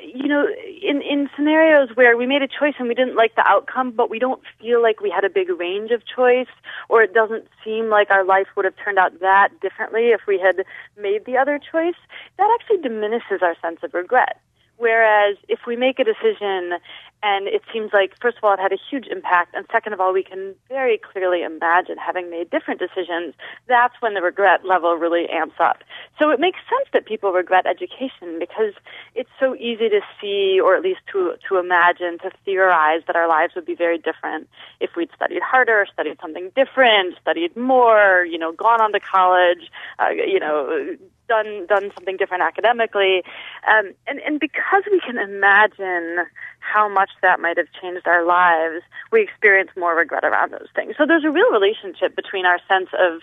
you 0.00 0.28
know, 0.28 0.46
in, 0.82 1.02
in 1.02 1.28
scenarios 1.36 1.90
where 1.94 2.16
we 2.16 2.26
made 2.26 2.42
a 2.42 2.48
choice 2.48 2.74
and 2.78 2.88
we 2.88 2.94
didn't 2.94 3.16
like 3.16 3.34
the 3.34 3.46
outcome, 3.46 3.90
but 3.92 4.08
we 4.08 4.18
don't 4.18 4.42
feel 4.60 4.80
like 4.80 5.00
we 5.00 5.10
had 5.10 5.24
a 5.24 5.30
big 5.30 5.48
range 5.50 5.90
of 5.90 6.02
choice, 6.06 6.48
or 6.88 7.02
it 7.02 7.12
doesn't 7.12 7.46
seem 7.64 7.88
like 7.88 8.10
our 8.10 8.24
life 8.24 8.46
would 8.56 8.64
have 8.64 8.74
turned 8.82 8.98
out 8.98 9.20
that 9.20 9.48
differently 9.60 10.08
if 10.08 10.22
we 10.26 10.38
had 10.38 10.64
made 11.00 11.24
the 11.26 11.36
other 11.36 11.58
choice, 11.58 11.96
that 12.38 12.58
actually 12.60 12.78
diminishes 12.78 13.42
our 13.42 13.56
sense 13.60 13.80
of 13.82 13.94
regret. 13.94 14.40
Whereas 14.82 15.36
if 15.48 15.60
we 15.64 15.76
make 15.76 16.00
a 16.00 16.04
decision 16.04 16.80
and 17.22 17.46
it 17.46 17.62
seems 17.72 17.92
like, 17.92 18.14
first 18.20 18.36
of 18.36 18.42
all, 18.42 18.52
it 18.52 18.58
had 18.58 18.72
a 18.72 18.78
huge 18.90 19.06
impact, 19.06 19.54
and 19.54 19.64
second 19.70 19.92
of 19.92 20.00
all, 20.00 20.12
we 20.12 20.24
can 20.24 20.56
very 20.68 20.98
clearly 20.98 21.44
imagine 21.44 21.98
having 21.98 22.28
made 22.30 22.50
different 22.50 22.80
decisions. 22.80 23.34
That's 23.68 23.94
when 24.00 24.14
the 24.14 24.22
regret 24.22 24.64
level 24.64 24.96
really 24.96 25.28
amps 25.28 25.54
up. 25.60 25.84
So 26.18 26.30
it 26.30 26.40
makes 26.40 26.58
sense 26.68 26.88
that 26.92 27.06
people 27.06 27.30
regret 27.30 27.64
education 27.64 28.40
because 28.40 28.74
it's 29.14 29.30
so 29.38 29.54
easy 29.54 29.88
to 29.88 30.00
see, 30.20 30.58
or 30.60 30.74
at 30.74 30.82
least 30.82 31.02
to 31.12 31.36
to 31.48 31.58
imagine, 31.58 32.18
to 32.24 32.32
theorize 32.44 33.02
that 33.06 33.14
our 33.14 33.28
lives 33.28 33.54
would 33.54 33.66
be 33.66 33.76
very 33.76 33.98
different 33.98 34.48
if 34.80 34.90
we'd 34.96 35.10
studied 35.14 35.42
harder, 35.42 35.86
studied 35.92 36.18
something 36.20 36.50
different, 36.56 37.14
studied 37.20 37.56
more, 37.56 38.26
you 38.28 38.36
know, 38.36 38.50
gone 38.50 38.80
on 38.80 38.90
to 38.92 38.98
college, 38.98 39.70
uh, 40.00 40.08
you 40.10 40.40
know, 40.40 40.96
done 41.32 41.66
done 41.66 41.90
something 41.96 42.16
different 42.20 42.42
academically, 42.42 43.24
um, 43.64 43.92
and 44.06 44.20
and 44.20 44.38
because 44.38 44.84
we 44.90 45.00
can 45.00 45.16
imagine 45.16 46.28
how 46.60 46.88
much 46.88 47.10
that 47.22 47.40
might 47.40 47.56
have 47.56 47.70
changed 47.80 48.06
our 48.06 48.24
lives, 48.24 48.84
we 49.10 49.22
experience 49.22 49.70
more 49.76 49.96
regret 49.96 50.24
around 50.24 50.52
those 50.52 50.68
things. 50.74 50.94
So 50.98 51.06
there's 51.06 51.24
a 51.24 51.30
real 51.30 51.50
relationship 51.50 52.14
between 52.14 52.44
our 52.44 52.58
sense 52.68 52.90
of 52.92 53.22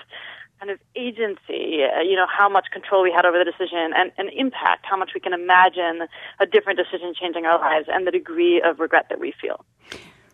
kind 0.60 0.72
of 0.72 0.80
agency, 0.96 1.88
uh, 1.88 2.02
you 2.02 2.16
know, 2.16 2.28
how 2.28 2.50
much 2.50 2.68
control 2.74 3.02
we 3.02 3.14
had 3.16 3.26
over 3.26 3.38
the 3.40 3.50
decision 3.50 3.94
and, 3.96 4.12
and 4.18 4.30
impact, 4.36 4.86
how 4.90 4.98
much 4.98 5.12
we 5.16 5.22
can 5.22 5.32
imagine 5.34 6.08
a 6.42 6.46
different 6.46 6.78
decision 6.78 7.14
changing 7.20 7.46
our 7.46 7.58
lives 7.58 7.88
and 7.88 8.06
the 8.06 8.12
degree 8.12 8.62
of 8.62 8.80
regret 8.80 9.06
that 9.10 9.20
we 9.22 9.34
feel. 9.40 9.64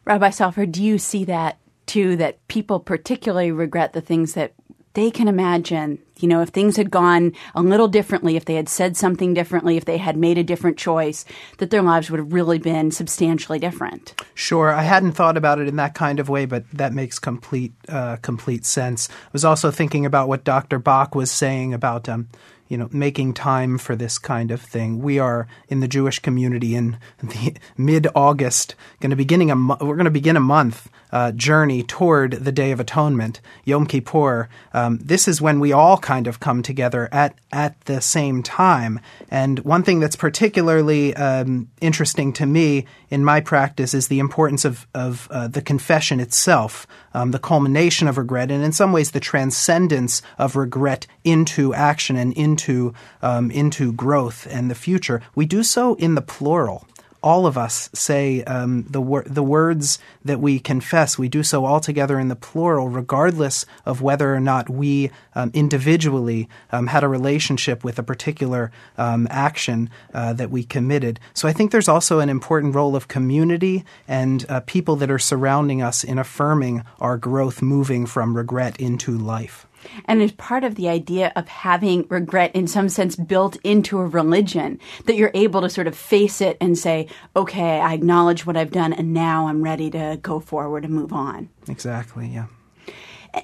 Rabbi 0.03 0.31
Soffer, 0.31 0.65
do 0.65 0.83
you 0.83 0.97
see 0.97 1.25
that 1.25 1.59
too, 1.85 2.15
that 2.15 2.45
people 2.47 2.79
particularly 2.79 3.51
regret 3.51 3.93
the 3.93 4.01
things 4.01 4.33
that 4.33 4.53
they 4.95 5.11
can 5.11 5.27
imagine, 5.27 5.99
you 6.19 6.27
know, 6.27 6.41
if 6.41 6.49
things 6.49 6.77
had 6.77 6.89
gone 6.89 7.33
a 7.53 7.61
little 7.61 7.87
differently, 7.87 8.35
if 8.35 8.45
they 8.45 8.55
had 8.55 8.67
said 8.67 8.97
something 8.97 9.33
differently, 9.33 9.77
if 9.77 9.85
they 9.85 9.97
had 9.97 10.17
made 10.17 10.37
a 10.37 10.43
different 10.43 10.77
choice, 10.77 11.25
that 11.59 11.69
their 11.69 11.81
lives 11.81 12.09
would 12.09 12.19
have 12.19 12.33
really 12.33 12.57
been 12.57 12.89
substantially 12.91 13.59
different. 13.59 14.19
Sure, 14.33 14.71
I 14.71 14.81
hadn't 14.81 15.11
thought 15.11 15.37
about 15.37 15.59
it 15.59 15.67
in 15.67 15.75
that 15.75 15.93
kind 15.93 16.19
of 16.19 16.29
way, 16.29 16.45
but 16.45 16.63
that 16.71 16.93
makes 16.93 17.19
complete 17.19 17.73
uh, 17.89 18.15
complete 18.17 18.65
sense. 18.65 19.09
I 19.09 19.29
was 19.33 19.45
also 19.45 19.69
thinking 19.69 20.05
about 20.05 20.27
what 20.27 20.43
Dr. 20.43 20.79
Bok 20.79 21.13
was 21.13 21.29
saying 21.29 21.73
about. 21.73 22.09
Um, 22.09 22.29
you 22.67 22.77
know, 22.77 22.89
making 22.91 23.33
time 23.33 23.77
for 23.77 23.95
this 23.95 24.17
kind 24.17 24.51
of 24.51 24.61
thing. 24.61 24.99
We 24.99 25.19
are 25.19 25.47
in 25.67 25.79
the 25.79 25.87
Jewish 25.87 26.19
community 26.19 26.75
in 26.75 26.97
the 27.21 27.55
mid 27.77 28.07
August, 28.15 28.75
going 28.99 29.11
to 29.11 29.15
beginning 29.15 29.51
a 29.51 29.55
mo- 29.55 29.77
we're 29.81 29.95
going 29.95 30.05
to 30.05 30.11
begin 30.11 30.37
a 30.37 30.41
month 30.41 30.89
uh, 31.11 31.31
journey 31.31 31.83
toward 31.83 32.31
the 32.31 32.51
Day 32.51 32.71
of 32.71 32.79
Atonement, 32.79 33.39
Yom 33.63 33.85
Kippur. 33.85 34.49
Um, 34.73 34.97
this 34.97 35.27
is 35.27 35.41
when 35.41 35.59
we 35.59 35.71
all 35.71 35.97
kind 35.97 36.27
of 36.27 36.39
come 36.39 36.61
together 36.61 37.07
at 37.11 37.37
at 37.51 37.79
the 37.81 38.01
same 38.01 38.43
time. 38.43 38.99
And 39.29 39.59
one 39.59 39.83
thing 39.83 39.99
that's 39.99 40.15
particularly 40.15 41.15
um, 41.15 41.69
interesting 41.79 42.33
to 42.33 42.45
me 42.45 42.85
in 43.09 43.23
my 43.23 43.39
practice 43.39 43.93
is 43.93 44.07
the 44.07 44.19
importance 44.19 44.65
of 44.65 44.87
of 44.93 45.27
uh, 45.31 45.47
the 45.47 45.61
confession 45.61 46.19
itself, 46.19 46.87
um, 47.15 47.31
the 47.31 47.39
culmination 47.39 48.07
of 48.07 48.17
regret, 48.17 48.51
and 48.51 48.63
in 48.63 48.73
some 48.73 48.91
ways 48.91 49.11
the 49.11 49.19
transcendence 49.19 50.21
of 50.37 50.55
regret 50.55 51.07
into 51.23 51.73
action 51.73 52.17
and 52.17 52.33
into 52.33 52.93
um, 53.21 53.49
into 53.51 53.93
growth 53.93 54.47
and 54.51 54.69
the 54.69 54.75
future. 54.75 55.21
We 55.33 55.45
do 55.45 55.63
so 55.63 55.95
in 55.95 56.15
the 56.15 56.21
plural 56.21 56.85
all 57.25 57.47
of 57.47 57.57
us 57.57 57.89
say 57.91 58.43
um, 58.43 58.85
the 58.87 59.01
wor- 59.01 59.25
the 59.25 59.41
words 59.41 59.97
that 60.23 60.39
we 60.39 60.59
confess. 60.59 61.17
We 61.17 61.27
do 61.27 61.41
so 61.41 61.65
all 61.65 61.79
together 61.79 62.19
in 62.19 62.27
the 62.27 62.35
plural, 62.35 62.87
regardless 62.87 63.65
of 63.83 63.99
whether 63.99 64.33
or 64.33 64.39
not 64.39 64.69
we 64.69 65.09
um, 65.33 65.49
individually 65.55 66.47
um, 66.71 66.85
had 66.87 67.03
a 67.03 67.07
relationship 67.07 67.83
with 67.83 67.97
a 67.97 68.03
particular 68.03 68.71
um, 68.97 69.27
action 69.31 69.89
uh, 70.13 70.33
that 70.33 70.51
we 70.51 70.63
committed. 70.63 71.19
So 71.33 71.47
I 71.47 71.53
think 71.53 71.71
there's 71.71 71.89
also 71.89 72.19
an 72.19 72.29
important 72.29 72.75
role 72.75 72.95
of 72.95 73.07
community 73.07 73.83
and 74.07 74.45
uh, 74.47 74.59
people 74.59 74.95
that 74.97 75.09
are 75.09 75.19
surrounding 75.19 75.81
us 75.81 76.03
in 76.03 76.19
affirming 76.19 76.83
our 76.99 77.17
growth, 77.17 77.63
moving 77.63 78.05
from 78.05 78.37
regret 78.37 78.79
into 78.79 79.17
life. 79.17 79.65
And 80.05 80.21
it's 80.21 80.33
part 80.37 80.63
of 80.63 80.75
the 80.75 80.89
idea 80.89 81.31
of 81.35 81.47
having 81.47 82.05
regret 82.09 82.55
in 82.55 82.67
some 82.67 82.89
sense 82.89 83.15
built 83.15 83.57
into 83.63 83.99
a 83.99 84.05
religion 84.05 84.79
that 85.05 85.15
you're 85.15 85.31
able 85.33 85.61
to 85.61 85.69
sort 85.69 85.87
of 85.87 85.95
face 85.95 86.41
it 86.41 86.57
and 86.59 86.77
say, 86.77 87.07
okay, 87.35 87.79
I 87.79 87.93
acknowledge 87.93 88.45
what 88.45 88.57
I've 88.57 88.71
done 88.71 88.93
and 88.93 89.13
now 89.13 89.47
I'm 89.47 89.61
ready 89.61 89.89
to 89.91 90.19
go 90.21 90.39
forward 90.39 90.85
and 90.85 90.93
move 90.93 91.13
on. 91.13 91.49
Exactly, 91.67 92.27
yeah. 92.27 92.45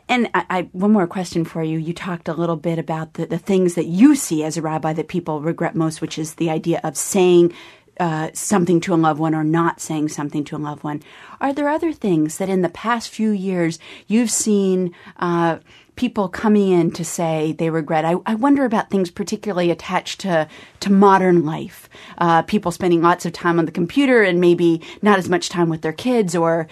And 0.08 0.30
I, 0.34 0.46
I, 0.50 0.62
one 0.72 0.92
more 0.92 1.08
question 1.08 1.44
for 1.44 1.62
you. 1.64 1.78
You 1.78 1.94
talked 1.94 2.30
a 2.30 2.34
little 2.34 2.56
bit 2.56 2.80
about 2.80 3.16
the, 3.16 3.26
the 3.26 3.38
things 3.38 3.76
that 3.76 3.86
you 3.86 4.16
see 4.16 4.44
as 4.44 4.56
a 4.56 4.62
rabbi 4.62 4.94
that 4.94 5.10
people 5.10 5.42
regret 5.42 5.76
most, 5.76 6.02
which 6.02 6.18
is 6.18 6.36
the 6.36 6.50
idea 6.50 6.80
of 6.84 6.96
saying 6.96 7.54
uh, 8.00 8.30
something 8.34 8.80
to 8.82 8.94
a 8.94 8.96
loved 8.96 9.20
one 9.20 9.36
or 9.36 9.44
not 9.44 9.82
saying 9.82 10.10
something 10.10 10.44
to 10.46 10.56
a 10.56 10.58
loved 10.58 10.84
one. 10.84 11.04
Are 11.40 11.54
there 11.54 11.70
other 11.70 11.92
things 11.92 12.38
that 12.38 12.50
in 12.50 12.62
the 12.62 12.70
past 12.70 13.10
few 13.10 13.32
years 13.32 13.80
you've 14.08 14.32
seen 14.32 14.96
uh, 15.18 15.60
people 15.96 16.30
coming 16.30 16.70
in 16.70 16.92
to 16.92 17.06
say 17.06 17.54
they 17.54 17.70
regret? 17.70 18.06
I, 18.06 18.16
I, 18.26 18.36
wonder 18.36 18.66
about 18.66 18.90
things 18.90 19.12
particularly 19.12 19.72
attached 19.72 20.22
to, 20.22 20.48
to 20.80 20.92
modern 20.92 21.46
life. 21.46 21.90
Uh, 22.18 22.42
people 22.44 22.72
spending 22.72 23.02
lots 23.02 23.26
of 23.26 23.34
time 23.34 23.60
on 23.60 23.66
the 23.66 23.72
computer 23.72 24.24
and 24.24 24.40
maybe 24.40 24.82
not 25.02 25.20
as 25.20 25.30
much 25.30 25.50
time 25.50 25.70
with 25.70 25.82
their 25.82 25.94
kids, 25.94 26.36
or 26.36 26.68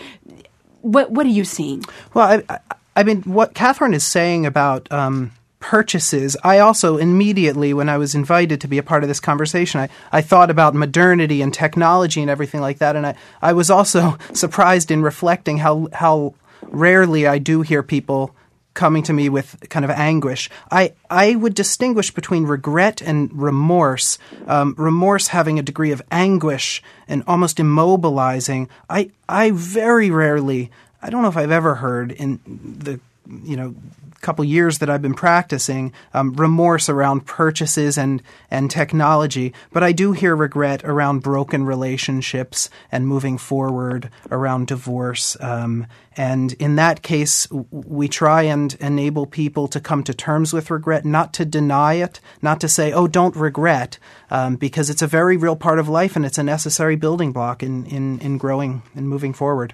what, 0.82 1.12
what 1.12 1.26
are 1.26 1.30
you 1.30 1.46
seeing? 1.46 1.84
Well, 2.14 2.44
I, 2.50 2.60
I 2.96 3.04
mean, 3.04 3.22
what 3.24 3.54
Catherine 3.54 3.94
is 3.94 4.06
saying 4.06 4.46
about 4.46 4.92
um, 4.92 5.32
purchases, 5.60 6.36
I 6.44 6.60
also 6.60 6.98
immediately, 6.98 7.74
when 7.74 7.90
I 7.90 7.98
was 7.98 8.16
invited 8.16 8.62
to 8.62 8.68
be 8.68 8.78
a 8.78 8.84
part 8.84 9.04
of 9.04 9.10
this 9.10 9.20
conversation, 9.20 9.82
I, 9.82 9.90
I 10.12 10.22
thought 10.22 10.50
about 10.50 10.74
modernity 10.74 11.42
and 11.42 11.54
technology 11.54 12.22
and 12.22 12.30
everything 12.30 12.62
like 12.62 12.80
that. 12.80 12.96
And 12.96 13.06
I, 13.06 13.16
I 13.42 13.54
was 13.54 13.70
also 13.70 14.18
surprised 14.34 14.92
in 14.92 15.02
reflecting 15.02 15.58
how, 15.58 15.88
how 15.94 16.34
rarely 16.64 17.28
I 17.28 17.38
do 17.38 17.62
hear 17.62 17.84
people 17.84 18.36
coming 18.74 19.04
to 19.04 19.14
me 19.14 19.30
with 19.30 19.58
kind 19.70 19.84
of 19.84 19.92
anguish. 19.92 20.50
I, 20.72 20.94
I 21.10 21.36
would 21.36 21.54
distinguish 21.54 22.12
between 22.12 22.46
regret 22.46 23.02
and 23.02 23.30
remorse. 23.34 24.18
Um, 24.48 24.76
remorse 24.78 25.28
having 25.28 25.60
a 25.60 25.64
degree 25.64 25.92
of 25.92 26.02
anguish 26.12 26.82
and 27.08 27.24
almost 27.28 27.58
immobilizing. 27.58 28.70
I, 28.90 29.12
I 29.28 29.52
very 29.52 30.12
rarely, 30.12 30.72
I 31.02 31.10
don't 31.10 31.22
know 31.22 31.30
if 31.30 31.38
I've 31.38 31.52
ever 31.52 31.76
heard 31.76 32.12
in 32.12 32.40
the, 32.46 33.00
you 33.44 33.56
know, 33.56 33.76
couple 34.22 34.44
years 34.44 34.80
that 34.80 34.90
I've 34.90 35.02
been 35.02 35.14
practicing 35.14 35.94
um, 36.14 36.34
remorse 36.34 36.90
around 36.90 37.26
purchases 37.26 37.98
and 37.98 38.22
and 38.52 38.70
technology, 38.70 39.54
but 39.72 39.84
I 39.84 39.92
do 39.92 40.12
hear 40.12 40.36
regret 40.36 40.84
around 40.84 41.22
broken 41.22 41.64
relationships 41.64 42.70
and 42.92 43.08
moving 43.08 43.38
forward 43.38 44.10
around 44.30 44.68
divorce. 44.68 45.38
Um, 45.40 45.88
and 46.18 46.54
in 46.54 46.76
that 46.76 47.02
case, 47.02 47.48
we 47.72 48.10
try 48.10 48.44
and 48.44 48.76
enable 48.82 49.26
people 49.26 49.68
to 49.70 49.80
come 49.80 50.04
to 50.04 50.14
terms 50.14 50.52
with 50.52 50.70
regret, 50.70 51.06
not 51.06 51.34
to 51.36 51.46
deny 51.46 51.94
it, 51.94 52.20
not 52.42 52.60
to 52.62 52.68
say, 52.68 52.92
"Oh, 52.92 53.08
don't 53.08 53.36
regret," 53.36 54.00
um, 54.30 54.56
because 54.58 54.90
it's 54.90 55.02
a 55.02 55.08
very 55.08 55.38
real 55.38 55.56
part 55.56 55.80
of 55.80 55.88
life 55.88 56.16
and 56.16 56.26
it's 56.26 56.38
a 56.38 56.44
necessary 56.44 56.96
building 56.96 57.32
block 57.32 57.64
in 57.64 57.86
in, 57.86 58.20
in 58.20 58.38
growing 58.38 58.82
and 58.96 59.08
moving 59.08 59.34
forward. 59.34 59.74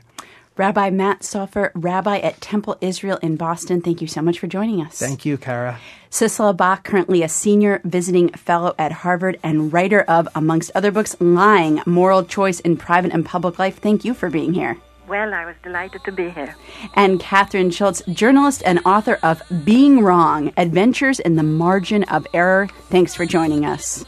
Rabbi 0.58 0.90
Matt 0.90 1.24
Soffer, 1.24 1.72
Rabbi 1.76 2.20
at 2.20 2.40
Temple 2.40 2.78
Israel 2.80 3.20
in 3.22 3.36
Boston. 3.36 3.82
Thank 3.82 4.02
you 4.02 4.08
so 4.08 4.22
much 4.22 4.40
for 4.40 4.48
joining 4.48 4.82
us. 4.82 4.98
Thank 4.98 5.26
you, 5.26 5.38
Kara. 5.38 5.80
Sissela 6.10 6.56
Bok, 6.56 6.86
currently 6.86 7.24
a 7.24 7.30
senior 7.30 7.82
visiting 7.84 8.30
fellow 8.30 8.74
at 8.80 8.94
Harvard 8.94 9.38
and 9.44 9.74
writer 9.74 10.04
of, 10.04 10.30
amongst 10.34 10.72
other 10.74 10.92
books, 10.92 11.14
Lying, 11.20 11.82
Moral 11.86 12.24
Choice 12.24 12.62
in 12.62 12.78
Private 12.78 13.12
and 13.12 13.26
Public 13.26 13.60
Life. 13.60 13.80
Thank 13.80 14.06
you 14.06 14.14
for 14.14 14.30
being 14.30 14.54
here. 14.54 14.78
Well, 15.10 15.34
I 15.34 15.46
was 15.46 15.56
delighted 15.62 16.06
to 16.06 16.12
be 16.14 16.30
here. 16.30 16.56
And 16.94 17.20
Catherine 17.20 17.70
Schulz, 17.70 18.02
journalist 18.08 18.64
and 18.66 18.80
author 18.86 19.20
of 19.22 19.42
Being 19.66 20.04
Wrong 20.04 20.54
Adventures 20.56 21.20
in 21.20 21.36
the 21.36 21.44
Margin 21.44 22.06
of 22.06 22.26
Error. 22.34 22.68
Thanks 22.90 23.14
for 23.14 23.26
joining 23.26 23.66
us. 23.66 24.06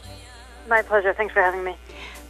My 0.66 0.82
pleasure. 0.82 1.12
Thanks 1.12 1.34
for 1.34 1.40
having 1.40 1.62
me. 1.62 1.76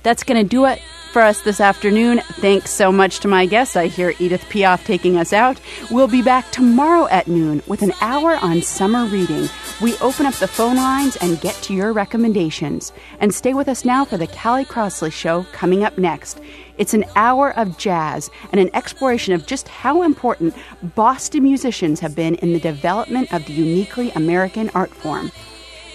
That's 0.03 0.24
going 0.24 0.42
to 0.42 0.49
do 0.49 0.64
it 0.66 0.80
for 1.12 1.22
us 1.22 1.40
this 1.40 1.61
afternoon. 1.61 2.20
Thanks 2.40 2.70
so 2.70 2.92
much 2.92 3.20
to 3.20 3.28
my 3.28 3.46
guests. 3.46 3.76
I 3.76 3.86
hear 3.86 4.14
Edith 4.18 4.44
Piaf 4.44 4.84
taking 4.84 5.16
us 5.16 5.32
out. 5.32 5.61
We'll 5.90 6.09
be 6.09 6.22
back 6.22 6.51
tomorrow 6.51 7.09
at 7.09 7.28
noon 7.28 7.62
with 7.66 7.82
an 7.82 7.92
hour 8.01 8.36
on 8.36 8.62
summer 8.62 9.07
reading. 9.07 9.49
We 9.80 9.96
open 9.99 10.26
up 10.26 10.34
the 10.34 10.46
phone 10.46 10.76
lines 10.76 11.16
and 11.16 11.40
get 11.40 11.55
to 11.62 11.74
your 11.74 11.92
recommendations. 11.92 12.92
And 13.20 13.34
stay 13.34 13.55
with 13.55 13.68
us 13.68 13.84
now 13.84 14.05
for 14.05 14.16
the 14.16 14.26
Callie 14.26 14.64
Crossley 14.64 15.11
Show 15.11 15.44
coming 15.53 15.82
up 15.82 15.96
next. 15.99 16.40
It's 16.76 16.94
an 16.94 17.05
hour 17.16 17.57
of 17.57 17.78
jazz 17.78 18.30
and 18.53 18.61
an 18.61 18.70
exploration 18.74 19.34
of 19.34 19.46
just 19.46 19.66
how 19.66 20.03
important 20.03 20.55
Boston 20.94 21.42
musicians 21.42 22.01
have 22.01 22.14
been 22.14 22.36
in 22.36 22.53
the 22.53 22.61
development 22.61 23.32
of 23.32 23.44
the 23.46 23.55
uniquely 23.55 24.11
American 24.11 24.70
art 24.74 24.90
form. 24.90 25.32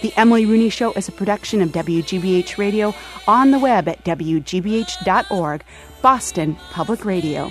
The 0.04 0.12
Emily 0.18 0.44
Rooney 0.44 0.68
Show 0.68 0.92
is 0.92 1.08
a 1.08 1.12
production 1.12 1.62
of 1.62 1.70
WGBH 1.70 2.58
Radio 2.58 2.94
on 3.26 3.52
the 3.52 3.58
web 3.58 3.88
at 3.88 4.04
WGBH.org, 4.04 5.64
Boston 6.02 6.58
Public 6.72 7.06
Radio. 7.06 7.50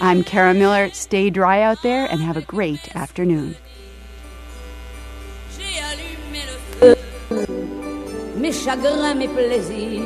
I'm 0.00 0.24
Kara 0.24 0.54
Miller. 0.54 0.88
Stay 0.92 1.28
dry 1.28 1.60
out 1.60 1.82
there 1.82 2.06
and 2.06 2.22
have 2.22 2.38
a 2.38 2.40
great 2.40 2.96
afternoon. 2.96 3.54
Mes 8.36 8.64
chagrins, 8.64 9.14
mes 9.18 9.28
plaisirs, 9.28 10.00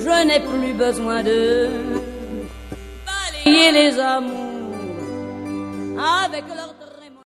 je 0.00 0.24
n'ai 0.24 0.40
plus 0.40 0.72
besoin 0.72 1.22
de 1.22 1.70
balayer 3.06 3.70
les 3.70 3.96
amours 4.00 4.74
avec 5.96 6.48
leur 6.48 6.73